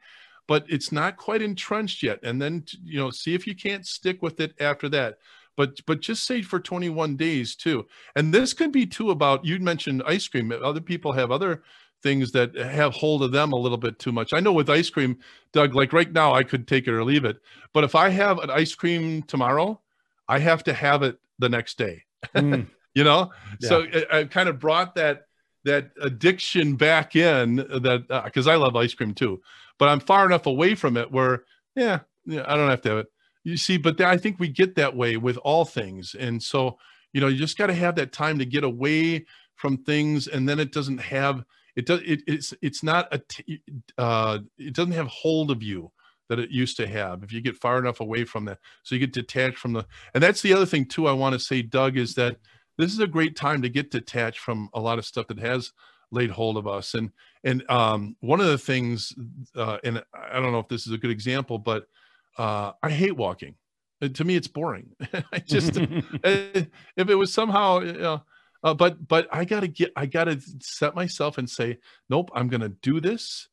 But 0.49 0.65
it's 0.69 0.93
not 0.93 1.17
quite 1.17 1.43
entrenched 1.43 2.03
yet. 2.03 2.21
And 2.23 2.41
then 2.41 2.65
you 2.85 2.99
know 2.99 3.11
see 3.11 3.35
if 3.35 3.47
you 3.47 3.55
can't 3.55 3.87
stick 3.87 4.23
with 4.23 4.41
it 4.41 4.55
after 4.61 4.89
that. 4.91 5.19
But 5.57 5.81
but 5.87 6.01
just 6.01 6.25
say 6.27 6.43
for 6.43 6.61
21 6.61 7.17
days 7.17 7.57
too. 7.57 7.87
And 8.15 8.33
this 8.33 8.53
could 8.53 8.73
be 8.73 8.87
too 8.87 9.11
about 9.11 9.45
you 9.45 9.59
mentioned 9.59 10.03
ice 10.07 10.29
cream. 10.29 10.53
Other 10.53 10.83
people 10.83 11.13
have 11.13 11.31
other 11.31 11.63
things 12.07 12.31
that 12.33 12.55
have 12.55 12.95
hold 12.95 13.23
of 13.23 13.33
them 13.33 13.53
a 13.53 13.57
little 13.57 13.79
bit 13.79 13.99
too 13.99 14.13
much 14.13 14.33
i 14.33 14.41
know 14.41 14.53
with 14.53 14.71
ice 14.71 14.91
cream 14.91 15.19
doug 15.53 15.75
like 15.75 15.93
right 15.93 16.13
now 16.13 16.33
i 16.33 16.43
could 16.43 16.69
take 16.69 16.87
it 16.87 16.93
or 16.93 17.03
leave 17.03 17.25
it 17.25 17.39
but 17.73 17.85
if 17.85 17.95
i 17.95 18.09
have 18.09 18.39
an 18.39 18.51
ice 18.51 18.75
cream 18.75 19.23
tomorrow 19.25 19.81
i 20.29 20.39
have 20.39 20.63
to 20.63 20.73
have 20.73 21.03
it 21.03 21.19
the 21.39 21.49
next 21.49 21.79
day 21.79 22.03
Mm. 22.35 22.67
you 22.95 23.05
know 23.05 23.31
so 23.61 23.81
it, 23.81 24.09
I 24.11 24.25
kind 24.25 24.49
of 24.49 24.59
brought 24.59 24.95
that 24.97 25.27
that 25.67 25.91
addiction 26.01 26.77
back 26.77 27.17
in 27.17 27.57
that 27.57 28.23
because 28.25 28.47
I 28.47 28.55
love 28.55 28.77
ice 28.77 28.95
cream 28.95 29.13
too, 29.15 29.43
but 29.79 29.89
I'm 29.89 30.01
far 30.01 30.25
enough 30.25 30.47
away 30.47 30.77
from 30.77 30.97
it 30.97 31.11
where 31.11 31.45
yeah, 31.75 32.01
yeah 32.25 32.45
I 32.47 32.57
don't 32.57 32.71
have 32.71 32.81
to 32.83 32.89
have 32.89 32.99
it. 32.99 33.07
You 33.43 33.57
see, 33.57 33.77
but 33.77 34.01
I 34.01 34.17
think 34.17 34.39
we 34.39 34.49
get 34.49 34.77
that 34.77 34.97
way 34.97 35.17
with 35.17 35.37
all 35.39 35.65
things, 35.65 36.15
and 36.19 36.43
so 36.43 36.79
you 37.13 37.21
know 37.21 37.27
you 37.27 37.37
just 37.37 37.59
got 37.59 37.67
to 37.67 37.75
have 37.75 37.97
that 37.97 38.13
time 38.13 38.39
to 38.39 38.47
get 38.47 38.65
away 38.65 39.27
from 39.57 39.79
things, 39.79 40.29
and 40.29 40.49
then 40.49 40.59
it 40.61 40.73
doesn't 40.73 40.99
have 40.99 41.45
it 41.77 41.87
does 41.87 42.01
it, 42.05 42.23
it's 42.27 42.55
it's 42.63 42.83
not 42.83 43.09
a 43.13 43.19
t- 43.19 43.63
uh, 43.99 44.39
it 44.59 44.75
doesn't 44.75 44.93
have 44.93 45.07
hold 45.09 45.51
of 45.51 45.63
you 45.63 45.93
that 46.29 46.39
it 46.41 46.51
used 46.51 46.77
to 46.79 46.87
have 46.87 47.23
if 47.23 47.33
you 47.33 47.41
get 47.41 47.57
far 47.57 47.79
enough 47.79 48.01
away 48.01 48.25
from 48.25 48.47
that 48.47 48.59
so 48.83 48.95
you 48.95 48.99
get 48.99 49.13
detached 49.13 49.59
from 49.59 49.73
the 49.73 49.87
and 50.15 50.23
that's 50.23 50.43
the 50.43 50.53
other 50.53 50.67
thing 50.67 50.85
too 50.85 51.07
i 51.07 51.13
want 51.13 51.33
to 51.33 51.39
say 51.39 51.63
doug 51.63 51.97
is 51.97 52.15
that 52.15 52.37
this 52.79 52.93
is 52.93 52.99
a 52.99 53.07
great 53.07 53.37
time 53.37 53.63
to 53.63 53.69
get 53.69 53.91
detached 53.91 54.41
from 54.41 54.69
a 54.75 54.81
lot 54.81 54.99
of 54.99 55.07
stuff 55.07 55.27
that 55.29 55.39
has 55.39 55.73
laid 56.11 56.31
hold 56.31 56.57
of 56.57 56.67
us 56.67 56.95
and 56.95 57.11
and 57.45 57.69
um, 57.71 58.17
one 58.21 58.41
of 58.41 58.47
the 58.47 58.59
things 58.59 59.13
uh, 59.55 59.79
and 59.85 60.03
i 60.15 60.41
don't 60.41 60.53
know 60.53 60.59
if 60.59 60.69
this 60.69 60.87
is 60.87 60.93
a 60.93 60.99
good 60.99 61.11
example 61.11 61.59
but 61.59 61.87
uh, 62.39 62.73
i 62.83 62.91
hate 62.91 63.17
walking 63.17 63.55
Uh, 64.03 64.09
to 64.13 64.25
me, 64.25 64.37
it's 64.37 64.49
boring. 64.49 64.89
I 65.33 65.39
just 65.39 65.79
uh, 66.25 66.67
if 66.97 67.09
it 67.09 67.15
was 67.15 67.33
somehow, 67.33 67.81
you 67.81 67.93
know, 67.95 68.23
uh, 68.63 68.75
but 68.75 69.07
but 69.07 69.29
I 69.33 69.45
gotta 69.45 69.69
get 69.69 69.93
I 69.97 70.07
gotta 70.07 70.41
set 70.61 70.95
myself 70.95 71.39
and 71.39 71.49
say, 71.49 71.79
nope, 72.09 72.31
I'm 72.35 72.49
gonna 72.49 72.69
do 72.69 73.01
this, 73.01 73.49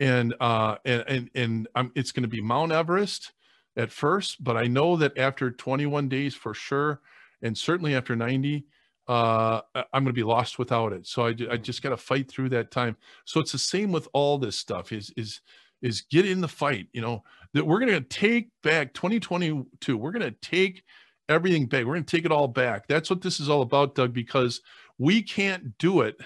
and 0.00 0.34
uh 0.40 0.76
and 0.84 1.04
and 1.08 1.30
and 1.34 1.68
I'm, 1.74 1.92
it's 1.94 2.12
gonna 2.12 2.28
be 2.28 2.40
Mount 2.40 2.72
Everest 2.72 3.32
at 3.76 3.92
first, 3.92 4.42
but 4.42 4.56
I 4.56 4.66
know 4.66 4.96
that 4.96 5.18
after 5.18 5.50
21 5.50 6.08
days 6.08 6.34
for 6.34 6.54
sure, 6.54 7.00
and 7.42 7.56
certainly 7.56 7.94
after 7.94 8.16
90, 8.16 8.64
uh, 9.08 9.60
I'm 9.74 10.02
going 10.02 10.06
to 10.06 10.12
be 10.12 10.22
lost 10.22 10.58
without 10.58 10.92
it. 10.92 11.06
So 11.06 11.26
I, 11.26 11.34
I 11.50 11.56
just 11.56 11.82
got 11.82 11.90
to 11.90 11.96
fight 11.96 12.28
through 12.28 12.48
that 12.50 12.70
time. 12.70 12.96
So 13.24 13.40
it's 13.40 13.52
the 13.52 13.58
same 13.58 13.92
with 13.92 14.08
all 14.12 14.38
this 14.38 14.58
stuff. 14.58 14.92
Is 14.92 15.12
is 15.16 15.40
is 15.82 16.02
get 16.02 16.26
in 16.26 16.40
the 16.40 16.48
fight. 16.48 16.88
You 16.92 17.02
know 17.02 17.22
that 17.54 17.66
we're 17.66 17.78
going 17.78 17.92
to 17.92 18.00
take 18.00 18.48
back 18.62 18.94
2022. 18.94 19.96
We're 19.96 20.10
going 20.10 20.22
to 20.22 20.36
take 20.42 20.82
everything 21.28 21.66
back. 21.66 21.84
We're 21.84 21.94
going 21.94 22.04
to 22.04 22.16
take 22.16 22.24
it 22.24 22.32
all 22.32 22.48
back. 22.48 22.86
That's 22.88 23.10
what 23.10 23.22
this 23.22 23.40
is 23.40 23.48
all 23.48 23.62
about, 23.62 23.94
Doug. 23.94 24.12
Because 24.12 24.60
we 24.98 25.22
can't 25.22 25.76
do 25.78 26.00
it 26.02 26.16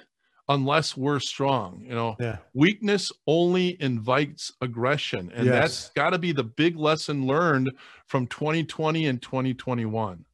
unless 0.49 0.97
we're 0.97 1.21
strong. 1.21 1.83
You 1.87 1.95
know, 1.95 2.17
Yeah. 2.19 2.39
weakness 2.55 3.13
only 3.27 3.81
invites 3.81 4.53
aggression, 4.61 5.31
and 5.35 5.47
Yes. 5.47 5.55
that's 5.55 5.91
got 5.91 6.11
to 6.11 6.19
be 6.19 6.33
the 6.33 6.45
big 6.45 6.77
lesson 6.77 7.27
learned 7.27 7.71
from 8.07 8.27
2020 8.27 9.07
and 9.07 9.23
2021. 9.23 10.25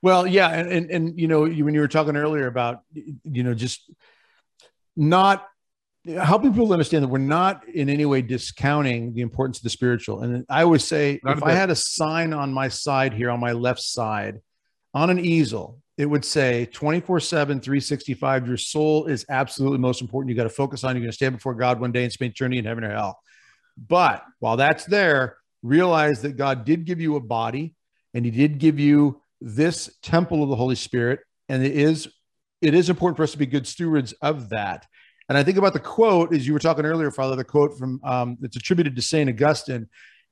Well, 0.00 0.26
yeah, 0.26 0.50
and 0.50 0.70
and, 0.70 0.90
and 0.90 1.18
you 1.20 1.26
know, 1.26 1.44
you, 1.44 1.64
when 1.64 1.74
you 1.74 1.80
were 1.80 1.88
talking 1.88 2.16
earlier 2.16 2.46
about 2.46 2.82
you 3.24 3.42
know 3.42 3.54
just 3.54 3.90
not 4.96 5.46
helping 6.06 6.52
people 6.52 6.72
understand 6.72 7.04
that 7.04 7.08
we're 7.08 7.18
not 7.18 7.68
in 7.68 7.88
any 7.88 8.06
way 8.06 8.22
discounting 8.22 9.14
the 9.14 9.20
importance 9.20 9.58
of 9.58 9.64
the 9.64 9.70
spiritual. 9.70 10.22
And 10.22 10.44
I 10.48 10.62
always 10.62 10.84
say, 10.84 11.20
Not 11.22 11.38
if 11.38 11.42
I 11.42 11.52
had 11.52 11.70
a 11.70 11.76
sign 11.76 12.32
on 12.32 12.52
my 12.52 12.68
side 12.68 13.12
here 13.12 13.30
on 13.30 13.40
my 13.40 13.52
left 13.52 13.80
side 13.80 14.40
on 14.94 15.10
an 15.10 15.18
easel, 15.18 15.80
it 15.96 16.06
would 16.06 16.24
say 16.24 16.66
24 16.66 17.20
7, 17.20 17.60
365. 17.60 18.46
Your 18.46 18.56
soul 18.56 19.06
is 19.06 19.26
absolutely 19.28 19.78
most 19.78 20.00
important. 20.00 20.30
You 20.30 20.36
got 20.36 20.44
to 20.44 20.48
focus 20.50 20.84
on. 20.84 20.94
You're 20.94 21.02
going 21.02 21.10
to 21.10 21.16
stand 21.16 21.34
before 21.34 21.54
God 21.54 21.80
one 21.80 21.92
day 21.92 22.04
and 22.04 22.12
spend 22.12 22.32
eternity 22.32 22.58
in 22.58 22.64
heaven 22.64 22.84
or 22.84 22.92
hell. 22.92 23.18
But 23.76 24.24
while 24.38 24.56
that's 24.56 24.84
there, 24.86 25.36
realize 25.62 26.22
that 26.22 26.36
God 26.36 26.64
did 26.64 26.84
give 26.84 27.00
you 27.00 27.16
a 27.16 27.20
body 27.20 27.74
and 28.14 28.24
he 28.24 28.30
did 28.30 28.58
give 28.58 28.78
you 28.78 29.20
this 29.40 29.90
temple 30.02 30.42
of 30.42 30.48
the 30.48 30.56
Holy 30.56 30.74
Spirit. 30.74 31.20
And 31.48 31.64
it 31.64 31.72
is 31.72 32.08
it 32.60 32.74
is 32.74 32.90
important 32.90 33.16
for 33.16 33.22
us 33.22 33.32
to 33.32 33.38
be 33.38 33.46
good 33.46 33.66
stewards 33.66 34.12
of 34.14 34.50
that. 34.50 34.86
And 35.28 35.36
I 35.36 35.42
think 35.42 35.58
about 35.58 35.74
the 35.74 35.80
quote, 35.80 36.32
as 36.34 36.46
you 36.46 36.52
were 36.52 36.58
talking 36.58 36.86
earlier, 36.86 37.10
Father, 37.10 37.36
the 37.36 37.44
quote 37.44 37.78
from 37.78 38.00
um, 38.02 38.38
it's 38.42 38.56
attributed 38.56 38.96
to 38.96 39.02
Saint 39.02 39.28
Augustine 39.28 39.88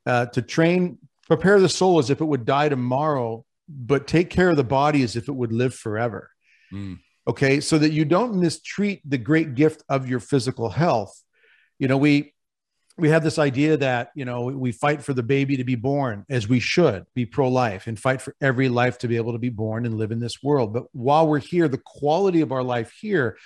uh, 0.07 0.27
to 0.27 0.41
train, 0.41 0.99
prepare 1.27 1.61
the 1.61 1.69
soul 1.69 1.99
as 1.99 2.09
if 2.09 2.21
it 2.21 2.25
would 2.25 2.47
die 2.47 2.69
tomorrow, 2.69 3.45
but 3.69 4.07
take 4.07 4.31
care 4.31 4.51
of 4.51 4.57
the 4.57 4.65
body 4.65 5.03
as 5.03 5.17
if 5.17 5.29
it 5.29 5.33
would 5.33 5.53
live 5.53 5.75
forever. 5.75 6.31
Mm. 6.73 6.99
Okay, 7.29 7.61
so 7.61 7.77
that 7.79 7.93
you 7.93 8.05
don't 8.05 8.37
mistreat 8.37 9.03
the 9.05 9.19
great 9.19 9.55
gift 9.55 9.83
of 9.89 10.09
your 10.09 10.21
physical 10.21 10.71
health. 10.71 11.23
You 11.79 11.89
know, 11.89 11.97
we 11.99 12.33
we 12.99 13.11
have 13.11 13.23
this 13.23 13.39
idea 13.39 13.77
that 13.77 14.11
you 14.15 14.25
know 14.25 14.45
we 14.45 14.73
fight 14.73 15.03
for 15.03 15.13
the 15.13 15.23
baby 15.23 15.57
to 15.57 15.65
be 15.65 15.75
born 15.75 16.25
as 16.31 16.49
we 16.49 16.61
should 16.61 17.05
be 17.15 17.27
pro-life 17.27 17.87
and 17.87 17.99
fight 17.99 18.23
for 18.23 18.35
every 18.41 18.69
life 18.69 18.99
to 18.99 19.09
be 19.09 19.17
able 19.17 19.33
to 19.33 19.39
be 19.39 19.51
born 19.51 19.85
and 19.87 19.99
live 19.99 20.13
in 20.13 20.21
this 20.21 20.43
world 20.43 20.73
but 20.73 20.85
while 20.93 21.27
we're 21.27 21.39
here 21.39 21.69
the 21.69 21.77
quality 21.85 22.41
of 22.41 22.53
our 22.53 22.63
life 22.63 22.91
here 22.99 23.37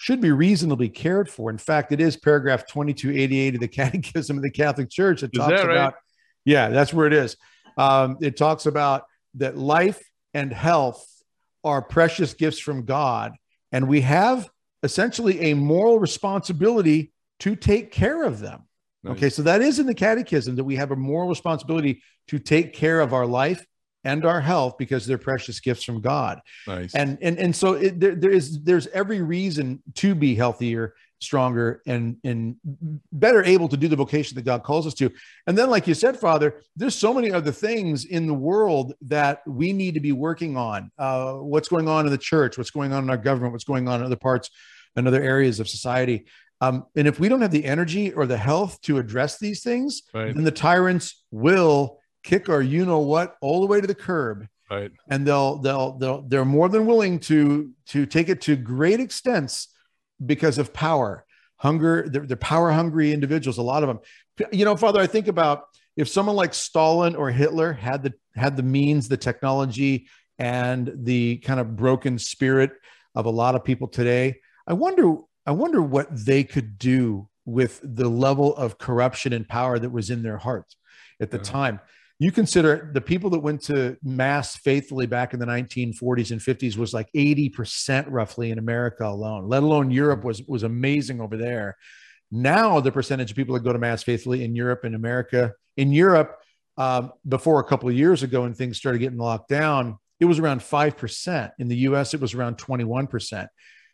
should 0.00 0.20
be 0.20 0.32
reasonably 0.32 0.88
cared 0.88 1.28
for 1.28 1.50
in 1.50 1.58
fact 1.58 1.92
it 1.92 2.00
is 2.00 2.16
paragraph 2.16 2.66
2288 2.66 3.54
of 3.54 3.60
the 3.60 3.68
catechism 3.80 4.36
of 4.38 4.42
the 4.42 4.50
catholic 4.50 4.88
church 4.90 5.20
that 5.20 5.30
Is 5.32 5.38
talks 5.38 5.52
right? 5.52 5.70
about 5.70 5.94
yeah 6.44 6.70
that's 6.70 6.92
where 6.94 7.06
it 7.06 7.12
is 7.12 7.36
um, 7.76 8.16
it 8.20 8.36
talks 8.36 8.66
about 8.66 9.04
that 9.34 9.56
life 9.56 10.02
and 10.34 10.52
health 10.52 11.06
are 11.64 11.82
precious 11.82 12.32
gifts 12.32 12.58
from 12.58 12.86
god 12.86 13.32
and 13.72 13.86
we 13.88 14.00
have 14.00 14.48
essentially 14.82 15.50
a 15.50 15.54
moral 15.54 15.98
responsibility 15.98 17.12
to 17.40 17.54
take 17.54 17.92
care 17.92 18.24
of 18.24 18.40
them 18.40 18.64
Nice. 19.02 19.16
Okay, 19.16 19.30
so 19.30 19.42
that 19.42 19.62
is 19.62 19.78
in 19.78 19.86
the 19.86 19.94
catechism 19.94 20.56
that 20.56 20.64
we 20.64 20.76
have 20.76 20.90
a 20.90 20.96
moral 20.96 21.28
responsibility 21.28 22.02
to 22.28 22.38
take 22.38 22.74
care 22.74 23.00
of 23.00 23.14
our 23.14 23.26
life 23.26 23.64
and 24.04 24.24
our 24.24 24.40
health 24.40 24.76
because 24.78 25.06
they're 25.06 25.18
precious 25.18 25.60
gifts 25.60 25.84
from 25.84 26.00
God. 26.00 26.40
Nice. 26.66 26.94
And 26.94 27.18
and 27.20 27.38
and 27.38 27.54
so 27.54 27.74
it, 27.74 28.00
there, 28.00 28.14
there 28.14 28.30
is 28.30 28.62
there's 28.62 28.86
every 28.88 29.22
reason 29.22 29.82
to 29.96 30.14
be 30.14 30.34
healthier, 30.34 30.94
stronger, 31.20 31.82
and 31.86 32.16
and 32.24 32.56
better 33.12 33.44
able 33.44 33.68
to 33.68 33.76
do 33.76 33.88
the 33.88 33.96
vocation 33.96 34.34
that 34.36 34.44
God 34.44 34.62
calls 34.62 34.86
us 34.86 34.94
to. 34.94 35.10
And 35.46 35.56
then, 35.56 35.70
like 35.70 35.86
you 35.86 35.94
said, 35.94 36.18
Father, 36.18 36.62
there's 36.76 36.94
so 36.94 37.12
many 37.12 37.30
other 37.32 37.52
things 37.52 38.04
in 38.04 38.26
the 38.26 38.34
world 38.34 38.94
that 39.02 39.42
we 39.46 39.72
need 39.72 39.94
to 39.94 40.00
be 40.00 40.12
working 40.12 40.56
on. 40.56 40.90
Uh, 40.98 41.34
what's 41.34 41.68
going 41.68 41.88
on 41.88 42.06
in 42.06 42.12
the 42.12 42.18
church? 42.18 42.56
What's 42.56 42.70
going 42.70 42.92
on 42.92 43.04
in 43.04 43.10
our 43.10 43.18
government? 43.18 43.52
What's 43.52 43.64
going 43.64 43.88
on 43.88 44.00
in 44.00 44.06
other 44.06 44.16
parts 44.16 44.50
and 44.96 45.06
other 45.06 45.22
areas 45.22 45.60
of 45.60 45.68
society? 45.68 46.26
Um, 46.62 46.84
and 46.94 47.08
if 47.08 47.18
we 47.18 47.28
don't 47.28 47.40
have 47.40 47.50
the 47.50 47.64
energy 47.64 48.12
or 48.12 48.26
the 48.26 48.36
health 48.36 48.80
to 48.82 48.98
address 48.98 49.38
these 49.38 49.62
things, 49.62 50.02
right. 50.12 50.34
then 50.34 50.44
the 50.44 50.50
tyrants 50.50 51.24
will 51.30 51.99
kick 52.22 52.48
our 52.48 52.62
you 52.62 52.84
know 52.84 52.98
what 53.00 53.36
all 53.40 53.60
the 53.60 53.66
way 53.66 53.80
to 53.80 53.86
the 53.86 53.94
curb 53.94 54.46
Right. 54.70 54.92
and 55.08 55.26
they'll 55.26 55.56
they'll 55.58 55.98
they'll 55.98 56.22
they're 56.22 56.44
more 56.44 56.68
than 56.68 56.86
willing 56.86 57.18
to 57.20 57.70
to 57.86 58.06
take 58.06 58.28
it 58.28 58.40
to 58.42 58.54
great 58.54 59.00
extents 59.00 59.68
because 60.24 60.58
of 60.58 60.72
power 60.72 61.24
hunger 61.56 62.08
they're, 62.08 62.24
they're 62.24 62.36
power 62.36 62.70
hungry 62.70 63.12
individuals 63.12 63.58
a 63.58 63.62
lot 63.62 63.82
of 63.82 63.88
them 63.88 63.98
you 64.52 64.64
know 64.64 64.76
father 64.76 65.00
i 65.00 65.08
think 65.08 65.26
about 65.26 65.64
if 65.96 66.08
someone 66.08 66.36
like 66.36 66.54
stalin 66.54 67.16
or 67.16 67.30
hitler 67.32 67.72
had 67.72 68.04
the 68.04 68.12
had 68.36 68.56
the 68.56 68.62
means 68.62 69.08
the 69.08 69.16
technology 69.16 70.06
and 70.38 70.92
the 70.94 71.38
kind 71.38 71.58
of 71.58 71.74
broken 71.74 72.16
spirit 72.16 72.70
of 73.16 73.26
a 73.26 73.30
lot 73.30 73.56
of 73.56 73.64
people 73.64 73.88
today 73.88 74.36
i 74.68 74.72
wonder 74.72 75.16
i 75.46 75.50
wonder 75.50 75.82
what 75.82 76.06
they 76.24 76.44
could 76.44 76.78
do 76.78 77.28
with 77.44 77.80
the 77.82 78.08
level 78.08 78.54
of 78.54 78.78
corruption 78.78 79.32
and 79.32 79.48
power 79.48 79.80
that 79.80 79.90
was 79.90 80.10
in 80.10 80.22
their 80.22 80.38
hearts 80.38 80.76
at 81.20 81.32
the 81.32 81.38
Yeah. 81.38 81.42
time 81.42 81.80
you 82.20 82.30
consider 82.30 82.90
the 82.92 83.00
people 83.00 83.30
that 83.30 83.38
went 83.38 83.62
to 83.62 83.96
mass 84.02 84.54
faithfully 84.54 85.06
back 85.06 85.32
in 85.32 85.40
the 85.40 85.46
1940s 85.46 86.32
and 86.32 86.40
50s 86.40 86.76
was 86.76 86.92
like 86.92 87.08
80% 87.16 88.04
roughly 88.08 88.50
in 88.50 88.58
America 88.58 89.06
alone, 89.06 89.48
let 89.48 89.62
alone 89.62 89.90
Europe 89.90 90.22
was 90.22 90.42
was 90.42 90.62
amazing 90.62 91.22
over 91.22 91.38
there. 91.38 91.78
Now 92.30 92.78
the 92.78 92.92
percentage 92.92 93.30
of 93.30 93.36
people 93.38 93.54
that 93.54 93.64
go 93.64 93.72
to 93.72 93.78
mass 93.78 94.02
faithfully 94.02 94.44
in 94.44 94.54
Europe 94.54 94.84
and 94.84 94.94
America, 94.94 95.54
in 95.78 95.92
Europe, 95.92 96.36
um, 96.76 97.10
before 97.26 97.58
a 97.58 97.64
couple 97.64 97.88
of 97.88 97.94
years 97.94 98.22
ago 98.22 98.42
when 98.42 98.52
things 98.52 98.76
started 98.76 98.98
getting 98.98 99.18
locked 99.18 99.48
down, 99.48 99.98
it 100.20 100.26
was 100.26 100.38
around 100.38 100.60
5%. 100.60 101.50
In 101.58 101.68
the 101.68 101.76
US, 101.76 102.12
it 102.12 102.20
was 102.20 102.34
around 102.34 102.58
21%. 102.58 103.48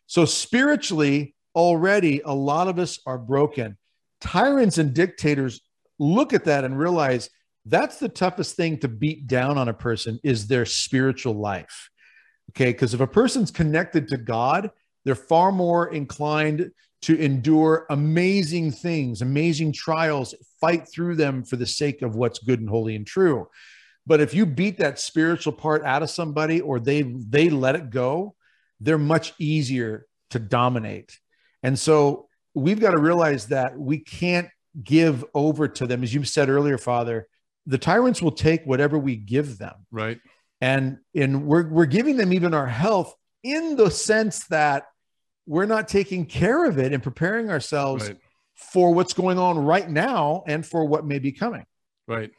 So 0.05 0.25
spiritually, 0.25 1.33
already 1.55 2.21
a 2.25 2.33
lot 2.33 2.67
of 2.67 2.77
us 2.77 2.99
are 3.05 3.17
broken. 3.17 3.77
Tyrants 4.19 4.79
and 4.79 4.93
dictators 4.93 5.61
look 5.97 6.33
at 6.33 6.43
that 6.43 6.65
and 6.65 6.77
realize 6.77 7.29
that's 7.69 7.97
the 7.99 8.09
toughest 8.09 8.55
thing 8.55 8.79
to 8.79 8.87
beat 8.87 9.27
down 9.27 9.57
on 9.57 9.67
a 9.67 9.73
person 9.73 10.19
is 10.23 10.47
their 10.47 10.65
spiritual 10.65 11.33
life. 11.33 11.89
Okay, 12.51 12.71
because 12.71 12.93
if 12.93 13.01
a 13.01 13.07
person's 13.07 13.51
connected 13.51 14.07
to 14.09 14.17
God, 14.17 14.71
they're 15.03 15.15
far 15.15 15.51
more 15.51 15.93
inclined 15.93 16.71
to 17.03 17.17
endure 17.19 17.85
amazing 17.89 18.71
things, 18.71 19.21
amazing 19.21 19.71
trials, 19.71 20.33
fight 20.59 20.87
through 20.91 21.15
them 21.15 21.43
for 21.43 21.55
the 21.55 21.65
sake 21.65 22.01
of 22.01 22.15
what's 22.15 22.39
good 22.39 22.59
and 22.59 22.69
holy 22.69 22.95
and 22.95 23.05
true. 23.05 23.47
But 24.05 24.21
if 24.21 24.33
you 24.33 24.45
beat 24.45 24.77
that 24.79 24.99
spiritual 24.99 25.53
part 25.53 25.83
out 25.83 26.01
of 26.01 26.09
somebody 26.09 26.61
or 26.61 26.79
they 26.79 27.01
they 27.01 27.49
let 27.49 27.75
it 27.75 27.89
go, 27.89 28.35
they're 28.79 28.97
much 28.97 29.33
easier 29.37 30.07
to 30.29 30.39
dominate. 30.39 31.17
And 31.63 31.77
so 31.77 32.27
we've 32.53 32.79
got 32.79 32.91
to 32.91 33.01
realize 33.01 33.47
that 33.47 33.77
we 33.77 33.99
can't 33.99 34.49
give 34.83 35.25
over 35.33 35.67
to 35.67 35.87
them 35.87 36.03
as 36.03 36.13
you 36.13 36.23
said 36.23 36.49
earlier, 36.49 36.77
Father. 36.77 37.27
The 37.67 37.77
tyrants 37.77 38.21
will 38.21 38.31
take 38.31 38.63
whatever 38.65 38.97
we 38.97 39.15
give 39.15 39.57
them 39.59 39.85
Right. 39.91 40.19
and 40.61 40.97
and 41.13 41.45
we're 41.45 41.67
we're 41.69 41.85
giving 41.85 42.17
them 42.17 42.33
even 42.33 42.53
our 42.53 42.65
health 42.67 43.13
in 43.43 43.75
the 43.75 43.91
sense 43.91 44.45
that 44.47 44.85
we're 45.45 45.65
not 45.65 45.87
taking 45.87 46.25
care 46.25 46.65
of 46.65 46.79
it 46.79 46.91
and 46.93 47.03
preparing 47.03 47.49
ourselves 47.51 48.07
Right. 48.07 48.17
for 48.55 48.93
what's 48.93 49.13
going 49.13 49.37
on 49.37 49.59
right 49.59 49.89
now 49.89 50.43
and 50.47 50.65
for 50.65 50.85
what 50.85 51.05
may 51.05 51.19
be 51.19 51.31
coming. 51.31 51.65
Right. 52.07 52.31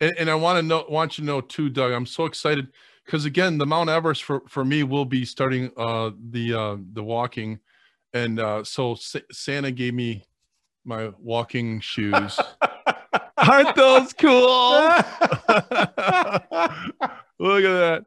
And, 0.00 0.14
and 0.18 0.30
I 0.30 0.34
want 0.36 0.58
to 0.58 0.62
know, 0.62 0.84
want 0.88 1.18
you 1.18 1.22
to 1.22 1.26
know 1.26 1.40
too, 1.40 1.68
Doug. 1.68 1.92
I'm 1.92 2.06
so 2.06 2.24
excited 2.26 2.68
because 3.04 3.24
again, 3.24 3.58
the 3.58 3.66
Mount 3.66 3.90
Everest 3.90 4.22
for 4.22 4.42
for 4.48 4.64
me 4.64 4.82
will 4.84 5.04
be 5.06 5.24
starting 5.24 5.72
uh 5.76 6.10
the 6.30 6.54
uh 6.54 6.76
the 6.92 7.02
walking, 7.02 7.58
and 8.12 8.38
uh 8.38 8.62
so 8.64 8.94
Sa- 8.94 9.18
Santa 9.32 9.70
gave 9.72 9.94
me 9.94 10.24
my 10.84 11.10
walking 11.18 11.80
shoes. 11.80 12.38
Aren't 13.48 13.76
those 13.76 14.12
cool? 14.12 14.72
Look 17.38 17.64
at 17.64 17.72
that. 17.72 18.04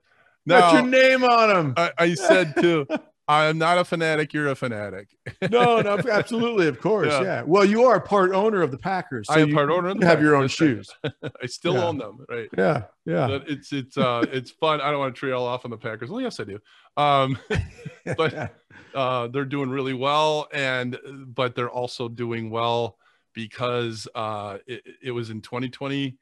Got 0.47 0.73
your 0.73 0.83
name 0.83 1.23
on 1.23 1.49
them. 1.49 1.73
I, 1.77 1.91
I 1.97 2.13
said 2.15 2.53
too. 2.59 2.85
I'm 3.27 3.57
not 3.57 3.77
a 3.77 3.85
fanatic. 3.85 4.33
You're 4.33 4.49
a 4.49 4.55
fanatic. 4.55 5.15
no, 5.49 5.79
no, 5.79 5.97
absolutely, 6.11 6.67
of 6.67 6.81
course, 6.81 7.07
yeah. 7.07 7.21
yeah. 7.21 7.43
Well, 7.43 7.63
you 7.63 7.83
are 7.83 7.99
part 8.01 8.33
owner 8.33 8.61
of 8.61 8.71
the 8.71 8.77
Packers. 8.77 9.27
So 9.27 9.35
I 9.35 9.39
am 9.39 9.53
part 9.53 9.69
owner. 9.69 9.89
Of 9.89 9.99
the 9.99 10.05
have 10.05 10.17
Packers. 10.17 10.25
your 10.25 10.35
own 10.35 10.47
shoes. 10.49 10.89
I 11.41 11.45
still 11.45 11.75
yeah. 11.75 11.85
own 11.85 11.97
them, 11.97 12.25
right? 12.27 12.49
Yeah, 12.57 12.83
yeah. 13.05 13.27
But 13.27 13.49
it's 13.49 13.71
it's 13.71 13.97
uh 13.97 14.25
it's 14.31 14.51
fun. 14.51 14.81
I 14.81 14.91
don't 14.91 14.99
want 14.99 15.15
to 15.15 15.19
trail 15.19 15.43
off 15.43 15.63
on 15.63 15.71
the 15.71 15.77
Packers. 15.77 16.09
Well, 16.09 16.19
yes, 16.19 16.39
I 16.41 16.43
do. 16.43 16.59
Um, 16.97 17.37
but 18.17 18.53
uh, 18.93 19.27
they're 19.27 19.45
doing 19.45 19.69
really 19.69 19.93
well, 19.93 20.49
and 20.51 20.97
but 21.27 21.55
they're 21.55 21.69
also 21.69 22.09
doing 22.09 22.49
well 22.49 22.97
because 23.33 24.07
uh, 24.15 24.57
it, 24.67 24.83
it 25.03 25.11
was 25.11 25.29
in 25.29 25.41
2020 25.41 26.17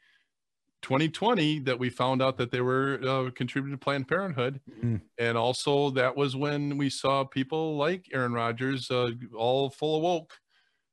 2020 0.82 1.60
that 1.60 1.78
we 1.78 1.90
found 1.90 2.22
out 2.22 2.38
that 2.38 2.52
they 2.52 2.62
were 2.62 3.00
uh, 3.06 3.30
contributing 3.36 3.78
to 3.78 3.84
Planned 3.84 4.08
Parenthood, 4.08 4.62
mm-hmm. 4.70 4.98
and 5.18 5.38
also 5.38 5.90
that 5.92 6.16
was 6.16 6.36
when 6.36 6.78
we 6.78 6.90
saw 6.90 7.24
people 7.24 7.76
like 7.76 8.06
Aaron 8.14 8.34
Rodgers 8.34 8.90
uh, 8.90 9.12
all 9.36 9.70
full 9.70 9.98
of 9.98 10.04
woke, 10.04 10.34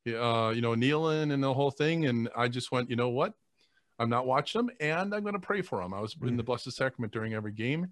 uh, 0.09 0.53
you 0.55 0.61
know, 0.61 0.75
kneeling 0.75 1.31
and 1.31 1.43
the 1.43 1.55
whole 1.55 1.71
thing. 1.71 2.07
And 2.07 2.29
I 2.37 2.49
just 2.49 2.73
went, 2.73 2.91
you 2.91 2.97
know 2.97 3.11
what? 3.11 3.35
I'm 3.99 4.11
not 4.11 4.27
watching 4.27 4.67
them, 4.67 4.77
and 4.81 5.15
I'm 5.15 5.23
going 5.23 5.35
to 5.35 5.41
pray 5.41 5.63
for 5.63 5.81
them. 5.81 5.95
I 5.95 6.01
was 6.01 6.15
mm-hmm. 6.15 6.29
in 6.29 6.37
the 6.37 6.43
Blessed 6.43 6.73
Sacrament 6.73 7.13
during 7.13 7.35
every 7.35 7.53
game, 7.53 7.89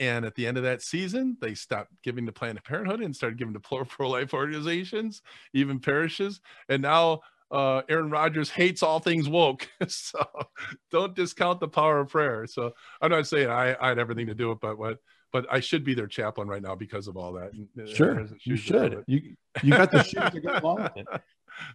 and 0.00 0.24
at 0.24 0.34
the 0.34 0.46
end 0.46 0.56
of 0.56 0.64
that 0.64 0.82
season, 0.82 1.36
they 1.40 1.54
stopped 1.54 1.92
giving 2.02 2.26
to 2.26 2.32
Planned 2.32 2.62
Parenthood 2.64 3.00
and 3.00 3.14
started 3.14 3.38
giving 3.38 3.54
to 3.54 3.60
pro 3.88 4.10
life 4.10 4.34
organizations, 4.34 5.22
even 5.54 5.78
parishes, 5.78 6.40
and 6.68 6.82
now 6.82 7.20
uh, 7.50 7.82
Aaron 7.88 8.10
Rodgers 8.10 8.50
hates 8.50 8.82
all 8.82 8.98
things 8.98 9.28
woke. 9.28 9.68
so 9.88 10.24
don't 10.90 11.14
discount 11.14 11.60
the 11.60 11.68
power 11.68 12.00
of 12.00 12.08
prayer. 12.08 12.46
So 12.46 12.72
I'm 13.00 13.10
not 13.10 13.26
saying 13.26 13.48
I, 13.48 13.76
I 13.80 13.88
had 13.88 13.98
everything 13.98 14.26
to 14.26 14.34
do 14.34 14.48
with, 14.48 14.60
but 14.60 14.78
what, 14.78 14.98
but 15.32 15.46
I 15.50 15.60
should 15.60 15.84
be 15.84 15.94
their 15.94 16.06
chaplain 16.06 16.48
right 16.48 16.62
now 16.62 16.74
because 16.74 17.08
of 17.08 17.16
all 17.16 17.32
that. 17.34 17.52
Uh, 17.80 17.86
sure, 17.86 18.26
you 18.44 18.56
should. 18.56 19.04
You 19.06 19.36
you 19.62 19.70
got 19.70 19.90
the 19.90 20.02
shoes 20.04 20.30
to 20.30 20.40
go 20.40 20.58
along 20.58 20.82
with 20.82 20.96
it. 20.96 21.06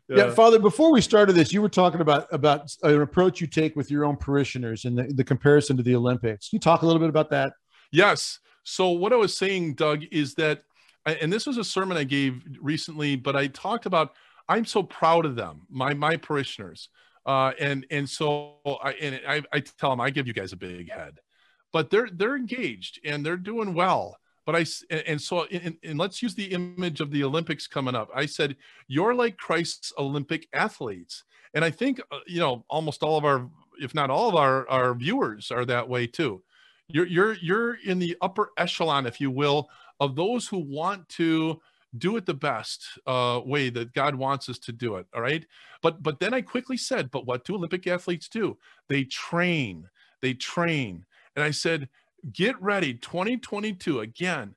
Yeah. 0.09 0.15
yeah. 0.15 0.31
Father. 0.31 0.59
Before 0.59 0.91
we 0.91 1.01
started 1.01 1.33
this, 1.33 1.51
you 1.51 1.61
were 1.61 1.69
talking 1.69 2.01
about 2.01 2.27
about 2.31 2.71
an 2.83 3.01
approach 3.01 3.41
you 3.41 3.47
take 3.47 3.75
with 3.75 3.91
your 3.91 4.05
own 4.05 4.15
parishioners 4.15 4.85
and 4.85 4.97
the, 4.97 5.03
the 5.03 5.23
comparison 5.23 5.77
to 5.77 5.83
the 5.83 5.95
Olympics. 5.95 6.49
Can 6.49 6.57
you 6.57 6.59
talk 6.61 6.81
a 6.81 6.85
little 6.85 6.99
bit 6.99 7.09
about 7.09 7.29
that? 7.31 7.53
Yes. 7.91 8.39
So 8.63 8.89
what 8.89 9.11
I 9.11 9.15
was 9.15 9.35
saying, 9.35 9.75
Doug, 9.75 10.03
is 10.11 10.35
that, 10.35 10.63
and 11.05 11.33
this 11.33 11.47
was 11.47 11.57
a 11.57 11.63
sermon 11.63 11.97
I 11.97 12.03
gave 12.03 12.43
recently, 12.61 13.15
but 13.15 13.35
I 13.35 13.47
talked 13.47 13.85
about 13.85 14.13
I'm 14.51 14.65
so 14.65 14.83
proud 14.83 15.25
of 15.25 15.37
them, 15.37 15.61
my 15.69 15.93
my 15.93 16.17
parishioners, 16.17 16.89
uh, 17.25 17.53
and 17.57 17.85
and 17.89 18.07
so 18.07 18.57
I 18.83 18.91
and 19.01 19.21
I, 19.25 19.41
I 19.53 19.61
tell 19.61 19.91
them 19.91 20.01
I 20.01 20.09
give 20.09 20.27
you 20.27 20.33
guys 20.33 20.51
a 20.51 20.57
big 20.57 20.91
head, 20.91 21.19
but 21.71 21.89
they're 21.89 22.09
they're 22.11 22.35
engaged 22.35 22.99
and 23.05 23.25
they're 23.25 23.37
doing 23.37 23.73
well. 23.73 24.17
But 24.45 24.57
I 24.57 24.65
and 24.89 25.21
so 25.21 25.45
and, 25.45 25.77
and 25.83 25.97
let's 25.97 26.21
use 26.21 26.35
the 26.35 26.51
image 26.51 26.99
of 26.99 27.11
the 27.11 27.23
Olympics 27.23 27.65
coming 27.65 27.95
up. 27.95 28.09
I 28.13 28.25
said 28.25 28.57
you're 28.89 29.15
like 29.15 29.37
Christ's 29.37 29.93
Olympic 29.97 30.49
athletes, 30.51 31.23
and 31.53 31.63
I 31.63 31.71
think 31.71 32.01
uh, 32.11 32.19
you 32.27 32.41
know 32.41 32.65
almost 32.69 33.03
all 33.03 33.17
of 33.17 33.23
our, 33.23 33.49
if 33.81 33.95
not 33.95 34.09
all 34.09 34.27
of 34.27 34.35
our 34.35 34.67
our 34.69 34.93
viewers 34.95 35.49
are 35.49 35.63
that 35.63 35.87
way 35.87 36.07
too. 36.07 36.43
You're 36.89 37.07
you're 37.07 37.33
you're 37.35 37.75
in 37.85 37.99
the 37.99 38.17
upper 38.19 38.49
echelon, 38.57 39.05
if 39.05 39.21
you 39.21 39.31
will, 39.31 39.69
of 40.01 40.17
those 40.17 40.45
who 40.45 40.57
want 40.57 41.07
to 41.09 41.61
do 41.97 42.15
it 42.17 42.25
the 42.25 42.33
best 42.33 42.85
uh, 43.05 43.41
way 43.45 43.69
that 43.69 43.93
God 43.93 44.15
wants 44.15 44.47
us 44.49 44.59
to 44.59 44.71
do 44.71 44.95
it. 44.95 45.07
All 45.13 45.21
right. 45.21 45.45
But 45.81 46.01
but 46.01 46.19
then 46.19 46.33
I 46.33 46.41
quickly 46.41 46.77
said, 46.77 47.11
but 47.11 47.25
what 47.25 47.43
do 47.43 47.55
Olympic 47.55 47.87
athletes 47.87 48.29
do? 48.29 48.57
They 48.87 49.03
train. 49.03 49.89
They 50.21 50.33
train. 50.33 51.05
And 51.35 51.43
I 51.43 51.51
said, 51.51 51.89
get 52.31 52.61
ready. 52.61 52.93
2022 52.93 53.99
again. 54.01 54.55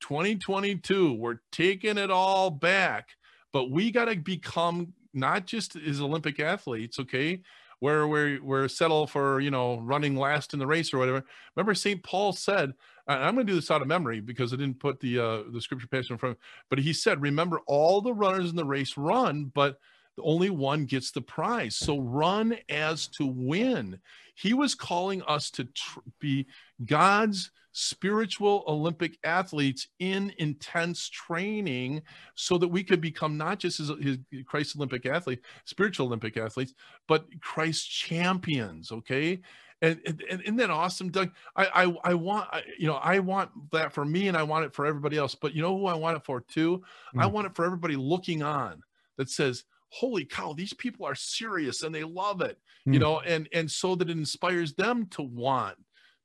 2022. 0.00 1.14
We're 1.14 1.38
taking 1.52 1.98
it 1.98 2.10
all 2.10 2.50
back. 2.50 3.10
But 3.52 3.70
we 3.70 3.90
got 3.90 4.06
to 4.06 4.16
become 4.16 4.92
not 5.12 5.46
just 5.46 5.76
as 5.76 6.00
Olympic 6.00 6.40
athletes, 6.40 6.98
okay? 6.98 7.40
Where 7.78 8.08
we're, 8.08 8.42
we're 8.42 8.68
settle 8.68 9.06
for, 9.06 9.40
you 9.40 9.50
know, 9.50 9.78
running 9.78 10.16
last 10.16 10.54
in 10.54 10.58
the 10.58 10.66
race 10.66 10.92
or 10.92 10.98
whatever. 10.98 11.24
Remember, 11.54 11.74
St. 11.74 12.02
Paul 12.02 12.32
said, 12.32 12.74
I'm 13.06 13.34
going 13.34 13.46
to 13.46 13.52
do 13.52 13.58
this 13.58 13.70
out 13.70 13.82
of 13.82 13.88
memory 13.88 14.20
because 14.20 14.52
I 14.52 14.56
didn't 14.56 14.80
put 14.80 15.00
the 15.00 15.18
uh, 15.18 15.42
the 15.52 15.60
scripture 15.60 15.88
passage 15.88 16.10
in 16.10 16.18
front. 16.18 16.38
But 16.70 16.78
he 16.78 16.92
said, 16.92 17.20
"Remember, 17.20 17.60
all 17.66 18.00
the 18.00 18.14
runners 18.14 18.50
in 18.50 18.56
the 18.56 18.64
race 18.64 18.96
run, 18.96 19.52
but 19.54 19.78
only 20.18 20.50
one 20.50 20.84
gets 20.84 21.10
the 21.10 21.20
prize. 21.20 21.76
So 21.76 21.98
run 21.98 22.56
as 22.68 23.06
to 23.08 23.26
win." 23.26 24.00
He 24.34 24.54
was 24.54 24.74
calling 24.74 25.22
us 25.22 25.50
to 25.52 25.64
tr- 25.64 26.00
be 26.18 26.46
God's 26.84 27.50
spiritual 27.72 28.62
Olympic 28.68 29.18
athletes 29.24 29.88
in 29.98 30.32
intense 30.38 31.08
training, 31.08 32.02
so 32.36 32.56
that 32.56 32.68
we 32.68 32.84
could 32.84 33.00
become 33.00 33.36
not 33.36 33.58
just 33.58 33.78
his, 33.78 33.90
his 34.00 34.18
Christ 34.46 34.76
Olympic 34.76 35.06
athlete, 35.06 35.40
spiritual 35.64 36.06
Olympic 36.06 36.36
athletes, 36.36 36.72
but 37.06 37.26
Christ 37.40 37.90
champions. 37.90 38.90
Okay, 38.92 39.40
and, 39.84 40.00
and, 40.06 40.24
and 40.30 40.42
isn't 40.42 40.56
that 40.56 40.70
awesome, 40.70 41.10
Doug? 41.10 41.30
I, 41.56 41.84
I, 41.84 41.96
I 42.04 42.14
want, 42.14 42.48
I, 42.50 42.62
you 42.78 42.86
know, 42.86 42.94
I 42.94 43.18
want 43.18 43.50
that 43.72 43.92
for 43.92 44.04
me 44.04 44.28
and 44.28 44.36
I 44.36 44.42
want 44.42 44.64
it 44.64 44.72
for 44.72 44.86
everybody 44.86 45.18
else. 45.18 45.34
But 45.34 45.54
you 45.54 45.60
know 45.60 45.76
who 45.76 45.86
I 45.86 45.94
want 45.94 46.16
it 46.16 46.24
for 46.24 46.40
too? 46.40 46.82
Mm. 47.14 47.22
I 47.22 47.26
want 47.26 47.46
it 47.46 47.54
for 47.54 47.66
everybody 47.66 47.94
looking 47.94 48.42
on 48.42 48.82
that 49.18 49.28
says, 49.28 49.64
holy 49.90 50.24
cow, 50.24 50.54
these 50.54 50.72
people 50.72 51.04
are 51.04 51.14
serious 51.14 51.82
and 51.82 51.94
they 51.94 52.02
love 52.02 52.40
it, 52.40 52.58
mm. 52.88 52.94
you 52.94 52.98
know, 52.98 53.20
and, 53.20 53.46
and 53.52 53.70
so 53.70 53.94
that 53.94 54.08
it 54.08 54.16
inspires 54.16 54.72
them 54.72 55.06
to 55.08 55.22
want 55.22 55.76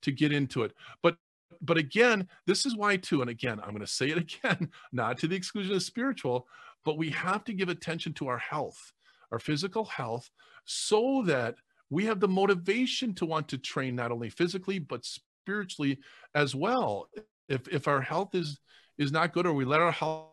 to 0.04 0.12
get 0.14 0.32
into 0.32 0.64
it. 0.64 0.74
But, 1.04 1.18
but 1.62 1.78
again, 1.78 2.30
this 2.48 2.66
is 2.66 2.78
why 2.78 2.96
too. 2.96 3.20
And 3.20 3.30
again, 3.30 3.60
I'm 3.60 3.72
going 3.72 3.82
to 3.82 3.88
say 3.88 4.10
it 4.10 4.18
again, 4.44 4.70
not 4.94 5.18
to 5.20 5.28
the 5.28 5.36
exclusion 5.36 5.76
of 5.76 5.84
spiritual, 5.84 6.48
but 6.86 6.98
we 6.98 7.10
have 7.10 7.44
to 7.44 7.54
give 7.54 7.68
attention 7.68 8.14
to 8.14 8.28
our 8.28 8.38
health, 8.38 8.94
our 9.34 9.40
physical 9.40 9.84
health, 9.84 10.30
so 10.64 11.24
that 11.26 11.56
we 11.90 12.06
have 12.06 12.20
the 12.20 12.28
motivation 12.28 13.14
to 13.16 13.26
want 13.26 13.48
to 13.50 13.58
train 13.58 13.96
not 13.96 14.12
only 14.12 14.30
physically 14.30 14.80
but 14.80 15.06
spiritually 15.06 16.00
as 16.36 16.56
well. 16.56 17.10
If 17.48 17.68
if 17.68 17.88
our 17.88 18.02
health 18.02 18.36
is 18.36 18.60
is 18.98 19.12
not 19.12 19.34
good 19.34 19.46
or 19.46 19.54
we 19.54 19.66
let 19.66 19.82
our 19.82 19.92
health 19.92 20.28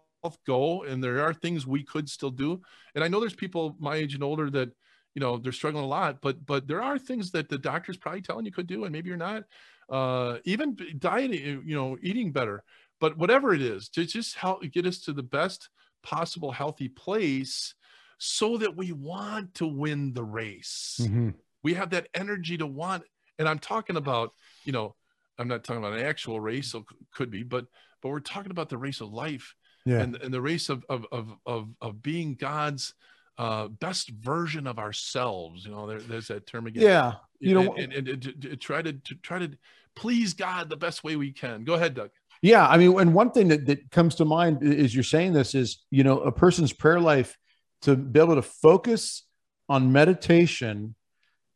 go 0.47 0.83
and 0.83 1.03
there 1.03 1.23
are 1.23 1.33
things 1.33 1.67
we 1.67 1.85
could 1.85 2.09
still 2.09 2.33
do 2.33 2.61
and 2.97 3.05
i 3.05 3.07
know 3.07 3.21
there's 3.21 3.33
people 3.33 3.77
my 3.79 3.95
age 3.95 4.15
and 4.15 4.25
older 4.25 4.51
that 4.51 4.69
you 5.15 5.21
know 5.21 5.37
they're 5.37 5.53
struggling 5.53 5.85
a 5.85 5.87
lot 5.87 6.19
but 6.21 6.45
but 6.45 6.67
there 6.67 6.83
are 6.83 6.99
things 6.99 7.31
that 7.31 7.49
the 7.49 7.57
doctor's 7.57 7.97
probably 7.97 8.21
telling 8.21 8.45
you 8.45 8.51
could 8.51 8.67
do 8.67 8.83
and 8.85 8.93
maybe 8.93 9.09
you're 9.09 9.17
not 9.17 9.45
uh 9.89 10.39
even 10.45 10.77
dieting 10.99 11.63
you 11.65 11.77
know 11.77 11.97
eating 12.03 12.33
better. 12.33 12.63
But 12.99 13.19
whatever 13.19 13.53
it 13.53 13.61
is 13.61 13.91
to 13.91 14.07
just 14.07 14.37
help 14.37 14.63
get 14.73 14.87
us 14.87 15.01
to 15.01 15.13
the 15.13 15.23
best 15.23 15.69
possible 16.03 16.51
healthy 16.51 16.89
place 16.89 17.75
so 18.19 18.57
that 18.57 18.75
we 18.75 18.93
want 18.93 19.55
to 19.55 19.67
win 19.67 20.15
the 20.15 20.25
race. 20.25 20.99
Mm-hmm 21.03 21.31
we 21.67 21.75
have 21.75 21.91
that 21.91 22.07
energy 22.15 22.57
to 22.57 22.65
want 22.65 23.03
and 23.41 23.49
i'm 23.49 23.59
talking 23.59 23.97
about 23.97 24.33
you 24.65 24.71
know 24.71 24.95
i'm 25.37 25.49
not 25.49 25.65
talking 25.65 25.83
about 25.83 25.99
an 25.99 26.07
actual 26.07 26.39
race 26.39 26.71
so 26.71 26.85
could 27.13 27.29
be 27.29 27.43
but 27.43 27.67
but 28.01 28.11
we're 28.11 28.21
talking 28.21 28.53
about 28.53 28.69
the 28.69 28.79
race 28.79 29.01
of 29.01 29.13
life 29.13 29.57
yeah. 29.85 29.99
and, 29.99 30.15
and 30.23 30.33
the 30.33 30.41
race 30.41 30.69
of, 30.69 30.85
of 30.89 31.05
of 31.11 31.33
of 31.45 31.69
of 31.81 32.01
being 32.01 32.37
god's 32.37 32.95
uh 33.39 33.67
best 33.67 34.11
version 34.11 34.69
of 34.69 34.79
ourselves 34.79 35.65
you 35.65 35.73
know 35.73 35.89
there, 35.89 35.99
there's 35.99 36.29
that 36.29 36.47
term 36.47 36.69
again. 36.69 36.85
Yeah. 36.85 37.15
You 37.41 37.55
know 37.55 37.75
and, 37.75 37.93
and, 37.93 38.09
and, 38.09 38.43
to, 38.43 38.57
try 38.57 38.81
to, 38.81 38.93
to 38.93 39.15
try 39.17 39.41
to 39.41 39.51
please 39.97 40.35
god 40.35 40.71
the 40.71 40.77
best 40.77 41.03
way 41.05 41.17
we 41.17 41.33
can. 41.33 41.65
Go 41.65 41.75
ahead 41.75 41.95
doug. 41.95 42.11
Yeah 42.43 42.67
i 42.67 42.77
mean 42.77 42.99
and 43.01 43.13
one 43.13 43.33
thing 43.33 43.49
that, 43.49 43.67
that 43.67 43.91
comes 43.91 44.15
to 44.17 44.25
mind 44.25 44.63
is 44.63 44.95
you're 44.95 45.05
saying 45.05 45.33
this 45.33 45.55
is 45.55 45.85
you 45.91 46.05
know 46.05 46.21
a 46.21 46.31
person's 46.31 46.73
prayer 46.73 47.01
life 47.01 47.37
to 47.83 47.97
be 47.97 48.21
able 48.21 48.37
to 48.37 48.43
focus 48.43 49.25
on 49.69 49.93
meditation 49.93 50.95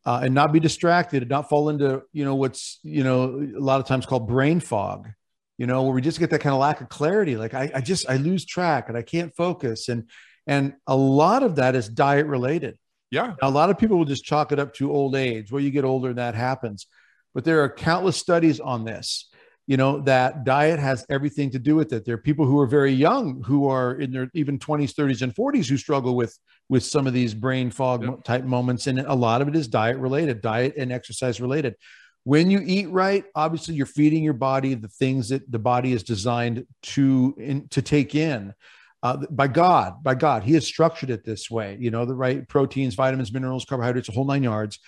uh, 0.06 0.20
and 0.22 0.34
not 0.34 0.52
be 0.52 0.60
distracted 0.60 1.22
and 1.22 1.30
not 1.30 1.48
fall 1.48 1.68
into 1.68 2.02
you 2.12 2.24
know 2.24 2.34
what's 2.34 2.78
you 2.82 3.04
know 3.04 3.48
a 3.56 3.60
lot 3.60 3.80
of 3.80 3.86
times 3.86 4.06
called 4.06 4.26
brain 4.26 4.60
fog 4.60 5.08
you 5.60 5.66
know 5.66 5.82
where 5.82 5.92
we 5.92 6.00
just 6.00 6.18
get 6.18 6.30
that 6.30 6.40
kind 6.40 6.54
of 6.54 6.58
lack 6.58 6.80
of 6.80 6.88
clarity. 6.88 7.36
Like 7.36 7.52
I, 7.52 7.70
I 7.74 7.80
just 7.82 8.08
i 8.08 8.16
lose 8.16 8.46
track 8.46 8.88
and 8.88 8.96
i 8.96 9.02
can't 9.02 9.36
focus. 9.36 9.90
And 9.90 10.08
and 10.46 10.72
a 10.86 10.96
lot 10.96 11.42
of 11.42 11.56
that 11.56 11.74
is 11.74 11.86
diet 11.86 12.26
related. 12.26 12.78
Yeah. 13.10 13.34
A 13.42 13.50
lot 13.50 13.68
of 13.68 13.78
people 13.78 13.98
will 13.98 14.06
just 14.06 14.24
chalk 14.24 14.52
it 14.52 14.58
up 14.58 14.72
to 14.74 14.90
old 14.90 15.14
age. 15.14 15.52
Well 15.52 15.62
you 15.62 15.70
get 15.70 15.84
older 15.84 16.08
and 16.08 16.18
that 16.18 16.34
happens. 16.34 16.86
But 17.34 17.44
there 17.44 17.62
are 17.62 17.68
countless 17.68 18.16
studies 18.16 18.58
on 18.58 18.86
this 18.86 19.29
you 19.70 19.76
know 19.76 20.00
that 20.00 20.42
diet 20.42 20.80
has 20.80 21.06
everything 21.08 21.48
to 21.48 21.58
do 21.60 21.76
with 21.76 21.92
it. 21.92 22.04
There 22.04 22.16
are 22.16 22.18
people 22.18 22.44
who 22.44 22.58
are 22.58 22.66
very 22.66 22.90
young 22.92 23.40
who 23.44 23.68
are 23.68 23.94
in 24.00 24.10
their 24.10 24.28
even 24.34 24.58
20s 24.58 24.92
30s 24.92 25.22
and 25.22 25.32
40s 25.32 25.68
who 25.68 25.76
struggle 25.76 26.16
with 26.16 26.36
with 26.68 26.82
some 26.82 27.06
of 27.06 27.12
these 27.12 27.34
brain 27.34 27.70
fog 27.70 28.02
yep. 28.02 28.24
type 28.24 28.42
moments 28.42 28.88
and 28.88 28.98
a 28.98 29.14
lot 29.14 29.42
of 29.42 29.46
it 29.46 29.54
is 29.54 29.68
diet 29.68 29.96
related 29.98 30.40
diet 30.40 30.74
and 30.76 30.90
exercise 30.90 31.40
related. 31.40 31.76
When 32.24 32.50
you 32.50 32.60
eat 32.64 32.90
right 32.90 33.24
obviously 33.36 33.76
you're 33.76 33.86
feeding 33.86 34.24
your 34.24 34.32
body 34.32 34.74
the 34.74 34.88
things 34.88 35.28
that 35.28 35.48
the 35.48 35.60
body 35.60 35.92
is 35.92 36.02
designed 36.02 36.66
to 36.94 37.36
in, 37.38 37.68
to 37.68 37.80
take 37.80 38.16
in. 38.16 38.52
Uh, 39.04 39.18
by 39.30 39.46
god 39.46 40.02
by 40.02 40.14
god 40.14 40.42
he 40.42 40.52
has 40.52 40.66
structured 40.66 41.08
it 41.08 41.24
this 41.24 41.50
way 41.50 41.74
you 41.80 41.90
know 41.90 42.04
the 42.04 42.14
right 42.14 42.46
proteins 42.48 42.94
vitamins 42.94 43.32
minerals 43.32 43.64
carbohydrates 43.64 44.10
a 44.10 44.12
whole 44.12 44.26
nine 44.26 44.42
yards 44.42 44.78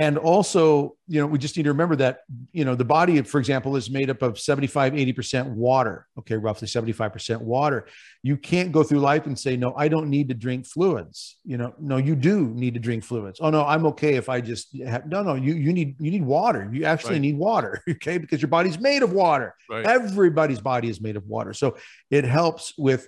and 0.00 0.16
also 0.16 0.96
you 1.08 1.20
know 1.20 1.26
we 1.26 1.38
just 1.38 1.56
need 1.58 1.64
to 1.64 1.68
remember 1.68 1.94
that 1.94 2.20
you 2.52 2.64
know 2.64 2.74
the 2.74 2.84
body 2.84 3.20
for 3.20 3.38
example 3.38 3.76
is 3.76 3.90
made 3.90 4.08
up 4.08 4.22
of 4.22 4.40
75 4.40 4.94
80% 4.94 5.50
water 5.50 6.06
okay 6.18 6.36
roughly 6.36 6.66
75% 6.66 7.42
water. 7.42 7.86
You 8.22 8.36
can't 8.36 8.72
go 8.72 8.82
through 8.82 9.00
life 9.00 9.26
and 9.26 9.38
say 9.38 9.56
no 9.56 9.74
i 9.76 9.88
don't 9.88 10.08
need 10.08 10.28
to 10.28 10.34
drink 10.34 10.66
fluids. 10.66 11.36
You 11.44 11.58
know 11.58 11.74
no 11.78 11.98
you 11.98 12.16
do 12.16 12.48
need 12.48 12.74
to 12.74 12.80
drink 12.80 13.04
fluids. 13.04 13.40
Oh 13.42 13.50
no 13.50 13.64
i'm 13.66 13.84
okay 13.86 14.14
if 14.14 14.28
i 14.30 14.40
just 14.40 14.76
have 14.80 15.06
no 15.06 15.22
no 15.22 15.34
you 15.34 15.52
you 15.54 15.72
need 15.72 15.96
you 16.00 16.10
need 16.10 16.24
water. 16.24 16.68
You 16.72 16.84
actually 16.84 17.12
right. 17.12 17.20
need 17.20 17.36
water 17.36 17.82
okay 17.90 18.16
because 18.16 18.40
your 18.40 18.48
body's 18.48 18.78
made 18.78 19.02
of 19.02 19.12
water. 19.12 19.54
Right. 19.68 19.86
everybody's 19.86 20.60
body 20.60 20.88
is 20.88 21.00
made 21.00 21.16
of 21.16 21.26
water. 21.26 21.52
So 21.52 21.76
it 22.10 22.24
helps 22.24 22.72
with 22.78 23.06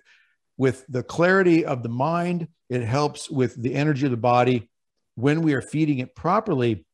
with 0.59 0.85
the 0.89 1.03
clarity 1.03 1.65
of 1.65 1.83
the 1.83 1.89
mind. 1.89 2.49
It 2.69 2.83
helps 2.83 3.31
with 3.31 3.61
the 3.61 3.75
energy 3.75 4.05
of 4.05 4.11
the 4.11 4.19
body 4.19 4.69
when 5.23 5.41
we 5.41 5.55
are 5.55 5.63
feeding 5.63 6.01
it 6.01 6.17
properly. 6.17 6.85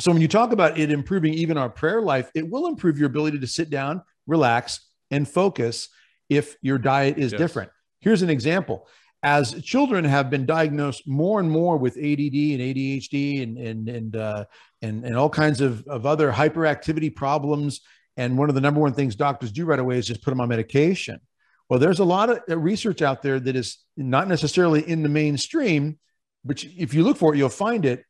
So 0.00 0.12
when 0.12 0.20
you 0.20 0.28
talk 0.28 0.52
about 0.52 0.78
it 0.78 0.92
improving 0.92 1.32
even 1.32 1.56
our 1.56 1.70
prayer 1.70 2.02
life, 2.02 2.30
it 2.34 2.48
will 2.48 2.66
improve 2.66 2.98
your 2.98 3.06
ability 3.06 3.38
to 3.38 3.46
sit 3.46 3.70
down, 3.70 4.02
relax, 4.26 4.86
and 5.10 5.26
focus 5.26 5.88
if 6.28 6.56
your 6.60 6.76
diet 6.76 7.16
is 7.16 7.32
yes. 7.32 7.38
different. 7.38 7.70
Here's 8.00 8.20
an 8.20 8.28
example. 8.28 8.86
As 9.22 9.62
children 9.62 10.04
have 10.04 10.28
been 10.28 10.44
diagnosed 10.44 11.08
more 11.08 11.40
and 11.40 11.50
more 11.50 11.78
with 11.78 11.96
ADD 11.96 12.36
and 12.54 12.60
ADHD 12.60 13.42
and 13.42 13.58
and 13.58 13.88
and 13.88 14.16
uh, 14.16 14.44
and, 14.82 15.04
and 15.04 15.16
all 15.16 15.30
kinds 15.30 15.60
of, 15.62 15.86
of 15.86 16.04
other 16.04 16.30
hyperactivity 16.30 17.14
problems, 17.14 17.80
and 18.16 18.36
one 18.36 18.50
of 18.50 18.54
the 18.54 18.60
number 18.60 18.80
one 18.80 18.92
things 18.92 19.16
doctors 19.16 19.52
do 19.52 19.64
right 19.64 19.78
away 19.78 19.98
is 19.98 20.06
just 20.06 20.22
put 20.22 20.30
them 20.30 20.40
on 20.40 20.48
medication. 20.48 21.18
Well, 21.68 21.78
there's 21.78 22.00
a 22.00 22.04
lot 22.04 22.30
of 22.30 22.62
research 22.62 23.00
out 23.00 23.22
there 23.22 23.40
that 23.40 23.56
is 23.56 23.78
not 23.96 24.28
necessarily 24.28 24.86
in 24.86 25.02
the 25.02 25.08
mainstream, 25.08 25.98
but 26.44 26.64
if 26.64 26.94
you 26.94 27.02
look 27.02 27.16
for 27.16 27.34
it, 27.34 27.38
you'll 27.38 27.48
find 27.48 27.84
it 27.84 28.04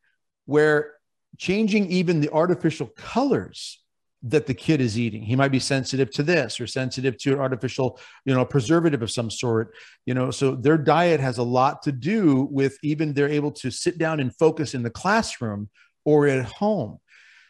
where 0.47 0.93
changing 1.39 1.91
even 1.91 2.21
the 2.21 2.31
artificial 2.33 2.87
colors 2.97 3.83
that 4.23 4.47
the 4.47 4.55
kid 4.55 4.81
is 4.81 4.99
eating. 4.99 5.23
He 5.23 5.35
might 5.35 5.51
be 5.51 5.59
sensitive 5.59 6.11
to 6.13 6.23
this 6.23 6.61
or 6.61 6.67
sensitive 6.67 7.17
to 7.19 7.33
an 7.33 7.41
artificial, 7.41 7.99
you 8.27 8.35
know, 8.35 8.45
preservative 8.45 9.01
of 9.03 9.11
some 9.11 9.31
sort, 9.31 9.75
you 10.05 10.13
know. 10.13 10.31
So 10.31 10.55
their 10.55 10.77
diet 10.77 11.21
has 11.21 11.39
a 11.39 11.43
lot 11.43 11.83
to 11.85 11.93
do 11.93 12.49
with 12.51 12.77
even 12.83 13.15
they're 13.15 13.29
able 13.29 13.53
to 13.53 13.71
sit 13.71 13.97
down 13.97 14.21
and 14.21 14.37
focus 14.37 14.75
in 14.75 14.83
the 14.83 14.91
classroom 14.91 15.71
or 16.05 16.27
at 16.27 16.45
home. 16.45 16.99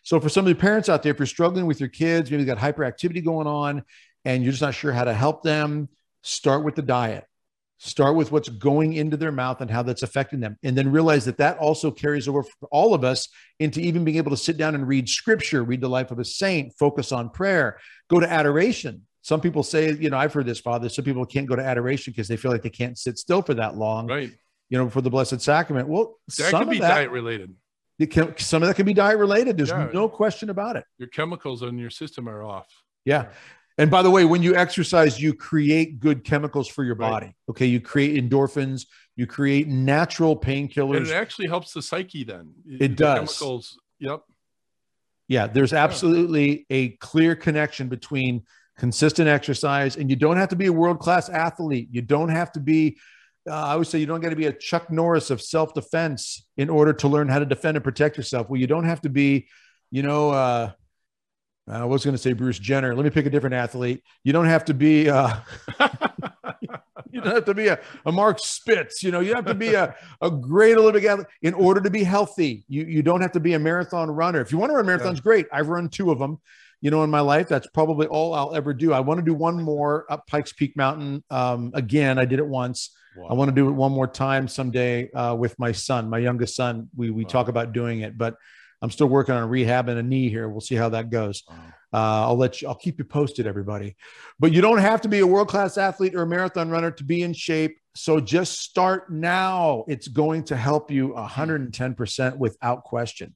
So 0.02 0.20
for 0.20 0.28
some 0.28 0.46
of 0.46 0.48
the 0.48 0.60
parents 0.60 0.88
out 0.88 1.02
there, 1.02 1.12
if 1.12 1.18
you're 1.18 1.26
struggling 1.26 1.66
with 1.66 1.80
your 1.80 1.88
kids, 1.88 2.30
maybe 2.30 2.44
got 2.44 2.58
hyperactivity 2.58 3.24
going 3.24 3.46
on 3.46 3.82
and 4.24 4.42
you're 4.42 4.52
just 4.52 4.62
not 4.62 4.74
sure 4.74 4.92
how 4.92 5.04
to 5.04 5.14
help 5.14 5.42
them, 5.42 5.88
start 6.22 6.64
with 6.64 6.74
the 6.74 6.82
diet. 6.82 7.24
Start 7.82 8.14
with 8.14 8.30
what's 8.30 8.50
going 8.50 8.92
into 8.92 9.16
their 9.16 9.32
mouth 9.32 9.62
and 9.62 9.70
how 9.70 9.82
that's 9.82 10.02
affecting 10.02 10.38
them. 10.38 10.58
And 10.62 10.76
then 10.76 10.92
realize 10.92 11.24
that 11.24 11.38
that 11.38 11.56
also 11.56 11.90
carries 11.90 12.28
over 12.28 12.42
for 12.42 12.68
all 12.70 12.92
of 12.92 13.04
us 13.04 13.26
into 13.58 13.80
even 13.80 14.04
being 14.04 14.18
able 14.18 14.32
to 14.32 14.36
sit 14.36 14.58
down 14.58 14.74
and 14.74 14.86
read 14.86 15.08
scripture, 15.08 15.64
read 15.64 15.80
the 15.80 15.88
life 15.88 16.10
of 16.10 16.18
a 16.18 16.24
saint, 16.24 16.74
focus 16.78 17.10
on 17.10 17.30
prayer, 17.30 17.78
go 18.10 18.20
to 18.20 18.30
adoration. 18.30 19.06
Some 19.22 19.40
people 19.40 19.62
say, 19.62 19.92
you 19.92 20.10
know, 20.10 20.18
I've 20.18 20.34
heard 20.34 20.44
this, 20.44 20.60
Father. 20.60 20.90
Some 20.90 21.06
people 21.06 21.24
can't 21.24 21.46
go 21.46 21.56
to 21.56 21.64
adoration 21.64 22.12
because 22.12 22.28
they 22.28 22.36
feel 22.36 22.50
like 22.50 22.60
they 22.60 22.68
can't 22.68 22.98
sit 22.98 23.16
still 23.16 23.40
for 23.40 23.54
that 23.54 23.78
long. 23.78 24.08
Right. 24.08 24.30
You 24.68 24.76
know, 24.76 24.90
for 24.90 25.00
the 25.00 25.08
Blessed 25.08 25.40
Sacrament. 25.40 25.88
Well, 25.88 26.18
some 26.28 26.44
of 26.46 26.52
that 26.52 26.58
could 26.58 26.70
be 26.70 26.78
that, 26.80 26.88
diet 26.88 27.10
related. 27.10 27.54
Can, 28.10 28.36
some 28.36 28.62
of 28.62 28.68
that 28.68 28.74
can 28.76 28.84
be 28.84 28.92
diet 28.92 29.18
related. 29.18 29.56
There's 29.56 29.70
yeah. 29.70 29.88
no 29.94 30.06
question 30.06 30.50
about 30.50 30.76
it. 30.76 30.84
Your 30.98 31.08
chemicals 31.08 31.62
in 31.62 31.78
your 31.78 31.90
system 31.90 32.28
are 32.28 32.42
off. 32.42 32.66
Yeah. 33.06 33.30
And 33.78 33.90
by 33.90 34.02
the 34.02 34.10
way, 34.10 34.24
when 34.24 34.42
you 34.42 34.54
exercise, 34.54 35.20
you 35.20 35.32
create 35.32 36.00
good 36.00 36.24
chemicals 36.24 36.68
for 36.68 36.84
your 36.84 36.96
body. 36.96 37.26
Right. 37.26 37.34
Okay. 37.50 37.66
You 37.66 37.80
create 37.80 38.22
endorphins, 38.22 38.86
you 39.16 39.26
create 39.26 39.68
natural 39.68 40.38
painkillers. 40.38 40.98
And 40.98 41.06
it 41.06 41.14
actually 41.14 41.48
helps 41.48 41.72
the 41.72 41.82
psyche 41.82 42.24
then. 42.24 42.52
It 42.66 42.96
does. 42.96 43.38
Chemicals. 43.38 43.78
Yep. 44.00 44.22
Yeah. 45.28 45.46
There's 45.46 45.72
absolutely 45.72 46.66
a 46.68 46.90
clear 46.96 47.34
connection 47.34 47.88
between 47.88 48.42
consistent 48.80 49.28
exercise, 49.28 49.96
and 49.96 50.08
you 50.08 50.16
don't 50.16 50.38
have 50.38 50.48
to 50.48 50.56
be 50.56 50.66
a 50.66 50.72
world 50.72 50.98
class 50.98 51.28
athlete. 51.28 51.88
You 51.92 52.00
don't 52.00 52.30
have 52.30 52.50
to 52.52 52.60
be, 52.60 52.96
uh, 53.48 53.52
I 53.52 53.76
would 53.76 53.86
say, 53.86 53.98
you 53.98 54.06
don't 54.06 54.22
got 54.22 54.30
to 54.30 54.36
be 54.36 54.46
a 54.46 54.52
Chuck 54.52 54.90
Norris 54.90 55.30
of 55.30 55.42
self 55.42 55.74
defense 55.74 56.46
in 56.56 56.70
order 56.70 56.94
to 56.94 57.06
learn 57.06 57.28
how 57.28 57.38
to 57.38 57.44
defend 57.44 57.76
and 57.76 57.84
protect 57.84 58.16
yourself. 58.16 58.48
Well, 58.48 58.58
you 58.58 58.66
don't 58.66 58.84
have 58.84 59.02
to 59.02 59.10
be, 59.10 59.48
you 59.90 60.02
know, 60.02 60.30
uh, 60.30 60.72
I 61.70 61.84
was 61.84 62.04
going 62.04 62.14
to 62.14 62.18
say 62.18 62.32
Bruce 62.32 62.58
Jenner. 62.58 62.94
Let 62.94 63.04
me 63.04 63.10
pick 63.10 63.26
a 63.26 63.30
different 63.30 63.54
athlete. 63.54 64.02
You 64.24 64.32
don't 64.32 64.46
have 64.46 64.64
to 64.66 64.74
be. 64.74 65.08
Uh, 65.08 65.36
you 67.10 67.20
don't 67.20 67.34
have 67.34 67.44
to 67.44 67.54
be 67.54 67.68
a, 67.68 67.78
a 68.06 68.12
Mark 68.12 68.38
Spitz. 68.40 69.02
You 69.02 69.10
know, 69.10 69.20
you 69.20 69.34
have 69.34 69.44
to 69.46 69.54
be 69.54 69.74
a, 69.74 69.94
a 70.20 70.30
great 70.30 70.76
Olympic 70.76 71.04
athlete 71.04 71.26
in 71.42 71.54
order 71.54 71.80
to 71.80 71.90
be 71.90 72.02
healthy. 72.02 72.64
You 72.68 72.84
you 72.84 73.02
don't 73.02 73.20
have 73.20 73.32
to 73.32 73.40
be 73.40 73.54
a 73.54 73.58
marathon 73.58 74.10
runner. 74.10 74.40
If 74.40 74.52
you 74.52 74.58
want 74.58 74.70
to 74.70 74.76
run 74.76 74.86
marathons, 74.86 75.16
yeah. 75.16 75.22
great. 75.22 75.46
I've 75.52 75.68
run 75.68 75.88
two 75.88 76.10
of 76.10 76.18
them. 76.18 76.38
You 76.80 76.90
know, 76.90 77.04
in 77.04 77.10
my 77.10 77.20
life, 77.20 77.46
that's 77.46 77.66
probably 77.68 78.06
all 78.06 78.32
I'll 78.32 78.54
ever 78.54 78.72
do. 78.72 78.92
I 78.92 79.00
want 79.00 79.18
to 79.18 79.24
do 79.24 79.34
one 79.34 79.62
more 79.62 80.06
up 80.10 80.26
Pikes 80.26 80.52
Peak 80.54 80.76
Mountain. 80.76 81.22
Um, 81.30 81.72
again, 81.74 82.18
I 82.18 82.24
did 82.24 82.38
it 82.38 82.46
once. 82.46 82.96
Wow. 83.16 83.26
I 83.30 83.34
want 83.34 83.48
to 83.50 83.54
do 83.54 83.68
it 83.68 83.72
one 83.72 83.92
more 83.92 84.06
time 84.06 84.48
someday 84.48 85.10
uh, 85.10 85.34
with 85.34 85.58
my 85.58 85.72
son, 85.72 86.08
my 86.08 86.18
youngest 86.18 86.56
son. 86.56 86.88
We 86.96 87.10
we 87.10 87.24
wow. 87.24 87.28
talk 87.28 87.48
about 87.48 87.72
doing 87.72 88.00
it, 88.00 88.16
but 88.16 88.36
I'm 88.82 88.90
still 88.90 89.08
working 89.08 89.34
on 89.34 89.48
rehab 89.48 89.88
and 89.88 89.98
a 89.98 90.02
knee 90.02 90.28
here. 90.28 90.48
We'll 90.48 90.60
see 90.60 90.74
how 90.74 90.88
that 90.90 91.10
goes. 91.10 91.42
Uh, 91.92 92.26
I'll 92.26 92.36
let 92.36 92.62
you, 92.62 92.68
I'll 92.68 92.74
keep 92.74 92.98
you 92.98 93.04
posted, 93.04 93.46
everybody. 93.46 93.96
But 94.38 94.52
you 94.52 94.60
don't 94.60 94.78
have 94.78 95.00
to 95.02 95.08
be 95.08 95.18
a 95.18 95.26
world 95.26 95.48
class 95.48 95.76
athlete 95.76 96.14
or 96.14 96.22
a 96.22 96.26
marathon 96.26 96.70
runner 96.70 96.90
to 96.92 97.04
be 97.04 97.22
in 97.22 97.32
shape. 97.32 97.78
So 97.94 98.20
just 98.20 98.60
start 98.60 99.12
now. 99.12 99.84
It's 99.88 100.08
going 100.08 100.44
to 100.44 100.56
help 100.56 100.90
you 100.90 101.08
110% 101.10 102.36
without 102.38 102.84
question. 102.84 103.34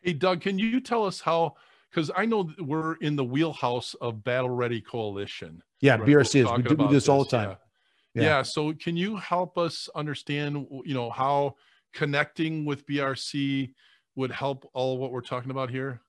Hey, 0.00 0.14
Doug, 0.14 0.40
can 0.40 0.58
you 0.58 0.80
tell 0.80 1.04
us 1.04 1.20
how? 1.20 1.54
Because 1.90 2.10
I 2.16 2.24
know 2.24 2.50
we're 2.58 2.94
in 2.96 3.16
the 3.16 3.24
wheelhouse 3.24 3.94
of 4.00 4.24
Battle 4.24 4.50
Ready 4.50 4.80
Coalition. 4.80 5.62
Yeah, 5.80 5.96
right? 5.96 6.08
BRC 6.08 6.44
we'll 6.44 6.52
is. 6.52 6.56
We 6.56 6.62
do 6.62 6.76
this, 6.84 6.90
this 6.90 7.08
all 7.08 7.24
the 7.24 7.30
time. 7.30 7.50
Yeah. 7.50 7.56
Yeah. 8.14 8.22
yeah. 8.22 8.42
So 8.42 8.72
can 8.72 8.96
you 8.96 9.16
help 9.16 9.58
us 9.58 9.88
understand, 9.94 10.66
you 10.84 10.94
know, 10.94 11.10
how 11.10 11.56
connecting 11.92 12.64
with 12.64 12.86
BRC 12.86 13.72
would 14.14 14.30
help 14.30 14.68
all 14.74 14.98
what 14.98 15.12
we're 15.12 15.20
talking 15.20 15.50
about 15.50 15.70
here? 15.70 16.00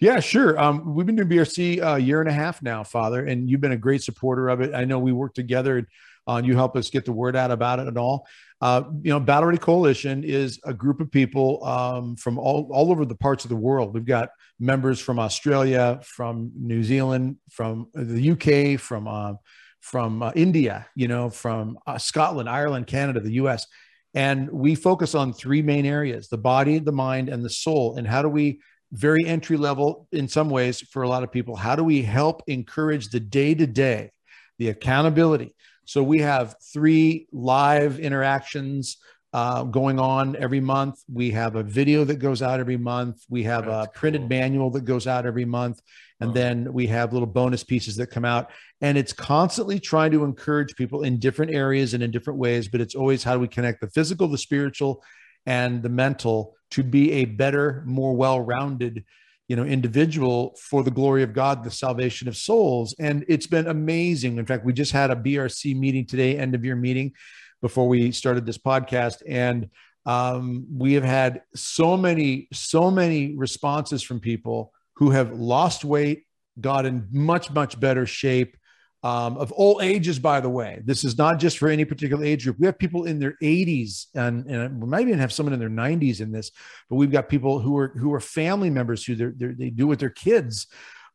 Yeah, 0.00 0.20
sure. 0.20 0.58
Um, 0.58 0.94
we've 0.94 1.06
been 1.06 1.16
doing 1.16 1.28
BRC 1.28 1.82
a 1.82 1.98
year 1.98 2.20
and 2.20 2.28
a 2.28 2.32
half 2.32 2.62
now, 2.62 2.82
Father, 2.82 3.26
and 3.26 3.50
you've 3.50 3.60
been 3.60 3.72
a 3.72 3.76
great 3.76 4.02
supporter 4.02 4.48
of 4.48 4.60
it. 4.60 4.74
I 4.74 4.84
know 4.84 4.98
we 4.98 5.12
work 5.12 5.34
together 5.34 5.86
and 6.26 6.46
you 6.46 6.54
help 6.54 6.76
us 6.76 6.90
get 6.90 7.04
the 7.04 7.12
word 7.12 7.36
out 7.36 7.50
about 7.50 7.78
it 7.78 7.88
and 7.88 7.98
all. 7.98 8.26
Uh, 8.60 8.82
you 9.02 9.10
know, 9.10 9.20
Battle 9.20 9.48
Ready 9.48 9.58
Coalition 9.58 10.24
is 10.24 10.58
a 10.64 10.74
group 10.74 11.00
of 11.00 11.10
people 11.10 11.64
um, 11.64 12.16
from 12.16 12.38
all, 12.38 12.68
all 12.72 12.90
over 12.90 13.04
the 13.04 13.14
parts 13.14 13.44
of 13.44 13.50
the 13.50 13.56
world. 13.56 13.94
We've 13.94 14.04
got 14.04 14.30
members 14.58 15.00
from 15.00 15.18
Australia, 15.18 16.00
from 16.02 16.50
New 16.56 16.82
Zealand, 16.82 17.36
from 17.50 17.88
the 17.94 18.30
UK, 18.30 18.80
from 18.80 19.06
uh, 19.06 19.34
from 19.80 20.22
uh, 20.22 20.32
India, 20.34 20.86
you 20.96 21.06
know, 21.06 21.30
from 21.30 21.78
uh, 21.86 21.98
Scotland, 21.98 22.48
Ireland, 22.48 22.88
Canada, 22.88 23.20
the 23.20 23.34
US. 23.34 23.66
And 24.14 24.50
we 24.50 24.74
focus 24.74 25.14
on 25.14 25.32
three 25.32 25.62
main 25.62 25.86
areas 25.86 26.28
the 26.28 26.38
body, 26.38 26.78
the 26.78 26.92
mind, 26.92 27.28
and 27.28 27.44
the 27.44 27.50
soul. 27.50 27.96
And 27.96 28.06
how 28.06 28.22
do 28.22 28.28
we, 28.28 28.60
very 28.92 29.26
entry 29.26 29.56
level 29.56 30.08
in 30.12 30.26
some 30.28 30.48
ways 30.48 30.80
for 30.80 31.02
a 31.02 31.08
lot 31.08 31.22
of 31.22 31.30
people, 31.30 31.54
how 31.54 31.76
do 31.76 31.84
we 31.84 32.02
help 32.02 32.42
encourage 32.46 33.08
the 33.08 33.20
day 33.20 33.54
to 33.54 33.66
day, 33.66 34.10
the 34.58 34.70
accountability? 34.70 35.54
So 35.84 36.02
we 36.02 36.20
have 36.20 36.54
three 36.72 37.26
live 37.32 37.98
interactions 37.98 38.96
uh, 39.32 39.62
going 39.64 39.98
on 40.00 40.36
every 40.36 40.60
month. 40.60 41.02
We 41.12 41.30
have 41.32 41.56
a 41.56 41.62
video 41.62 42.04
that 42.04 42.16
goes 42.16 42.40
out 42.42 42.60
every 42.60 42.76
month. 42.76 43.22
We 43.28 43.42
have 43.44 43.66
That's 43.66 43.88
a 43.88 43.90
printed 43.90 44.22
cool. 44.22 44.28
manual 44.28 44.70
that 44.70 44.84
goes 44.84 45.06
out 45.06 45.26
every 45.26 45.44
month. 45.44 45.80
And 46.20 46.34
then 46.34 46.72
we 46.72 46.88
have 46.88 47.12
little 47.12 47.26
bonus 47.26 47.62
pieces 47.62 47.96
that 47.96 48.08
come 48.08 48.24
out. 48.24 48.50
And 48.80 48.98
it's 48.98 49.12
constantly 49.12 49.78
trying 49.78 50.10
to 50.12 50.24
encourage 50.24 50.74
people 50.74 51.04
in 51.04 51.18
different 51.18 51.52
areas 51.52 51.94
and 51.94 52.02
in 52.02 52.10
different 52.10 52.40
ways, 52.40 52.68
but 52.68 52.80
it's 52.80 52.94
always 52.94 53.22
how 53.22 53.34
do 53.34 53.40
we 53.40 53.48
connect 53.48 53.80
the 53.80 53.90
physical, 53.90 54.26
the 54.26 54.38
spiritual, 54.38 55.02
and 55.46 55.82
the 55.82 55.88
mental 55.88 56.56
to 56.72 56.82
be 56.82 57.12
a 57.12 57.24
better, 57.24 57.82
more 57.86 58.16
well-rounded, 58.16 59.04
you 59.46 59.56
know, 59.56 59.64
individual 59.64 60.56
for 60.60 60.82
the 60.82 60.90
glory 60.90 61.22
of 61.22 61.32
God, 61.32 61.62
the 61.62 61.70
salvation 61.70 62.26
of 62.28 62.36
souls. 62.36 62.94
And 62.98 63.24
it's 63.28 63.46
been 63.46 63.68
amazing. 63.68 64.38
In 64.38 64.46
fact, 64.46 64.64
we 64.64 64.72
just 64.72 64.92
had 64.92 65.10
a 65.10 65.16
BRC 65.16 65.78
meeting 65.78 66.04
today, 66.04 66.36
end 66.36 66.54
of 66.54 66.64
year 66.64 66.76
meeting, 66.76 67.12
before 67.60 67.88
we 67.88 68.12
started 68.12 68.46
this 68.46 68.58
podcast. 68.58 69.22
And 69.26 69.70
um, 70.06 70.66
we 70.72 70.94
have 70.94 71.04
had 71.04 71.42
so 71.54 71.96
many, 71.96 72.48
so 72.52 72.90
many 72.90 73.36
responses 73.36 74.02
from 74.02 74.20
people 74.20 74.72
who 74.94 75.10
have 75.10 75.32
lost 75.32 75.84
weight, 75.84 76.24
got 76.60 76.86
in 76.86 77.06
much, 77.10 77.50
much 77.50 77.78
better 77.78 78.06
shape. 78.06 78.56
Um, 79.04 79.36
of 79.36 79.52
all 79.52 79.80
ages, 79.80 80.18
by 80.18 80.40
the 80.40 80.48
way, 80.48 80.80
this 80.84 81.04
is 81.04 81.16
not 81.16 81.38
just 81.38 81.58
for 81.58 81.68
any 81.68 81.84
particular 81.84 82.24
age 82.24 82.42
group. 82.42 82.58
We 82.58 82.66
have 82.66 82.78
people 82.78 83.04
in 83.04 83.20
their 83.20 83.36
80s, 83.40 84.06
and, 84.14 84.44
and 84.46 84.82
we 84.82 84.88
might 84.88 85.02
even 85.02 85.20
have 85.20 85.32
someone 85.32 85.52
in 85.52 85.60
their 85.60 85.68
90s 85.68 86.20
in 86.20 86.32
this. 86.32 86.50
But 86.90 86.96
we've 86.96 87.12
got 87.12 87.28
people 87.28 87.60
who 87.60 87.76
are 87.78 87.88
who 87.96 88.12
are 88.12 88.20
family 88.20 88.70
members 88.70 89.04
who 89.04 89.14
they're, 89.14 89.34
they're, 89.36 89.54
they 89.56 89.70
do 89.70 89.86
with 89.86 90.00
their 90.00 90.10
kids, 90.10 90.66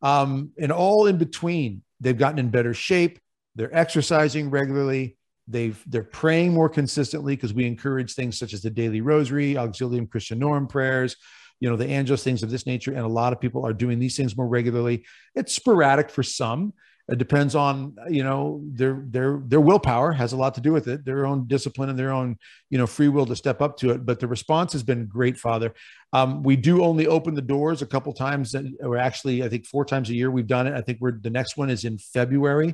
um, 0.01 0.51
and 0.57 0.71
all 0.71 1.07
in 1.07 1.17
between. 1.17 1.81
They've 1.99 2.17
gotten 2.17 2.39
in 2.39 2.49
better 2.51 2.73
shape. 2.73 3.19
They're 3.55 3.75
exercising 3.75 4.49
regularly. 4.49 5.17
They've 5.47 5.81
they're 5.87 6.03
praying 6.03 6.53
more 6.53 6.69
consistently 6.69 7.35
because 7.35 7.53
we 7.53 7.65
encourage 7.65 8.13
things 8.13 8.37
such 8.37 8.53
as 8.53 8.61
the 8.61 8.69
daily 8.69 9.01
rosary, 9.01 9.55
auxilium 9.55 10.07
Christianorum 10.07 10.69
prayers, 10.69 11.17
you 11.59 11.69
know, 11.69 11.75
the 11.75 11.87
Angelus 11.87 12.23
things 12.23 12.43
of 12.43 12.49
this 12.49 12.65
nature. 12.65 12.91
And 12.91 13.01
a 13.01 13.07
lot 13.07 13.33
of 13.33 13.41
people 13.41 13.65
are 13.65 13.73
doing 13.73 13.99
these 13.99 14.15
things 14.15 14.37
more 14.37 14.47
regularly. 14.47 15.05
It's 15.35 15.53
sporadic 15.53 16.09
for 16.09 16.23
some. 16.23 16.73
It 17.09 17.17
depends 17.17 17.53
on, 17.53 17.97
you 18.09 18.23
know, 18.23 18.61
their 18.63 19.03
their 19.05 19.41
their 19.45 19.59
willpower 19.59 20.13
has 20.13 20.31
a 20.31 20.37
lot 20.37 20.55
to 20.55 20.61
do 20.61 20.71
with 20.71 20.87
it, 20.87 21.03
their 21.03 21.25
own 21.25 21.47
discipline 21.47 21.89
and 21.89 21.99
their 21.99 22.13
own, 22.13 22.37
you 22.69 22.77
know, 22.77 22.87
free 22.87 23.09
will 23.09 23.25
to 23.25 23.35
step 23.35 23.61
up 23.61 23.75
to 23.79 23.89
it. 23.89 24.05
But 24.05 24.21
the 24.21 24.27
response 24.27 24.71
has 24.71 24.83
been 24.83 25.07
great, 25.07 25.37
Father. 25.37 25.73
Um, 26.13 26.43
we 26.43 26.55
do 26.55 26.81
only 26.81 27.07
open 27.07 27.33
the 27.33 27.41
doors 27.41 27.81
a 27.81 27.85
couple 27.85 28.13
times, 28.13 28.55
or 28.79 28.95
actually, 28.95 29.43
I 29.43 29.49
think 29.49 29.65
four 29.65 29.83
times 29.83 30.09
a 30.09 30.13
year 30.13 30.31
we've 30.31 30.47
done 30.47 30.65
it. 30.65 30.75
I 30.75 30.79
think 30.79 30.99
we're 31.01 31.19
the 31.19 31.29
next 31.29 31.57
one 31.57 31.69
is 31.69 31.83
in 31.83 31.97
February. 31.97 32.73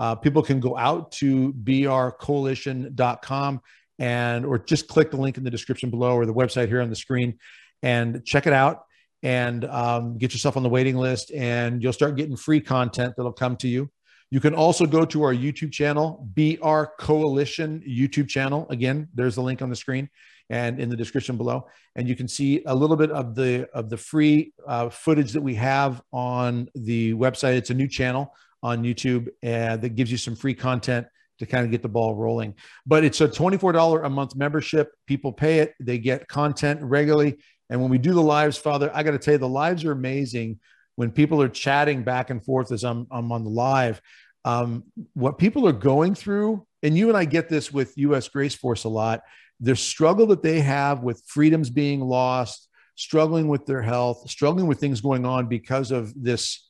Uh, 0.00 0.14
people 0.14 0.42
can 0.42 0.60
go 0.60 0.78
out 0.78 1.12
to 1.12 1.52
brcoalition.com 1.52 3.60
and 3.98 4.46
or 4.46 4.58
just 4.58 4.88
click 4.88 5.10
the 5.10 5.18
link 5.18 5.36
in 5.36 5.44
the 5.44 5.50
description 5.50 5.90
below 5.90 6.14
or 6.14 6.24
the 6.24 6.32
website 6.32 6.68
here 6.68 6.80
on 6.80 6.88
the 6.88 6.96
screen 6.96 7.38
and 7.82 8.24
check 8.24 8.46
it 8.46 8.54
out 8.54 8.84
and 9.22 9.66
um, 9.66 10.16
get 10.16 10.32
yourself 10.32 10.56
on 10.56 10.62
the 10.62 10.70
waiting 10.70 10.96
list 10.96 11.30
and 11.32 11.82
you'll 11.82 11.92
start 11.92 12.16
getting 12.16 12.34
free 12.34 12.60
content 12.60 13.12
that'll 13.16 13.30
come 13.30 13.56
to 13.56 13.68
you. 13.68 13.90
You 14.30 14.40
can 14.40 14.54
also 14.54 14.86
go 14.86 15.04
to 15.04 15.22
our 15.22 15.34
youtube 15.34 15.70
channel 15.70 16.26
br 16.34 16.84
coalition 16.98 17.84
youtube 17.86 18.28
channel. 18.28 18.66
Again 18.70 19.08
there's 19.12 19.34
the 19.34 19.42
link 19.42 19.60
on 19.60 19.68
the 19.68 19.76
screen 19.76 20.08
and 20.48 20.80
in 20.80 20.88
the 20.88 20.96
description 20.96 21.36
below. 21.36 21.68
And 21.94 22.08
you 22.08 22.16
can 22.16 22.26
see 22.26 22.62
a 22.64 22.74
little 22.74 22.96
bit 22.96 23.10
of 23.10 23.34
the 23.34 23.68
of 23.74 23.90
the 23.90 23.98
free 23.98 24.54
uh, 24.66 24.88
footage 24.88 25.32
that 25.32 25.42
we 25.42 25.56
have 25.56 26.00
on 26.10 26.70
the 26.74 27.12
website. 27.12 27.56
It's 27.56 27.70
a 27.70 27.74
new 27.74 27.88
channel 27.88 28.32
on 28.62 28.82
youtube 28.82 29.28
and 29.42 29.80
that 29.82 29.90
gives 29.90 30.10
you 30.10 30.18
some 30.18 30.36
free 30.36 30.54
content 30.54 31.06
to 31.40 31.46
kind 31.46 31.64
of 31.64 31.70
get 31.70 31.82
the 31.82 31.88
ball 31.88 32.14
rolling. 32.14 32.54
But 32.86 33.02
it's 33.02 33.20
a 33.20 33.28
$24 33.28 34.04
a 34.04 34.10
month 34.10 34.36
membership. 34.36 34.92
People 35.06 35.32
pay 35.32 35.58
it, 35.58 35.74
they 35.80 35.98
get 35.98 36.28
content 36.28 36.80
regularly. 36.82 37.38
And 37.68 37.80
when 37.80 37.90
we 37.90 37.98
do 37.98 38.12
the 38.12 38.22
lives, 38.22 38.56
Father, 38.56 38.90
I 38.94 39.02
got 39.02 39.12
to 39.12 39.18
tell 39.18 39.34
you, 39.34 39.38
the 39.38 39.48
lives 39.48 39.84
are 39.84 39.92
amazing 39.92 40.60
when 40.96 41.10
people 41.10 41.40
are 41.40 41.48
chatting 41.48 42.04
back 42.04 42.30
and 42.30 42.44
forth 42.44 42.72
as 42.72 42.84
I'm, 42.84 43.06
I'm 43.10 43.32
on 43.32 43.44
the 43.44 43.50
live. 43.50 44.00
Um, 44.44 44.84
what 45.14 45.38
people 45.38 45.66
are 45.66 45.72
going 45.72 46.14
through, 46.14 46.66
and 46.82 46.96
you 46.96 47.08
and 47.08 47.16
I 47.16 47.24
get 47.24 47.48
this 47.48 47.72
with 47.72 47.96
US 47.96 48.28
Grace 48.28 48.54
Force 48.54 48.84
a 48.84 48.88
lot, 48.88 49.22
the 49.60 49.76
struggle 49.76 50.26
that 50.28 50.42
they 50.42 50.60
have 50.60 51.02
with 51.02 51.22
freedoms 51.26 51.70
being 51.70 52.00
lost, 52.00 52.68
struggling 52.96 53.48
with 53.48 53.64
their 53.66 53.82
health, 53.82 54.28
struggling 54.28 54.66
with 54.66 54.78
things 54.78 55.00
going 55.00 55.24
on 55.24 55.46
because 55.46 55.90
of 55.90 56.12
this 56.22 56.68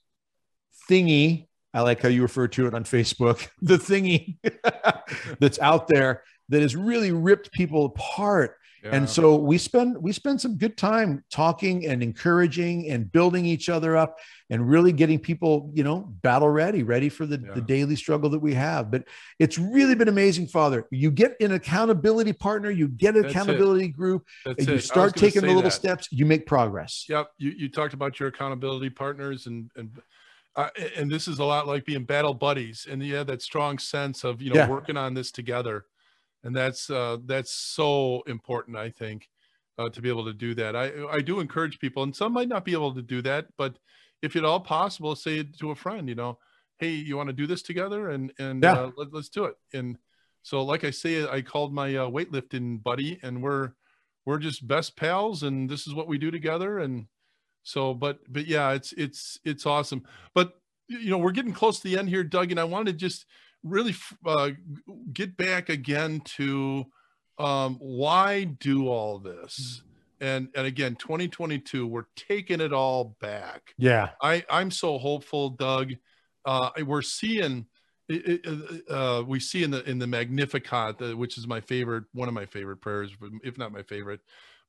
thingy 0.89 1.49
I 1.73 1.83
like 1.83 2.01
how 2.01 2.09
you 2.09 2.23
refer 2.23 2.49
to 2.49 2.67
it 2.67 2.75
on 2.75 2.85
Facebook, 2.85 3.49
the 3.63 3.77
thingy 3.77 4.37
that's 5.39 5.59
out 5.61 5.89
there 5.89 6.23
that 6.49 6.63
has 6.63 6.75
really 6.75 7.13
ripped 7.13 7.53
people 7.53 7.87
apart. 7.87 8.57
Yeah. 8.83 8.97
And 8.97 9.11
so 9.11 9.37
we 9.37 9.59
spend 9.59 9.99
we 9.99 10.11
spend 10.11 10.41
some 10.41 10.57
good 10.57 10.79
time 10.79 11.23
talking 11.31 11.87
and 11.87 12.03
encouraging 12.03 12.89
and 12.89 13.13
building 13.13 13.45
each 13.45 13.69
other 13.69 13.95
up 13.95 14.17
and 14.49 14.69
really 14.69 14.91
getting 14.91 15.19
people, 15.19 15.71
you 15.75 15.85
know, 15.85 16.09
battle 16.23 16.49
ready, 16.49 16.83
ready 16.83 17.11
for 17.11 17.27
the, 17.27 17.39
yeah. 17.39 17.53
the 17.53 17.61
daily 17.61 17.95
struggle 17.95 18.31
that 18.31 18.39
we 18.39 18.55
have. 18.55 18.91
But 18.91 19.05
it's 19.39 19.59
really 19.59 19.95
been 19.95 20.09
amazing, 20.09 20.47
Father. 20.47 20.87
You 20.91 21.11
get 21.11 21.37
an 21.41 21.53
accountability 21.53 22.33
partner, 22.33 22.71
you 22.71 22.89
get 22.89 23.17
an 23.17 23.23
That's 23.23 23.35
accountability 23.35 23.85
it. 23.85 23.97
group, 23.97 24.27
That's 24.47 24.61
and 24.61 24.69
you 24.69 24.75
it. 24.77 24.83
start 24.83 25.15
taking 25.15 25.43
the 25.43 25.49
little 25.49 25.63
that. 25.63 25.73
steps, 25.73 26.09
you 26.11 26.25
make 26.25 26.47
progress. 26.47 27.05
Yep. 27.07 27.33
You, 27.37 27.51
you 27.51 27.69
talked 27.69 27.93
about 27.93 28.19
your 28.19 28.31
accountability 28.31 28.89
partners 28.89 29.47
and 29.47 29.71
and 29.77 29.91
uh, 30.61 30.71
and 30.97 31.11
this 31.11 31.29
is 31.29 31.39
a 31.39 31.45
lot 31.45 31.67
like 31.67 31.85
being 31.85 32.05
battle 32.05 32.35
buddies 32.35 32.87
and 32.91 33.03
you 33.03 33.15
have 33.15 33.27
that 33.27 33.43
strong 33.43 33.79
sense 33.79 34.25
of 34.25 34.43
you 34.43 34.51
know 34.51 34.61
yeah. 34.61 34.69
working 34.69 34.97
on 34.97 35.15
this 35.15 35.31
together 35.31 35.87
and 36.45 36.55
that's 36.55 36.91
uh, 36.91 37.17
that's 37.25 37.53
so 37.53 38.23
important 38.27 38.77
i 38.77 38.91
think 38.91 39.29
uh, 39.79 39.89
to 39.89 40.03
be 40.03 40.09
able 40.09 40.25
to 40.25 40.33
do 40.33 40.55
that 40.55 40.77
i 40.77 40.91
i 41.11 41.21
do 41.21 41.41
encourage 41.41 41.79
people 41.79 42.03
and 42.03 42.15
some 42.15 42.33
might 42.33 42.49
not 42.49 42.65
be 42.65 42.73
able 42.73 42.95
to 42.95 43.03
do 43.03 43.23
that 43.23 43.47
but 43.57 43.79
if 44.23 44.37
at 44.37 44.45
all 44.45 44.61
possible 44.61 45.15
say 45.17 45.39
it 45.39 45.59
to 45.59 45.71
a 45.71 45.75
friend 45.75 46.09
you 46.09 46.15
know 46.15 46.39
hey 46.79 46.91
you 46.91 47.17
want 47.17 47.29
to 47.29 47.33
do 47.35 47.47
this 47.47 47.63
together 47.63 48.11
and 48.11 48.33
and 48.39 48.63
yeah. 48.63 48.73
uh, 48.73 48.91
let, 48.97 49.15
us 49.15 49.29
do 49.29 49.45
it 49.45 49.57
and 49.73 49.97
so 50.43 50.63
like 50.63 50.85
i 50.85 50.91
say 50.91 51.27
i 51.29 51.41
called 51.41 51.73
my 51.73 51.95
uh, 51.97 52.09
weightlifting 52.09 52.83
buddy 52.83 53.19
and 53.23 53.43
we're 53.43 53.73
we're 54.27 54.39
just 54.39 54.67
best 54.67 54.97
pals 54.97 55.43
and 55.43 55.71
this 55.71 55.87
is 55.87 55.95
what 55.95 56.09
we 56.09 56.19
do 56.19 56.31
together 56.31 56.79
and 56.79 57.07
so, 57.63 57.95
but 57.95 58.19
but 58.29 58.47
yeah, 58.47 58.73
it's 58.73 58.93
it's 58.93 59.39
it's 59.45 59.67
awesome. 59.67 60.03
But 60.35 60.55
you 60.89 61.11
know, 61.11 61.19
we're 61.19 61.33
getting 61.33 61.53
close 61.53 61.81
to 61.81 61.89
the 61.89 61.99
end 61.99 62.09
here, 62.09 62.25
Doug, 62.25 62.51
and 62.51 62.59
I 62.59 62.65
want 62.65 62.87
to 62.87 62.93
just 62.93 63.27
really 63.63 63.95
uh, 64.27 64.51
get 65.13 65.37
back 65.37 65.69
again 65.69 66.21
to 66.37 66.87
um, 67.39 67.77
why 67.81 68.45
do 68.45 68.89
all 68.89 69.19
this. 69.19 69.83
And 70.21 70.49
and 70.55 70.67
again, 70.67 70.97
2022, 70.97 71.87
we're 71.87 72.05
taking 72.17 72.61
it 72.61 72.73
all 72.73 73.17
back. 73.21 73.75
Yeah, 73.79 74.11
I 74.23 74.45
I'm 74.51 74.71
so 74.71 74.99
hopeful, 74.99 75.51
Doug. 75.51 75.93
Uh, 76.45 76.71
we're 76.85 77.03
seeing. 77.03 77.67
Uh, 78.91 79.23
we 79.25 79.39
see 79.39 79.63
in 79.63 79.71
the 79.71 79.89
in 79.89 80.01
the 80.01 80.07
Magnificat, 80.07 81.17
which 81.17 81.39
is 81.39 81.47
my 81.47 81.61
favorite, 81.61 82.05
one 82.13 82.27
of 82.27 82.35
my 82.35 82.45
favorite 82.45 82.79
prayers, 82.79 83.13
if 83.45 83.57
not 83.57 83.71
my 83.71 83.85
favorite, 83.85 84.21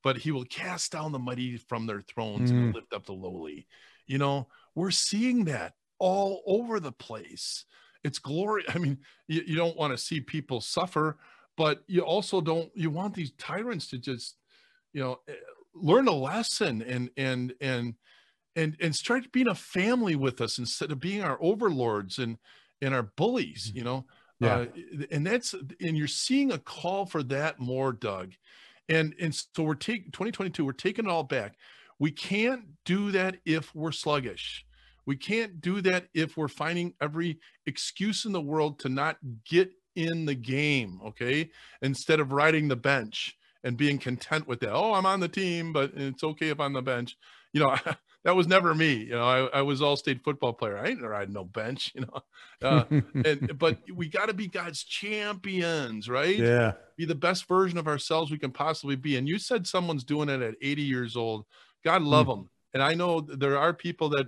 but 0.04 0.18
he 0.18 0.32
will 0.32 0.46
cast 0.46 0.92
down 0.92 1.12
the 1.12 1.20
mighty 1.20 1.58
from 1.58 1.86
their 1.86 2.02
thrones 2.02 2.52
mm. 2.52 2.56
and 2.56 2.76
lift 2.76 2.94
up 2.94 3.06
the 3.06 3.14
lowly. 3.14 3.68
You 4.08 4.18
know, 4.18 4.48
we're 4.76 4.92
seeing 4.92 5.46
that 5.46 5.74
all 6.00 6.42
over 6.46 6.80
the 6.80 6.92
place. 6.92 7.66
It's 8.04 8.20
glory. 8.20 8.64
I 8.70 8.78
mean, 8.78 8.98
you, 9.28 9.42
you 9.46 9.56
don't 9.56 9.78
want 9.78 9.94
to 9.94 9.98
see 9.98 10.22
people 10.22 10.62
suffer, 10.62 11.18
but 11.56 11.84
you 11.88 12.02
also 12.02 12.42
don't, 12.42 12.72
you 12.74 12.90
want 12.90 13.14
these 13.14 13.32
tyrants 13.38 13.88
to 13.88 14.00
just, 14.00 14.38
you 14.94 15.02
know, 15.02 15.20
eh, 15.28 15.34
learn 15.74 16.08
a 16.08 16.12
lesson 16.12 16.82
and, 16.82 17.10
and, 17.16 17.54
and, 17.62 17.96
and, 18.56 18.76
and 18.82 18.96
start 18.96 19.32
being 19.32 19.48
a 19.48 19.56
family 19.56 20.16
with 20.16 20.42
us 20.42 20.58
instead 20.58 20.92
of 20.92 21.00
being 21.00 21.22
our 21.22 21.38
overlords 21.42 22.18
and, 22.18 22.38
and 22.82 22.96
our 22.96 23.04
bullies, 23.04 23.68
mm-hmm. 23.68 23.78
you 23.78 23.84
know? 23.84 24.06
Yeah. 24.40 24.56
Uh, 24.56 24.66
and 25.12 25.28
that's, 25.28 25.54
and 25.54 25.96
you're 25.96 26.08
seeing 26.08 26.52
a 26.52 26.58
call 26.58 27.06
for 27.06 27.22
that 27.24 27.60
more, 27.60 27.94
Doug 27.94 28.34
and 28.92 29.16
and 29.20 29.34
so 29.34 29.64
we're 29.64 29.74
taking 29.74 30.12
2022 30.12 30.64
we're 30.64 30.72
taking 30.74 31.06
it 31.06 31.12
all 31.12 31.24
back. 31.24 31.56
We 31.98 32.12
can't 32.12 32.64
do 32.86 33.12
that 33.12 33.38
if 33.46 33.74
we're 33.74 33.92
sluggish. 33.92 34.66
We 35.06 35.16
can't 35.16 35.62
do 35.62 35.82
that 35.82 36.08
if 36.14 36.38
we're 36.38 36.48
finding 36.48 36.94
every 37.02 37.40
excuse 37.66 38.26
in 38.26 38.32
the 38.32 38.42
world 38.42 38.80
to 38.80 38.90
not 38.90 39.18
get 39.50 39.72
in 39.96 40.26
the 40.26 40.36
game 40.36 41.00
okay? 41.06 41.50
Instead 41.82 42.20
of 42.20 42.32
riding 42.32 42.68
the 42.68 42.76
bench 42.76 43.36
and 43.64 43.78
being 43.78 43.98
content 43.98 44.48
with 44.48 44.60
that 44.60 44.74
oh 44.74 44.94
i'm 44.94 45.06
on 45.06 45.20
the 45.20 45.28
team 45.28 45.72
but 45.72 45.92
it's 45.96 46.24
okay 46.24 46.50
if 46.50 46.60
i'm 46.60 46.68
on 46.68 46.74
the 46.74 46.82
bench. 46.82 47.18
You 47.54 47.62
know 47.62 47.76
that 48.24 48.36
was 48.36 48.48
never 48.48 48.76
me. 48.76 48.94
You 48.94 49.12
know, 49.12 49.24
I, 49.24 49.60
I 49.60 49.62
was 49.64 49.82
all 49.82 49.96
state 49.96 50.24
football 50.24 50.54
player. 50.54 50.78
I 50.78 50.90
ain't 50.90 51.02
riding 51.02 51.34
no 51.34 51.44
bench, 51.44 51.92
you 51.96 52.02
know. 52.02 52.22
Uh, 52.62 52.84
and 53.26 53.58
but 53.58 53.78
we 53.94 54.08
got 54.08 54.28
to 54.28 54.34
be 54.34 54.48
God's 54.48 54.84
champions, 54.84 56.08
right? 56.08 56.38
Yeah. 56.38 56.74
Be 56.98 57.06
the 57.06 57.16
best 57.16 57.48
version 57.48 57.78
of 57.78 57.88
ourselves 57.88 58.32
we 58.32 58.38
can 58.38 58.52
possibly 58.52 58.96
be. 58.96 59.18
And 59.18 59.28
you 59.28 59.40
said 59.40 59.66
someone's 59.66 60.04
doing 60.04 60.30
it 60.30 60.42
at 60.42 60.56
80 60.62 60.82
years 60.82 61.16
old. 61.16 61.46
God 61.84 62.04
love 62.04 62.28
mm. 62.28 62.38
them. 62.38 62.50
And 62.74 62.84
I 62.84 62.94
know 62.94 63.22
there 63.22 63.58
are 63.58 63.74
people 63.74 64.10
that 64.10 64.28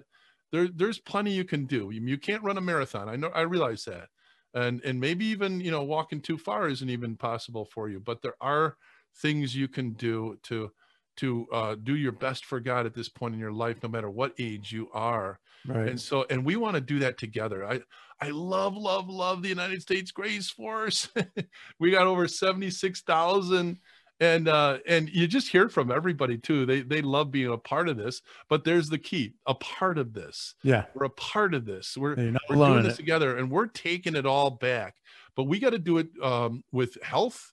there 0.51 0.67
there's 0.67 0.99
plenty 0.99 1.31
you 1.31 1.45
can 1.45 1.65
do. 1.65 1.91
You, 1.91 2.01
you 2.05 2.17
can't 2.17 2.43
run 2.43 2.57
a 2.57 2.61
marathon. 2.61 3.09
I 3.09 3.15
know 3.15 3.29
I 3.29 3.41
realize 3.41 3.85
that. 3.85 4.09
And 4.53 4.83
and 4.83 4.99
maybe 4.99 5.25
even, 5.25 5.61
you 5.61 5.71
know, 5.71 5.83
walking 5.83 6.21
too 6.21 6.37
far 6.37 6.67
isn't 6.67 6.89
even 6.89 7.15
possible 7.15 7.65
for 7.65 7.89
you, 7.89 7.99
but 7.99 8.21
there 8.21 8.35
are 8.41 8.77
things 9.17 9.55
you 9.55 9.67
can 9.67 9.91
do 9.91 10.37
to 10.43 10.71
to 11.17 11.47
uh, 11.51 11.75
do 11.81 11.95
your 11.95 12.11
best 12.11 12.45
for 12.45 12.59
God 12.59 12.85
at 12.85 12.93
this 12.93 13.09
point 13.09 13.33
in 13.33 13.39
your 13.39 13.51
life, 13.51 13.77
no 13.83 13.89
matter 13.89 14.09
what 14.09 14.33
age 14.39 14.71
you 14.71 14.89
are. 14.93 15.39
Right. 15.67 15.87
And 15.87 15.99
so, 15.99 16.25
and 16.29 16.43
we 16.43 16.55
want 16.55 16.75
to 16.75 16.81
do 16.81 16.99
that 16.99 17.17
together. 17.17 17.65
I, 17.65 17.81
I 18.19 18.29
love, 18.29 18.75
love, 18.75 19.09
love 19.09 19.41
the 19.41 19.49
United 19.49 19.81
States 19.81 20.11
Grace 20.11 20.49
Force. 20.49 21.09
we 21.79 21.91
got 21.91 22.07
over 22.07 22.27
76,000 22.27 23.79
and 24.19 24.47
uh 24.47 24.77
and 24.87 25.09
you 25.09 25.27
just 25.27 25.49
hear 25.49 25.67
from 25.67 25.91
everybody 25.91 26.37
too 26.37 26.67
they 26.67 26.81
they 26.81 27.01
love 27.01 27.31
being 27.31 27.51
a 27.51 27.57
part 27.57 27.89
of 27.89 27.97
this 27.97 28.21
but 28.47 28.63
there's 28.63 28.87
the 28.87 28.97
key 28.97 29.33
a 29.47 29.55
part 29.55 29.97
of 29.97 30.13
this 30.13 30.53
yeah 30.61 30.85
we're 30.93 31.05
a 31.05 31.09
part 31.09 31.53
of 31.53 31.65
this 31.65 31.97
we're, 31.97 32.15
we're 32.49 32.55
doing 32.55 32.83
this 32.83 32.93
it. 32.93 32.97
together 32.97 33.37
and 33.37 33.49
we're 33.49 33.65
taking 33.65 34.15
it 34.15 34.25
all 34.25 34.51
back 34.51 34.95
but 35.35 35.45
we 35.45 35.59
got 35.59 35.71
to 35.71 35.79
do 35.79 35.97
it 35.97 36.07
um 36.21 36.63
with 36.71 36.95
health 37.01 37.51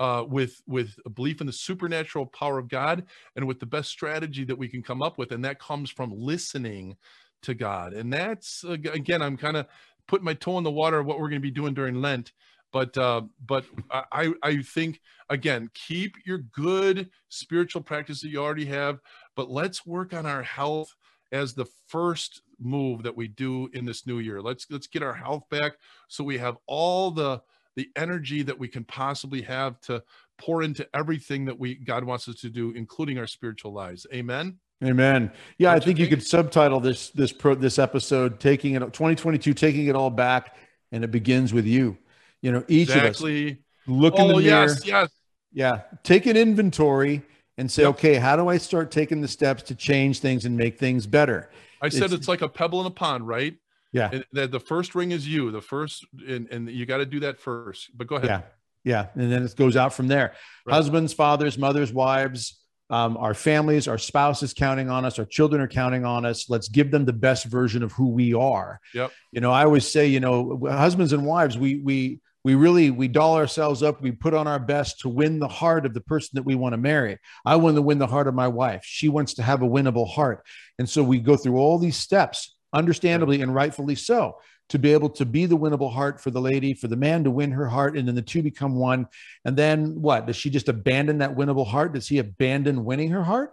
uh, 0.00 0.24
with 0.26 0.62
with 0.66 0.96
a 1.04 1.10
belief 1.10 1.40
in 1.40 1.46
the 1.46 1.52
supernatural 1.52 2.26
power 2.26 2.58
of 2.58 2.68
God 2.68 3.04
and 3.36 3.46
with 3.46 3.60
the 3.60 3.66
best 3.66 3.90
strategy 3.90 4.44
that 4.44 4.58
we 4.58 4.66
can 4.66 4.82
come 4.82 5.02
up 5.02 5.18
with, 5.18 5.30
and 5.30 5.44
that 5.44 5.60
comes 5.60 5.90
from 5.90 6.10
listening 6.12 6.96
to 7.42 7.54
God. 7.54 7.92
And 7.92 8.12
that's 8.12 8.64
again, 8.64 9.20
I'm 9.22 9.36
kind 9.36 9.58
of 9.58 9.66
putting 10.08 10.24
my 10.24 10.34
toe 10.34 10.58
in 10.58 10.64
the 10.64 10.70
water 10.70 10.98
of 10.98 11.06
what 11.06 11.20
we're 11.20 11.28
going 11.28 11.40
to 11.42 11.46
be 11.46 11.50
doing 11.50 11.74
during 11.74 12.00
Lent. 12.00 12.32
But 12.72 12.96
uh, 12.96 13.22
but 13.46 13.66
I 13.90 14.32
I 14.42 14.62
think 14.62 15.00
again, 15.28 15.70
keep 15.74 16.16
your 16.24 16.38
good 16.38 17.10
spiritual 17.28 17.82
practice 17.82 18.22
that 18.22 18.30
you 18.30 18.42
already 18.42 18.66
have, 18.66 19.00
but 19.36 19.50
let's 19.50 19.84
work 19.84 20.14
on 20.14 20.24
our 20.24 20.42
health 20.42 20.94
as 21.30 21.52
the 21.52 21.66
first 21.88 22.42
move 22.58 23.02
that 23.02 23.16
we 23.16 23.28
do 23.28 23.68
in 23.74 23.84
this 23.84 24.06
new 24.06 24.18
year. 24.18 24.40
Let's 24.40 24.66
let's 24.70 24.86
get 24.86 25.02
our 25.02 25.14
health 25.14 25.42
back 25.50 25.72
so 26.08 26.24
we 26.24 26.38
have 26.38 26.56
all 26.66 27.10
the 27.10 27.42
the 27.76 27.88
energy 27.96 28.42
that 28.42 28.58
we 28.58 28.68
can 28.68 28.84
possibly 28.84 29.42
have 29.42 29.80
to 29.82 30.02
pour 30.38 30.62
into 30.62 30.86
everything 30.94 31.44
that 31.46 31.58
we 31.58 31.74
God 31.74 32.04
wants 32.04 32.28
us 32.28 32.36
to 32.36 32.50
do, 32.50 32.72
including 32.72 33.18
our 33.18 33.26
spiritual 33.26 33.72
lives. 33.72 34.06
Amen. 34.12 34.58
Amen. 34.82 35.30
Yeah, 35.58 35.70
Don't 35.70 35.82
I 35.82 35.84
think 35.84 35.98
you, 35.98 36.04
think? 36.04 36.10
you 36.10 36.16
could 36.16 36.26
subtitle 36.26 36.80
this 36.80 37.10
this 37.10 37.32
pro 37.32 37.54
this 37.54 37.78
episode 37.78 38.40
"Taking 38.40 38.74
It 38.74 38.80
2022, 38.80 39.54
Taking 39.54 39.86
It 39.86 39.94
All 39.94 40.10
Back," 40.10 40.56
and 40.92 41.04
it 41.04 41.10
begins 41.10 41.52
with 41.52 41.66
you. 41.66 41.98
You 42.40 42.52
know, 42.52 42.64
each 42.68 42.88
exactly. 42.88 43.48
of 43.48 43.52
us 43.52 43.58
look 43.86 44.14
in 44.14 44.22
oh, 44.22 44.28
the 44.28 44.34
mirror. 44.34 44.66
Yes, 44.66 44.86
yes. 44.86 45.10
Yeah, 45.52 45.82
take 46.02 46.26
an 46.26 46.36
inventory 46.36 47.22
and 47.60 47.70
say, 47.70 47.82
yep. 47.82 47.90
okay, 47.90 48.14
how 48.14 48.36
do 48.36 48.48
I 48.48 48.56
start 48.56 48.90
taking 48.90 49.20
the 49.20 49.28
steps 49.28 49.62
to 49.64 49.74
change 49.74 50.20
things 50.20 50.46
and 50.46 50.56
make 50.56 50.78
things 50.78 51.06
better? 51.06 51.50
I 51.82 51.90
said 51.90 52.04
it's, 52.04 52.14
it's 52.14 52.28
like 52.28 52.40
a 52.40 52.48
pebble 52.48 52.80
in 52.80 52.86
a 52.86 52.90
pond, 52.90 53.26
right? 53.26 53.54
Yeah. 53.92 54.10
And 54.12 54.24
the, 54.32 54.46
the 54.46 54.60
first 54.60 54.94
ring 54.94 55.10
is 55.10 55.26
you, 55.26 55.50
the 55.50 55.60
first, 55.60 56.06
and, 56.26 56.48
and 56.50 56.70
you 56.70 56.86
got 56.86 56.98
to 56.98 57.06
do 57.06 57.20
that 57.20 57.40
first. 57.40 57.90
But 57.96 58.06
go 58.06 58.16
ahead. 58.16 58.28
Yeah. 58.28 58.42
Yeah. 58.82 59.22
And 59.22 59.30
then 59.30 59.42
it 59.42 59.56
goes 59.56 59.76
out 59.76 59.92
from 59.92 60.08
there. 60.08 60.34
Right. 60.66 60.74
Husbands, 60.74 61.12
fathers, 61.12 61.58
mothers, 61.58 61.92
wives, 61.92 62.60
um, 62.88 63.16
our 63.16 63.34
families, 63.34 63.86
our 63.86 63.98
spouses 63.98 64.52
counting 64.52 64.90
on 64.90 65.04
us, 65.04 65.18
our 65.18 65.24
children 65.24 65.60
are 65.60 65.68
counting 65.68 66.04
on 66.04 66.24
us. 66.24 66.50
Let's 66.50 66.68
give 66.68 66.90
them 66.90 67.04
the 67.04 67.12
best 67.12 67.44
version 67.46 67.82
of 67.82 67.92
who 67.92 68.08
we 68.08 68.34
are. 68.34 68.80
Yep. 68.94 69.12
You 69.32 69.40
know, 69.40 69.52
I 69.52 69.64
always 69.64 69.86
say, 69.86 70.08
you 70.08 70.18
know, 70.18 70.60
husbands 70.68 71.12
and 71.12 71.24
wives, 71.24 71.56
we 71.56 71.76
we 71.76 72.20
we 72.42 72.56
really 72.56 72.90
we 72.90 73.06
doll 73.06 73.36
ourselves 73.36 73.82
up. 73.82 74.02
We 74.02 74.10
put 74.10 74.34
on 74.34 74.48
our 74.48 74.58
best 74.58 75.00
to 75.00 75.08
win 75.08 75.38
the 75.38 75.48
heart 75.48 75.86
of 75.86 75.94
the 75.94 76.00
person 76.00 76.30
that 76.34 76.42
we 76.42 76.56
want 76.56 76.72
to 76.72 76.78
marry. 76.78 77.18
I 77.44 77.56
want 77.56 77.76
to 77.76 77.82
win 77.82 77.98
the 77.98 78.08
heart 78.08 78.26
of 78.26 78.34
my 78.34 78.48
wife. 78.48 78.82
She 78.84 79.08
wants 79.08 79.34
to 79.34 79.42
have 79.42 79.62
a 79.62 79.68
winnable 79.68 80.08
heart, 80.08 80.44
and 80.78 80.88
so 80.88 81.04
we 81.04 81.20
go 81.20 81.36
through 81.36 81.58
all 81.58 81.78
these 81.78 81.96
steps, 81.96 82.56
understandably 82.72 83.42
and 83.42 83.54
rightfully 83.54 83.94
so 83.94 84.36
to 84.70 84.78
be 84.78 84.92
able 84.92 85.10
to 85.10 85.26
be 85.26 85.46
the 85.46 85.58
winnable 85.58 85.92
heart 85.92 86.20
for 86.20 86.30
the 86.30 86.40
lady, 86.40 86.74
for 86.74 86.86
the 86.86 86.96
man 86.96 87.24
to 87.24 87.30
win 87.30 87.50
her 87.50 87.68
heart, 87.68 87.96
and 87.96 88.06
then 88.06 88.14
the 88.14 88.22
two 88.22 88.40
become 88.40 88.76
one. 88.76 89.08
And 89.44 89.56
then 89.56 90.00
what? 90.00 90.26
Does 90.26 90.36
she 90.36 90.48
just 90.48 90.68
abandon 90.68 91.18
that 91.18 91.34
winnable 91.34 91.66
heart? 91.66 91.92
Does 91.92 92.08
he 92.08 92.18
abandon 92.18 92.84
winning 92.84 93.10
her 93.10 93.24
heart? 93.24 93.52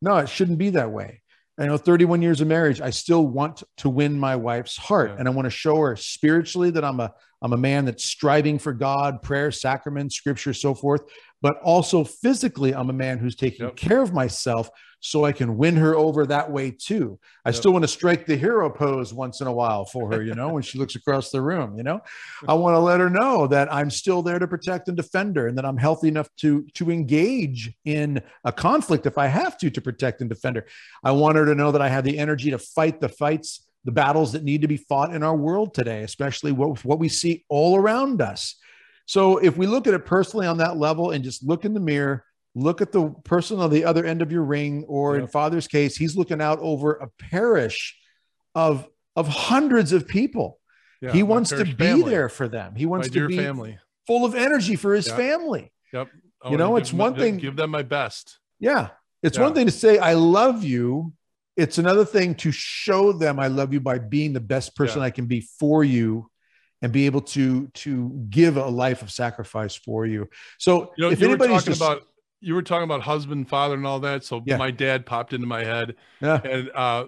No, 0.00 0.16
it 0.16 0.28
shouldn't 0.28 0.58
be 0.58 0.70
that 0.70 0.90
way. 0.90 1.20
I 1.58 1.66
know 1.66 1.76
31 1.76 2.22
years 2.22 2.40
of 2.40 2.48
marriage, 2.48 2.80
I 2.80 2.90
still 2.90 3.26
want 3.26 3.62
to 3.76 3.88
win 3.88 4.18
my 4.18 4.36
wife's 4.36 4.76
heart. 4.76 5.10
Yeah. 5.10 5.16
And 5.20 5.28
I 5.28 5.30
want 5.30 5.46
to 5.46 5.50
show 5.50 5.76
her 5.76 5.96
spiritually 5.96 6.70
that 6.70 6.84
I'm 6.84 6.98
a 6.98 7.12
I'm 7.42 7.52
a 7.52 7.58
man 7.58 7.84
that's 7.84 8.06
striving 8.06 8.58
for 8.58 8.72
God, 8.72 9.20
prayer, 9.20 9.52
sacrament, 9.52 10.14
scripture, 10.14 10.54
so 10.54 10.74
forth. 10.74 11.02
But 11.42 11.58
also 11.60 12.02
physically, 12.02 12.74
I'm 12.74 12.88
a 12.88 12.94
man 12.94 13.18
who's 13.18 13.36
taking 13.36 13.66
yep. 13.66 13.76
care 13.76 14.00
of 14.00 14.14
myself 14.14 14.70
so 15.04 15.26
I 15.26 15.32
can 15.32 15.58
win 15.58 15.76
her 15.76 15.94
over 15.94 16.24
that 16.26 16.50
way 16.50 16.70
too. 16.70 17.18
I 17.44 17.50
yep. 17.50 17.56
still 17.56 17.72
want 17.72 17.84
to 17.84 17.88
strike 17.88 18.24
the 18.24 18.36
hero 18.36 18.70
pose 18.70 19.12
once 19.12 19.42
in 19.42 19.46
a 19.46 19.52
while 19.52 19.84
for 19.84 20.10
her, 20.10 20.22
you 20.22 20.34
know, 20.34 20.54
when 20.54 20.62
she 20.62 20.78
looks 20.78 20.94
across 20.94 21.30
the 21.30 21.42
room, 21.42 21.76
you 21.76 21.82
know. 21.82 22.00
I 22.48 22.54
want 22.54 22.74
to 22.74 22.78
let 22.78 23.00
her 23.00 23.10
know 23.10 23.46
that 23.48 23.70
I'm 23.70 23.90
still 23.90 24.22
there 24.22 24.38
to 24.38 24.48
protect 24.48 24.88
and 24.88 24.96
defend 24.96 25.36
her 25.36 25.46
and 25.46 25.58
that 25.58 25.66
I'm 25.66 25.76
healthy 25.76 26.08
enough 26.08 26.30
to 26.38 26.62
to 26.74 26.90
engage 26.90 27.70
in 27.84 28.22
a 28.44 28.52
conflict 28.52 29.04
if 29.04 29.18
I 29.18 29.26
have 29.26 29.58
to 29.58 29.68
to 29.68 29.80
protect 29.82 30.22
and 30.22 30.30
defend 30.30 30.56
her. 30.56 30.64
I 31.04 31.12
want 31.12 31.36
her 31.36 31.44
to 31.44 31.54
know 31.54 31.70
that 31.70 31.82
I 31.82 31.90
have 31.90 32.04
the 32.04 32.18
energy 32.18 32.50
to 32.52 32.58
fight 32.58 33.02
the 33.02 33.10
fights, 33.10 33.66
the 33.84 33.92
battles 33.92 34.32
that 34.32 34.42
need 34.42 34.62
to 34.62 34.68
be 34.68 34.78
fought 34.78 35.14
in 35.14 35.22
our 35.22 35.36
world 35.36 35.74
today, 35.74 36.02
especially 36.02 36.52
what, 36.52 36.82
what 36.82 36.98
we 36.98 37.10
see 37.10 37.44
all 37.50 37.76
around 37.76 38.22
us. 38.22 38.56
So 39.04 39.36
if 39.36 39.58
we 39.58 39.66
look 39.66 39.86
at 39.86 39.92
it 39.92 40.06
personally 40.06 40.46
on 40.46 40.56
that 40.58 40.78
level 40.78 41.10
and 41.10 41.22
just 41.22 41.44
look 41.44 41.66
in 41.66 41.74
the 41.74 41.80
mirror 41.80 42.24
look 42.54 42.80
at 42.80 42.92
the 42.92 43.10
person 43.24 43.58
on 43.58 43.70
the 43.70 43.84
other 43.84 44.04
end 44.04 44.22
of 44.22 44.30
your 44.30 44.44
ring 44.44 44.84
or 44.86 45.16
in 45.16 45.26
father's 45.26 45.66
case 45.66 45.96
he's 45.96 46.16
looking 46.16 46.40
out 46.40 46.58
over 46.60 46.92
a 46.92 47.08
parish 47.18 47.98
of 48.54 48.86
of 49.16 49.28
hundreds 49.28 49.92
of 49.92 50.08
people. 50.08 50.58
Yeah, 51.00 51.12
he 51.12 51.22
wants 51.22 51.50
to 51.50 51.64
be 51.64 51.72
family. 51.72 52.10
there 52.10 52.28
for 52.28 52.48
them. 52.48 52.74
He 52.74 52.86
wants 52.86 53.08
my 53.08 53.14
to 53.14 53.28
be 53.28 53.36
family. 53.36 53.78
full 54.06 54.24
of 54.24 54.34
energy 54.34 54.76
for 54.76 54.94
his 54.94 55.08
family. 55.08 55.72
Yep. 55.92 56.08
You 56.50 56.56
know 56.56 56.76
it's 56.76 56.92
one 56.92 57.14
thing 57.14 57.36
give 57.38 57.56
them 57.56 57.70
my 57.70 57.82
best. 57.82 58.38
Yeah. 58.60 58.88
It's 59.22 59.38
yeah. 59.38 59.44
one 59.44 59.54
thing 59.54 59.66
to 59.66 59.72
say 59.72 59.98
i 59.98 60.14
love 60.14 60.64
you. 60.64 61.12
It's 61.56 61.78
another 61.78 62.04
thing 62.04 62.34
to 62.36 62.50
show 62.50 63.12
them 63.12 63.38
i 63.38 63.46
love 63.46 63.72
you 63.72 63.80
by 63.80 63.98
being 63.98 64.32
the 64.32 64.40
best 64.40 64.74
person 64.74 65.02
i 65.02 65.10
can 65.10 65.26
be 65.26 65.40
for 65.40 65.84
you 65.84 66.28
and 66.82 66.92
be 66.92 67.06
able 67.06 67.22
to 67.22 67.68
to 67.68 68.10
give 68.28 68.58
a 68.58 68.66
life 68.66 69.00
of 69.00 69.10
sacrifice 69.10 69.74
for 69.74 70.04
you. 70.04 70.28
So 70.58 70.92
you 70.98 71.04
know, 71.04 71.10
if 71.10 71.22
anybody's 71.22 71.64
just, 71.64 71.80
about 71.80 72.02
you 72.44 72.54
were 72.54 72.62
talking 72.62 72.84
about 72.84 73.02
husband, 73.02 73.48
father, 73.48 73.74
and 73.74 73.86
all 73.86 74.00
that. 74.00 74.24
So 74.24 74.42
yeah. 74.46 74.56
my 74.56 74.70
dad 74.70 75.06
popped 75.06 75.32
into 75.32 75.46
my 75.46 75.64
head, 75.64 75.96
yeah. 76.20 76.40
and 76.44 76.70
uh, 76.74 77.06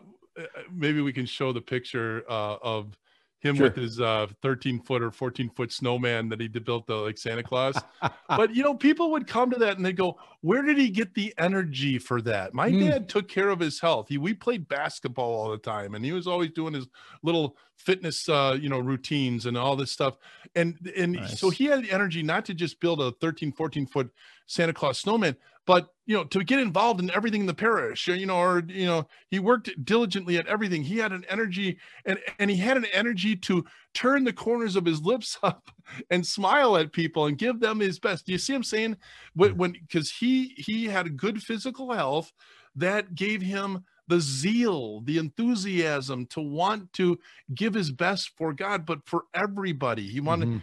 maybe 0.72 1.00
we 1.00 1.12
can 1.12 1.26
show 1.26 1.52
the 1.52 1.60
picture 1.60 2.24
uh, 2.28 2.56
of 2.62 2.96
him 3.40 3.56
sure. 3.56 3.64
with 3.64 3.76
his 3.76 4.00
uh, 4.00 4.26
13 4.42 4.80
foot 4.80 5.02
or 5.02 5.10
14 5.10 5.50
foot 5.50 5.72
snowman 5.72 6.28
that 6.28 6.40
he 6.40 6.48
built 6.48 6.86
the 6.86 6.94
like 6.94 7.18
Santa 7.18 7.42
Claus. 7.42 7.76
but 8.28 8.54
you 8.54 8.62
know, 8.62 8.74
people 8.74 9.10
would 9.12 9.26
come 9.26 9.50
to 9.50 9.58
that 9.58 9.76
and 9.76 9.84
they 9.84 9.92
go, 9.92 10.18
"Where 10.40 10.62
did 10.62 10.78
he 10.78 10.88
get 10.90 11.14
the 11.14 11.34
energy 11.38 11.98
for 11.98 12.20
that?" 12.22 12.54
My 12.54 12.70
mm. 12.70 12.88
dad 12.88 13.08
took 13.08 13.28
care 13.28 13.50
of 13.50 13.60
his 13.60 13.80
health. 13.80 14.08
He 14.08 14.18
we 14.18 14.34
played 14.34 14.68
basketball 14.68 15.34
all 15.34 15.50
the 15.50 15.58
time, 15.58 15.94
and 15.94 16.04
he 16.04 16.12
was 16.12 16.26
always 16.26 16.50
doing 16.50 16.74
his 16.74 16.86
little 17.22 17.56
fitness, 17.76 18.28
uh, 18.28 18.56
you 18.60 18.68
know, 18.68 18.78
routines 18.78 19.46
and 19.46 19.56
all 19.56 19.76
this 19.76 19.92
stuff. 19.92 20.16
And 20.54 20.76
and 20.96 21.12
nice. 21.12 21.38
so 21.38 21.50
he 21.50 21.66
had 21.66 21.84
the 21.84 21.92
energy 21.92 22.22
not 22.22 22.44
to 22.46 22.54
just 22.54 22.80
build 22.80 23.00
a 23.00 23.12
13, 23.12 23.52
14 23.52 23.86
foot 23.86 24.10
Santa 24.46 24.72
Claus 24.72 24.98
snowman, 24.98 25.36
but 25.66 25.88
you 26.06 26.16
know 26.16 26.24
to 26.24 26.44
get 26.44 26.60
involved 26.60 27.00
in 27.00 27.10
everything 27.10 27.40
in 27.42 27.46
the 27.46 27.54
parish 27.54 28.06
you 28.06 28.26
know 28.26 28.36
or 28.36 28.62
you 28.68 28.86
know 28.86 29.06
he 29.30 29.38
worked 29.38 29.70
diligently 29.84 30.38
at 30.38 30.46
everything. 30.46 30.82
He 30.82 30.98
had 30.98 31.12
an 31.12 31.24
energy 31.28 31.78
and 32.04 32.18
and 32.38 32.50
he 32.50 32.56
had 32.56 32.76
an 32.76 32.86
energy 32.92 33.36
to 33.36 33.64
turn 33.92 34.24
the 34.24 34.32
corners 34.32 34.76
of 34.76 34.84
his 34.84 35.02
lips 35.02 35.38
up 35.42 35.70
and 36.10 36.26
smile 36.26 36.76
at 36.76 36.92
people 36.92 37.26
and 37.26 37.36
give 37.36 37.60
them 37.60 37.80
his 37.80 37.98
best. 37.98 38.26
Do 38.26 38.32
you 38.32 38.38
see 38.38 38.54
him 38.54 38.62
saying? 38.62 38.96
When 39.34 39.72
because 39.72 40.10
he 40.10 40.54
he 40.56 40.86
had 40.86 41.06
a 41.06 41.10
good 41.10 41.42
physical 41.42 41.92
health 41.92 42.32
that 42.76 43.14
gave 43.14 43.42
him 43.42 43.84
the 44.08 44.20
zeal 44.20 45.00
the 45.00 45.18
enthusiasm 45.18 46.26
to 46.26 46.40
want 46.40 46.92
to 46.92 47.18
give 47.52 47.74
his 47.74 47.90
best 47.90 48.30
for 48.38 48.52
god 48.52 48.86
but 48.86 49.00
for 49.04 49.24
everybody. 49.34 50.06
He 50.06 50.20
wanted 50.20 50.48
mm-hmm. 50.48 50.58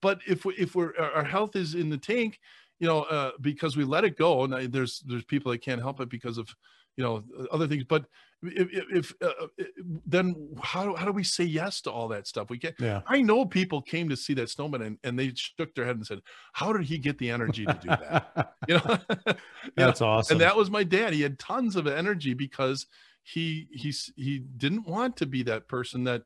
But 0.00 0.20
if 0.28 0.46
if 0.46 0.76
we're 0.76 0.96
our 0.96 1.24
health 1.24 1.56
is 1.56 1.74
in 1.74 1.90
the 1.90 1.98
tank 1.98 2.38
you 2.80 2.86
know, 2.86 3.02
uh, 3.02 3.32
because 3.40 3.76
we 3.76 3.84
let 3.84 4.04
it 4.04 4.18
go. 4.18 4.44
And 4.44 4.72
there's 4.72 5.00
there's 5.06 5.24
people 5.24 5.52
that 5.52 5.58
can't 5.58 5.80
help 5.80 6.00
it 6.00 6.08
because 6.08 6.38
of 6.38 6.48
you 6.96 7.04
know 7.04 7.22
other 7.52 7.68
things. 7.68 7.84
But 7.84 8.06
if, 8.42 8.68
if 8.72 9.12
uh, 9.22 9.26
uh 9.42 9.64
then 10.06 10.48
how 10.62 10.96
how 10.96 11.04
do 11.04 11.12
we 11.12 11.22
say 11.22 11.44
yes 11.44 11.82
to 11.82 11.90
all 11.90 12.08
that 12.08 12.26
stuff? 12.26 12.48
We 12.48 12.58
get. 12.58 12.74
Yeah. 12.80 13.02
I 13.06 13.20
know 13.20 13.44
people 13.44 13.82
came 13.82 14.08
to 14.08 14.16
see 14.16 14.34
that 14.34 14.48
snowman 14.48 14.82
and, 14.82 14.98
and 15.04 15.18
they 15.18 15.32
shook 15.34 15.74
their 15.74 15.84
head 15.84 15.96
and 15.96 16.06
said, 16.06 16.20
"How 16.54 16.72
did 16.72 16.86
he 16.86 16.98
get 16.98 17.18
the 17.18 17.30
energy 17.30 17.66
to 17.66 17.78
do 17.80 17.88
that?" 17.88 18.54
you 18.68 18.74
know, 18.74 18.98
that's 19.76 20.00
know? 20.00 20.06
awesome. 20.06 20.34
And 20.34 20.40
that 20.40 20.56
was 20.56 20.70
my 20.70 20.82
dad. 20.82 21.12
He 21.12 21.20
had 21.20 21.38
tons 21.38 21.76
of 21.76 21.86
energy 21.86 22.32
because 22.32 22.86
he 23.22 23.68
he's 23.72 24.10
he 24.16 24.38
didn't 24.38 24.88
want 24.88 25.16
to 25.18 25.26
be 25.26 25.42
that 25.42 25.68
person 25.68 26.04
that 26.04 26.22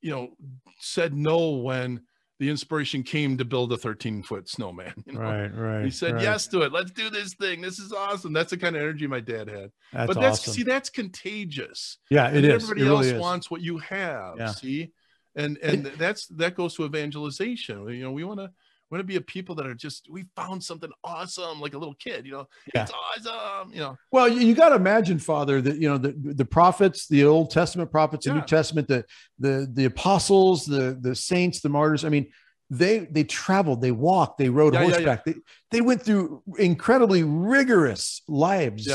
you 0.00 0.10
know 0.10 0.36
said 0.80 1.14
no 1.14 1.50
when 1.50 2.02
the 2.40 2.50
inspiration 2.50 3.02
came 3.02 3.38
to 3.38 3.44
build 3.44 3.72
a 3.72 3.76
13 3.76 4.22
foot 4.22 4.48
snowman. 4.48 4.92
You 5.06 5.12
know? 5.12 5.20
Right, 5.20 5.54
right. 5.54 5.84
He 5.84 5.90
said 5.90 6.14
right. 6.14 6.22
yes 6.22 6.46
to 6.48 6.62
it. 6.62 6.72
Let's 6.72 6.90
do 6.90 7.10
this 7.10 7.34
thing. 7.34 7.60
This 7.60 7.78
is 7.78 7.92
awesome. 7.92 8.32
That's 8.32 8.50
the 8.50 8.56
kind 8.56 8.74
of 8.74 8.82
energy 8.82 9.06
my 9.06 9.20
dad 9.20 9.48
had. 9.48 9.70
That's 9.92 10.06
but 10.06 10.20
that's 10.20 10.40
awesome. 10.40 10.54
see, 10.54 10.62
that's 10.62 10.90
contagious. 10.90 11.98
Yeah, 12.10 12.28
it 12.28 12.38
and 12.38 12.46
is. 12.46 12.64
Everybody 12.64 12.82
it 12.82 12.88
else 12.88 13.06
really 13.06 13.18
wants 13.18 13.50
what 13.50 13.60
you 13.60 13.78
have. 13.78 14.34
Yeah. 14.38 14.52
See, 14.52 14.92
and 15.36 15.58
and 15.58 15.86
that's 15.98 16.26
that 16.28 16.54
goes 16.54 16.74
to 16.76 16.84
evangelization. 16.84 17.88
You 17.88 18.04
know, 18.04 18.12
we 18.12 18.24
want 18.24 18.40
to 18.40 18.50
want 18.94 19.00
to 19.00 19.12
be 19.12 19.16
a 19.16 19.20
people 19.20 19.56
that 19.56 19.66
are 19.66 19.74
just 19.74 20.08
we 20.08 20.24
found 20.36 20.62
something 20.62 20.90
awesome 21.02 21.60
like 21.60 21.74
a 21.74 21.78
little 21.78 21.94
kid 21.94 22.24
you 22.24 22.30
know 22.30 22.46
yeah. 22.72 22.82
it's 22.84 22.92
awesome 22.92 23.72
you 23.72 23.80
know 23.80 23.98
well 24.12 24.28
you, 24.28 24.40
you 24.46 24.54
got 24.54 24.68
to 24.68 24.76
imagine 24.76 25.18
father 25.18 25.60
that 25.60 25.78
you 25.78 25.88
know 25.88 25.98
the, 25.98 26.14
the 26.16 26.44
prophets 26.44 27.08
the 27.08 27.24
old 27.24 27.50
testament 27.50 27.90
prophets 27.90 28.24
yeah. 28.24 28.32
the 28.32 28.38
new 28.38 28.46
testament 28.46 28.86
the 28.86 29.04
the 29.40 29.68
the 29.74 29.86
apostles 29.86 30.64
the 30.64 30.96
the 31.00 31.12
saints 31.12 31.60
the 31.60 31.68
martyrs 31.68 32.04
i 32.04 32.08
mean 32.08 32.30
they 32.70 33.00
they 33.10 33.24
traveled 33.24 33.80
they 33.80 33.90
walked 33.90 34.38
they 34.38 34.48
rode 34.48 34.74
yeah, 34.74 34.82
horseback 34.82 35.22
yeah, 35.26 35.32
yeah. 35.34 35.40
They, 35.72 35.78
they 35.78 35.80
went 35.80 36.02
through 36.02 36.42
incredibly 36.56 37.24
rigorous 37.24 38.22
lives 38.28 38.88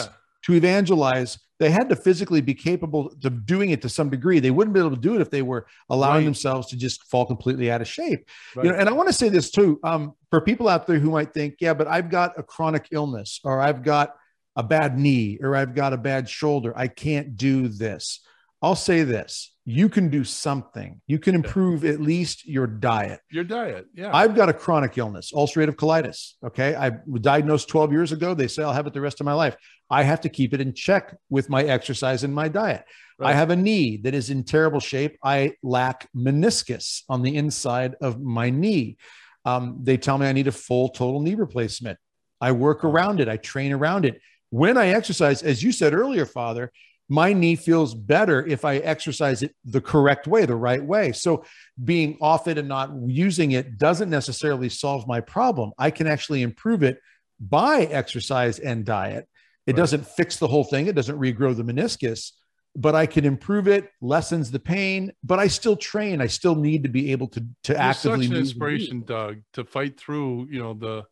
to 0.44 0.54
evangelize 0.54 1.38
they 1.60 1.70
had 1.70 1.90
to 1.90 1.96
physically 1.96 2.42
be 2.42 2.54
capable 2.54 3.14
of 3.24 3.46
doing 3.46 3.70
it 3.70 3.82
to 3.82 3.90
some 3.90 4.10
degree 4.10 4.40
they 4.40 4.52
wouldn't 4.52 4.74
be 4.74 4.80
able 4.80 4.90
to 4.90 4.98
do 4.98 5.16
it 5.16 5.22
if 5.22 5.30
they 5.30 5.42
were 5.42 5.68
allowing 5.90 6.18
right. 6.18 6.26
themselves 6.26 6.68
to 6.68 6.78
just 6.78 7.04
fall 7.06 7.26
completely 7.26 7.70
out 7.70 7.82
of 7.82 7.88
shape 7.88 8.28
right. 8.56 8.66
you 8.66 8.72
know 8.72 8.78
and 8.78 8.90
i 8.90 8.92
want 8.92 9.08
to 9.08 9.14
say 9.14 9.30
this 9.30 9.52
too 9.52 9.80
um, 9.84 10.14
for 10.30 10.42
people 10.42 10.68
out 10.68 10.88
there 10.88 11.00
who 11.00 11.12
might 11.12 11.34
think 11.34 11.56
yeah 11.60 11.74
but 11.74 11.88
i've 11.88 12.10
got 12.10 12.38
a 12.38 12.44
chronic 12.44 12.88
illness 12.92 13.40
or 13.44 13.62
i've 13.62 13.84
got 13.84 14.16
a 14.56 14.64
bad 14.64 14.98
knee 14.98 15.38
or 15.42 15.56
i've 15.56 15.76
got 15.76 15.94
a 15.94 15.98
bad 15.98 16.28
shoulder 16.28 16.74
i 16.76 16.88
can't 16.88 17.38
do 17.38 17.68
this 17.68 18.22
i'll 18.62 18.76
say 18.76 19.04
this 19.04 19.54
you 19.70 19.88
can 19.88 20.10
do 20.10 20.24
something. 20.24 21.00
You 21.06 21.20
can 21.20 21.36
improve 21.36 21.86
at 21.86 22.02
least 22.02 22.48
your 22.48 22.66
diet. 22.66 23.20
Your 23.30 23.44
diet, 23.44 23.86
yeah. 23.94 24.10
I've 24.12 24.36
got 24.36 24.50
a 24.50 24.54
chronic 24.54 24.98
illness, 24.98 25.32
ulcerative 25.32 25.76
colitis. 25.76 26.34
Okay. 26.44 26.76
I 26.76 26.92
was 27.06 27.22
diagnosed 27.22 27.70
12 27.70 27.92
years 27.92 28.12
ago. 28.12 28.34
They 28.34 28.48
say 28.48 28.64
I'll 28.64 28.74
have 28.74 28.88
it 28.88 28.94
the 28.94 29.02
rest 29.02 29.20
of 29.20 29.26
my 29.26 29.34
life. 29.34 29.56
I 29.88 30.02
have 30.02 30.22
to 30.22 30.30
keep 30.30 30.56
it 30.56 30.62
in 30.62 30.74
check 30.74 31.16
with 31.30 31.50
my 31.50 31.64
exercise 31.64 32.24
and 32.24 32.34
my 32.34 32.48
diet. 32.48 32.84
Right. 33.20 33.30
I 33.30 33.34
have 33.34 33.52
a 33.52 33.56
knee 33.56 33.98
that 33.98 34.16
is 34.16 34.32
in 34.32 34.44
terrible 34.44 34.80
shape. 34.80 35.18
I 35.24 35.54
lack 35.62 36.10
meniscus 36.16 37.04
on 37.08 37.22
the 37.22 37.36
inside 37.36 37.96
of 38.02 38.20
my 38.20 38.50
knee. 38.50 38.98
Um, 39.46 39.80
they 39.84 39.98
tell 39.98 40.18
me 40.18 40.26
I 40.26 40.34
need 40.34 40.48
a 40.48 40.52
full 40.52 40.90
total 40.90 41.22
knee 41.22 41.36
replacement. 41.36 42.00
I 42.42 42.54
work 42.54 42.84
around 42.84 43.20
it. 43.20 43.30
I 43.30 43.38
train 43.38 43.72
around 43.72 44.06
it. 44.06 44.20
When 44.50 44.78
I 44.78 44.90
exercise, 44.90 45.44
as 45.44 45.62
you 45.62 45.72
said 45.72 45.94
earlier, 45.94 46.26
Father, 46.26 46.72
my 47.10 47.34
knee 47.34 47.56
feels 47.56 47.96
better 47.96 48.46
if 48.46 48.64
I 48.64 48.78
exercise 48.78 49.42
it 49.42 49.56
the 49.66 49.82
correct 49.82 50.28
way, 50.28 50.46
the 50.46 50.56
right 50.56 50.84
way. 50.84 51.12
So 51.12 51.44
being 51.84 52.18
off 52.22 52.48
it 52.48 52.60
and 52.60 52.68
not 52.68 52.92
using 53.08 53.52
it 53.52 53.80
doesn't 53.80 54.12
necessarily 54.12 54.70
solve 54.70 55.08
my 55.08 55.20
problem. 55.20 55.72
I 55.78 55.90
can 55.90 56.06
actually 56.06 56.44
improve 56.44 56.84
it 56.84 57.00
by 57.40 57.82
exercise 57.82 58.60
and 58.60 58.86
diet. 58.86 59.28
It 59.66 59.72
right. 59.72 59.78
doesn't 59.78 60.08
fix 60.08 60.38
the 60.38 60.48
whole 60.48 60.64
thing, 60.64 60.86
it 60.86 60.96
doesn't 60.96 61.20
regrow 61.20 61.58
the 61.58 61.64
meniscus, 61.64 62.32
but 62.76 62.94
I 62.94 63.08
can 63.08 63.26
improve 63.26 63.68
it, 63.68 63.90
lessens 64.02 64.52
the 64.52 64.60
pain, 64.60 65.12
but 65.24 65.40
I 65.40 65.48
still 65.48 65.76
train. 65.76 66.22
I 66.22 66.28
still 66.28 66.56
need 66.56 66.84
to 66.84 66.90
be 66.90 67.12
able 67.12 67.28
to 67.30 67.44
to 67.64 67.74
You're 67.74 67.82
actively 67.82 68.26
such 68.28 68.32
an 68.32 68.38
inspiration, 68.38 69.04
Doug, 69.04 69.42
to 69.54 69.64
fight 69.64 70.00
through, 70.00 70.48
you 70.52 70.60
know, 70.60 70.74
the 70.76 71.06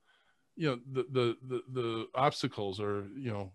you 0.56 0.70
know 0.70 0.80
the 0.91 1.06
the 1.12 1.38
the, 1.48 1.62
the 1.72 2.08
obstacles 2.16 2.80
or 2.80 3.06
you 3.16 3.32
know 3.32 3.52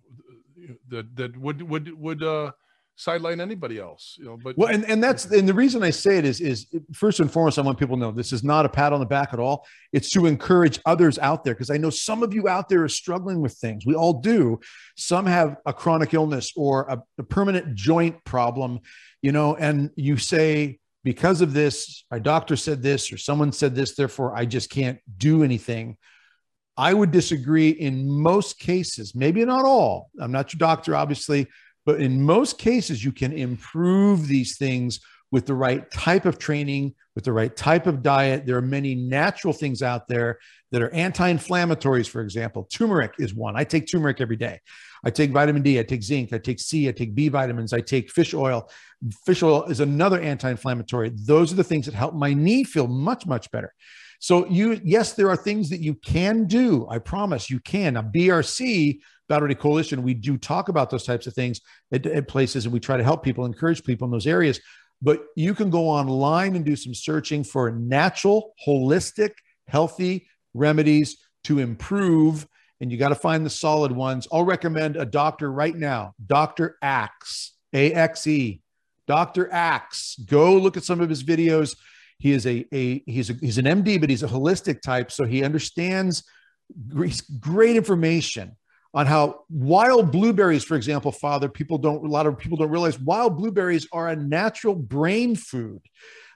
that 0.88 1.14
that 1.16 1.36
would 1.36 1.62
would 1.62 1.98
would 1.98 2.22
uh 2.22 2.50
sideline 2.94 3.40
anybody 3.40 3.78
else 3.78 4.16
you 4.18 4.24
know 4.26 4.36
but 4.44 4.56
well 4.58 4.68
and, 4.68 4.84
and 4.84 5.02
that's 5.02 5.24
and 5.24 5.48
the 5.48 5.54
reason 5.54 5.82
i 5.82 5.88
say 5.88 6.18
it 6.18 6.26
is 6.26 6.42
is 6.42 6.66
first 6.92 7.20
and 7.20 7.32
foremost 7.32 7.58
i 7.58 7.62
want 7.62 7.78
people 7.78 7.96
to 7.96 8.00
know 8.00 8.12
this 8.12 8.32
is 8.32 8.44
not 8.44 8.66
a 8.66 8.68
pat 8.68 8.92
on 8.92 9.00
the 9.00 9.06
back 9.06 9.30
at 9.32 9.40
all. 9.40 9.66
It's 9.92 10.10
to 10.10 10.26
encourage 10.26 10.78
others 10.84 11.18
out 11.18 11.42
there 11.42 11.54
because 11.54 11.70
i 11.70 11.78
know 11.78 11.90
some 11.90 12.22
of 12.22 12.34
you 12.34 12.48
out 12.48 12.68
there 12.68 12.84
are 12.84 12.88
struggling 12.88 13.40
with 13.40 13.54
things. 13.54 13.86
We 13.86 13.94
all 13.94 14.20
do. 14.20 14.60
Some 14.96 15.24
have 15.24 15.56
a 15.64 15.72
chronic 15.72 16.12
illness 16.12 16.52
or 16.54 16.82
a, 16.88 17.02
a 17.18 17.22
permanent 17.22 17.74
joint 17.74 18.22
problem 18.24 18.80
you 19.22 19.32
know 19.32 19.54
and 19.54 19.90
you 19.96 20.16
say 20.16 20.78
because 21.04 21.40
of 21.40 21.54
this 21.54 22.04
my 22.10 22.18
doctor 22.18 22.56
said 22.56 22.82
this 22.82 23.12
or 23.12 23.16
someone 23.16 23.52
said 23.52 23.74
this 23.74 23.94
therefore 23.94 24.36
i 24.36 24.44
just 24.44 24.68
can't 24.68 24.98
do 25.16 25.42
anything 25.42 25.96
I 26.76 26.94
would 26.94 27.10
disagree 27.10 27.70
in 27.70 28.08
most 28.08 28.58
cases, 28.58 29.14
maybe 29.14 29.44
not 29.44 29.64
all. 29.64 30.10
I'm 30.20 30.32
not 30.32 30.52
your 30.52 30.58
doctor, 30.58 30.96
obviously, 30.96 31.46
but 31.84 32.00
in 32.00 32.22
most 32.22 32.58
cases, 32.58 33.04
you 33.04 33.12
can 33.12 33.32
improve 33.32 34.26
these 34.26 34.56
things 34.56 35.00
with 35.30 35.46
the 35.46 35.54
right 35.54 35.90
type 35.90 36.26
of 36.26 36.38
training, 36.38 36.94
with 37.14 37.24
the 37.24 37.32
right 37.32 37.54
type 37.56 37.86
of 37.86 38.02
diet. 38.02 38.46
There 38.46 38.56
are 38.56 38.62
many 38.62 38.94
natural 38.94 39.52
things 39.52 39.82
out 39.82 40.06
there 40.06 40.38
that 40.70 40.82
are 40.82 40.92
anti 40.94 41.32
inflammatories, 41.32 42.08
for 42.08 42.20
example. 42.20 42.68
Turmeric 42.70 43.14
is 43.18 43.34
one. 43.34 43.56
I 43.56 43.64
take 43.64 43.90
turmeric 43.90 44.20
every 44.20 44.36
day. 44.36 44.60
I 45.04 45.10
take 45.10 45.30
vitamin 45.30 45.62
D, 45.62 45.80
I 45.80 45.82
take 45.82 46.02
zinc, 46.02 46.32
I 46.32 46.38
take 46.38 46.60
C, 46.60 46.88
I 46.88 46.92
take 46.92 47.14
B 47.14 47.28
vitamins, 47.28 47.72
I 47.72 47.80
take 47.80 48.10
fish 48.10 48.34
oil. 48.34 48.70
Fish 49.26 49.42
oil 49.42 49.64
is 49.64 49.80
another 49.80 50.20
anti 50.20 50.50
inflammatory. 50.50 51.10
Those 51.14 51.52
are 51.52 51.56
the 51.56 51.64
things 51.64 51.86
that 51.86 51.94
help 51.94 52.14
my 52.14 52.34
knee 52.34 52.62
feel 52.62 52.86
much, 52.86 53.26
much 53.26 53.50
better. 53.50 53.74
So 54.22 54.46
you, 54.46 54.80
yes, 54.84 55.14
there 55.14 55.28
are 55.30 55.36
things 55.36 55.68
that 55.70 55.80
you 55.80 55.94
can 55.94 56.44
do. 56.44 56.86
I 56.88 56.98
promise 56.98 57.50
you 57.50 57.58
can. 57.58 57.94
Now, 57.94 58.02
BRC, 58.02 59.00
Battery 59.28 59.56
Coalition, 59.56 60.04
we 60.04 60.14
do 60.14 60.38
talk 60.38 60.68
about 60.68 60.90
those 60.90 61.02
types 61.02 61.26
of 61.26 61.34
things 61.34 61.60
at, 61.92 62.06
at 62.06 62.28
places, 62.28 62.64
and 62.64 62.72
we 62.72 62.78
try 62.78 62.96
to 62.96 63.02
help 63.02 63.24
people, 63.24 63.44
encourage 63.44 63.82
people 63.82 64.04
in 64.04 64.12
those 64.12 64.28
areas. 64.28 64.60
But 65.02 65.24
you 65.34 65.54
can 65.54 65.70
go 65.70 65.88
online 65.88 66.54
and 66.54 66.64
do 66.64 66.76
some 66.76 66.94
searching 66.94 67.42
for 67.42 67.72
natural, 67.72 68.54
holistic, 68.64 69.32
healthy 69.66 70.28
remedies 70.54 71.16
to 71.44 71.58
improve. 71.58 72.46
And 72.80 72.92
you 72.92 72.98
got 72.98 73.08
to 73.08 73.16
find 73.16 73.44
the 73.44 73.50
solid 73.50 73.90
ones. 73.90 74.28
I'll 74.32 74.44
recommend 74.44 74.94
a 74.94 75.04
doctor 75.04 75.50
right 75.50 75.74
now, 75.74 76.14
Dr. 76.24 76.76
Axe, 76.80 77.56
A 77.72 77.92
X 77.92 78.28
E. 78.28 78.62
Dr. 79.08 79.52
Axe. 79.52 80.14
Go 80.24 80.56
look 80.58 80.76
at 80.76 80.84
some 80.84 81.00
of 81.00 81.08
his 81.10 81.24
videos. 81.24 81.74
He 82.22 82.30
is 82.30 82.46
a, 82.46 82.64
a 82.72 83.02
he's 83.04 83.30
a, 83.30 83.32
he's 83.34 83.58
an 83.58 83.64
MD, 83.64 84.00
but 84.00 84.08
he's 84.08 84.22
a 84.22 84.28
holistic 84.28 84.80
type, 84.80 85.10
so 85.10 85.24
he 85.24 85.42
understands 85.42 86.22
great 87.40 87.74
information 87.74 88.56
on 88.94 89.06
how 89.06 89.40
wild 89.50 90.12
blueberries, 90.12 90.62
for 90.62 90.76
example, 90.76 91.10
Father, 91.10 91.48
people 91.48 91.78
don't 91.78 92.04
a 92.04 92.08
lot 92.08 92.28
of 92.28 92.38
people 92.38 92.56
don't 92.56 92.70
realize 92.70 92.96
wild 93.00 93.36
blueberries 93.36 93.88
are 93.92 94.08
a 94.08 94.14
natural 94.14 94.76
brain 94.76 95.34
food. 95.34 95.80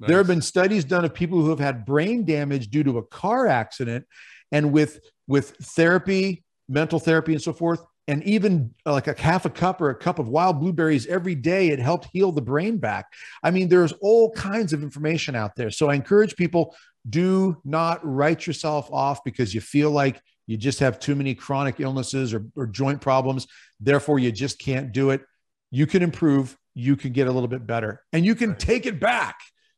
Nice. 0.00 0.08
There 0.08 0.18
have 0.18 0.26
been 0.26 0.42
studies 0.42 0.84
done 0.84 1.04
of 1.04 1.14
people 1.14 1.40
who 1.40 1.50
have 1.50 1.60
had 1.60 1.86
brain 1.86 2.24
damage 2.24 2.68
due 2.68 2.82
to 2.82 2.98
a 2.98 3.04
car 3.04 3.46
accident, 3.46 4.06
and 4.50 4.72
with 4.72 4.98
with 5.28 5.50
therapy, 5.50 6.44
mental 6.68 6.98
therapy, 6.98 7.32
and 7.32 7.40
so 7.40 7.52
forth, 7.52 7.80
and 8.08 8.22
even 8.24 8.74
uh, 8.84 8.92
like 8.92 9.08
a 9.08 9.20
half 9.20 9.44
a 9.44 9.50
cup 9.50 9.80
or 9.80 9.90
a 9.90 9.94
cup 9.94 10.18
of 10.18 10.28
wild 10.28 10.60
blueberries 10.60 11.06
every 11.06 11.34
day 11.34 11.68
it 11.68 11.78
helped 11.78 12.08
heal 12.12 12.32
the 12.32 12.42
brain 12.42 12.78
back. 12.78 13.12
I 13.42 13.50
mean 13.50 13.68
there's 13.68 13.92
all 14.00 14.30
kinds 14.32 14.72
of 14.72 14.82
information 14.82 15.34
out 15.34 15.56
there. 15.56 15.70
So 15.70 15.88
i 15.88 15.94
encourage 15.94 16.36
people 16.36 16.74
do 17.08 17.60
not 17.64 18.00
write 18.02 18.46
yourself 18.46 18.90
off 18.92 19.22
because 19.24 19.54
you 19.54 19.60
feel 19.60 19.90
like 19.90 20.20
you 20.46 20.56
just 20.56 20.78
have 20.78 20.98
too 20.98 21.14
many 21.14 21.34
chronic 21.34 21.80
illnesses 21.80 22.32
or, 22.32 22.46
or 22.54 22.66
joint 22.66 23.00
problems. 23.00 23.46
Therefore 23.80 24.18
you 24.18 24.30
just 24.30 24.58
can't 24.58 24.92
do 24.92 25.10
it. 25.10 25.22
You 25.70 25.86
can 25.86 26.02
improve. 26.02 26.56
You 26.74 26.96
can 26.96 27.12
get 27.12 27.26
a 27.26 27.32
little 27.32 27.48
bit 27.48 27.66
better. 27.66 28.02
And 28.12 28.24
you 28.24 28.34
can 28.34 28.56
take 28.56 28.86
it 28.86 29.00
back 29.00 29.36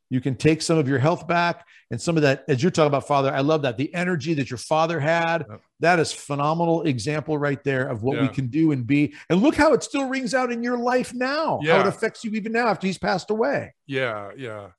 you 0.09 0.19
can 0.19 0.35
take 0.35 0.61
some 0.61 0.77
of 0.77 0.87
your 0.87 0.99
health 0.99 1.27
back 1.27 1.67
and 1.91 2.01
some 2.01 2.17
of 2.17 2.23
that, 2.23 2.43
as 2.47 2.61
you're 2.61 2.71
talking 2.71 2.87
about, 2.87 3.07
Father. 3.07 3.31
I 3.33 3.41
love 3.41 3.61
that 3.61 3.77
the 3.77 3.93
energy 3.93 4.33
that 4.35 4.49
your 4.49 4.57
father 4.57 4.99
had. 4.99 5.45
Yep. 5.49 5.61
That 5.81 5.99
is 5.99 6.11
phenomenal 6.11 6.83
example 6.83 7.37
right 7.37 7.63
there 7.63 7.87
of 7.87 8.01
what 8.01 8.17
yeah. 8.17 8.23
we 8.23 8.27
can 8.29 8.47
do 8.47 8.71
and 8.71 8.85
be. 8.85 9.13
And 9.29 9.41
look 9.41 9.55
how 9.55 9.73
it 9.73 9.83
still 9.83 10.07
rings 10.07 10.33
out 10.33 10.51
in 10.51 10.63
your 10.63 10.77
life 10.77 11.13
now. 11.13 11.59
Yeah. 11.61 11.75
How 11.75 11.81
it 11.81 11.87
affects 11.87 12.23
you 12.23 12.31
even 12.31 12.51
now 12.51 12.67
after 12.67 12.87
he's 12.87 12.97
passed 12.97 13.29
away. 13.29 13.73
Yeah, 13.85 14.31
yeah. 14.35 14.69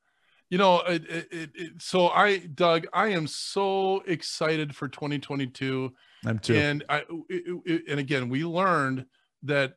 You 0.51 0.59
know, 0.59 0.81
it, 0.81 1.09
it, 1.09 1.51
it, 1.55 1.73
so 1.79 2.09
I, 2.09 2.39
Doug, 2.39 2.89
I 2.93 3.09
am 3.09 3.29
so 3.29 4.03
excited 4.07 4.75
for 4.75 4.89
2022. 4.89 5.93
I'm 6.27 6.41
too. 6.41 6.57
And 6.57 6.85
I, 6.89 7.05
and 7.89 8.01
again, 8.01 8.29
we 8.29 8.45
learned 8.45 9.07
that 9.45 9.75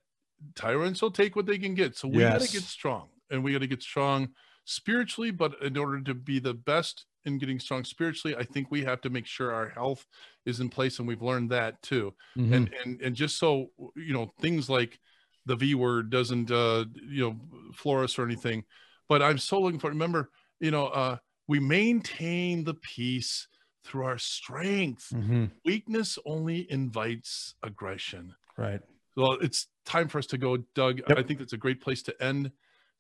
tyrants 0.56 1.00
will 1.02 1.12
take 1.12 1.36
what 1.36 1.46
they 1.46 1.60
can 1.60 1.76
get. 1.76 1.96
So 1.96 2.08
we 2.08 2.20
yes. 2.20 2.34
got 2.34 2.42
to 2.48 2.52
get 2.54 2.64
strong, 2.64 3.10
and 3.30 3.44
we 3.44 3.54
got 3.54 3.60
to 3.60 3.68
get 3.68 3.84
strong 3.84 4.30
spiritually, 4.66 5.32
but 5.32 5.62
in 5.62 5.78
order 5.78 6.02
to 6.02 6.14
be 6.14 6.40
the 6.40 6.54
best 6.54 7.06
in 7.26 7.38
getting 7.38 7.60
strong 7.60 7.84
spiritually, 7.84 8.36
I 8.36 8.44
think 8.44 8.70
we 8.70 8.84
have 8.84 9.02
to 9.02 9.10
make 9.10 9.26
sure 9.26 9.54
our 9.54 9.70
health 9.70 10.06
is 10.46 10.60
in 10.60 10.70
place, 10.70 11.00
and 11.00 11.08
we've 11.08 11.22
learned 11.22 11.52
that 11.52 11.82
too. 11.82 12.14
Mm-hmm. 12.38 12.54
And 12.54 12.74
and 12.84 13.02
and 13.02 13.16
just 13.16 13.38
so 13.38 13.72
you 13.96 14.14
know, 14.14 14.32
things 14.42 14.70
like 14.70 15.00
the 15.46 15.56
V 15.56 15.76
word 15.76 16.10
doesn't 16.10 16.52
uh, 16.52 16.86
you 17.10 17.24
know 17.24 17.36
floor 17.74 18.04
us 18.04 18.18
or 18.18 18.24
anything. 18.24 18.64
But 19.10 19.22
I'm 19.22 19.38
so 19.38 19.60
looking 19.60 19.80
for. 19.80 19.90
Remember, 19.90 20.30
you 20.60 20.72
know, 20.72 20.88
uh, 20.88 21.18
we 21.48 21.60
maintain 21.60 22.64
the 22.64 22.74
peace 22.76 23.48
through 23.84 24.06
our 24.06 24.18
strength. 24.18 25.10
Mm-hmm. 25.14 25.46
Weakness 25.66 26.18
only 26.26 26.70
invites 26.72 27.56
aggression. 27.64 28.34
Right. 28.58 28.82
Well, 29.16 29.34
it's 29.42 29.68
time 29.86 30.08
for 30.08 30.18
us 30.20 30.26
to 30.28 30.38
go, 30.38 30.58
Doug. 30.74 31.02
Yep. 31.08 31.18
I 31.18 31.24
think 31.24 31.40
that's 31.40 31.54
a 31.54 31.58
great 31.58 31.82
place 31.82 32.02
to 32.04 32.24
end. 32.24 32.52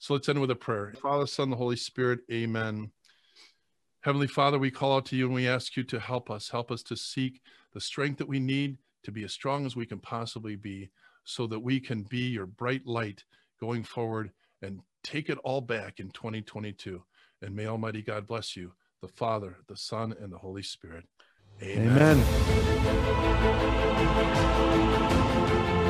So 0.03 0.13
let's 0.13 0.27
end 0.27 0.41
with 0.41 0.51
a 0.51 0.55
prayer. 0.55 0.91
Father, 1.01 1.25
Son, 1.25 1.49
the 1.49 1.55
Holy 1.55 1.77
Spirit, 1.77 2.19
amen. 2.29 2.91
Heavenly 4.01 4.27
Father, 4.27 4.59
we 4.59 4.69
call 4.69 4.97
out 4.97 5.05
to 5.05 5.15
you 5.15 5.27
and 5.27 5.33
we 5.33 5.47
ask 5.47 5.77
you 5.77 5.83
to 5.85 5.97
help 5.97 6.29
us, 6.29 6.49
help 6.49 6.71
us 6.71 6.83
to 6.83 6.97
seek 6.97 7.39
the 7.71 7.79
strength 7.79 8.17
that 8.17 8.27
we 8.27 8.37
need 8.37 8.77
to 9.03 9.13
be 9.13 9.23
as 9.23 9.31
strong 9.31 9.65
as 9.65 9.77
we 9.77 9.85
can 9.85 9.99
possibly 9.99 10.57
be 10.57 10.89
so 11.23 11.47
that 11.47 11.61
we 11.61 11.79
can 11.79 12.03
be 12.03 12.27
your 12.27 12.45
bright 12.45 12.85
light 12.85 13.23
going 13.61 13.81
forward 13.81 14.31
and 14.61 14.81
take 15.05 15.29
it 15.29 15.37
all 15.45 15.61
back 15.61 16.01
in 16.01 16.09
2022. 16.09 17.01
And 17.41 17.55
may 17.55 17.67
Almighty 17.67 18.01
God 18.01 18.27
bless 18.27 18.57
you, 18.57 18.73
the 18.99 19.07
Father, 19.07 19.59
the 19.69 19.77
Son, 19.77 20.13
and 20.19 20.33
the 20.33 20.37
Holy 20.37 20.63
Spirit. 20.63 21.05
Amen. 21.61 22.21
Amen. 25.39 25.82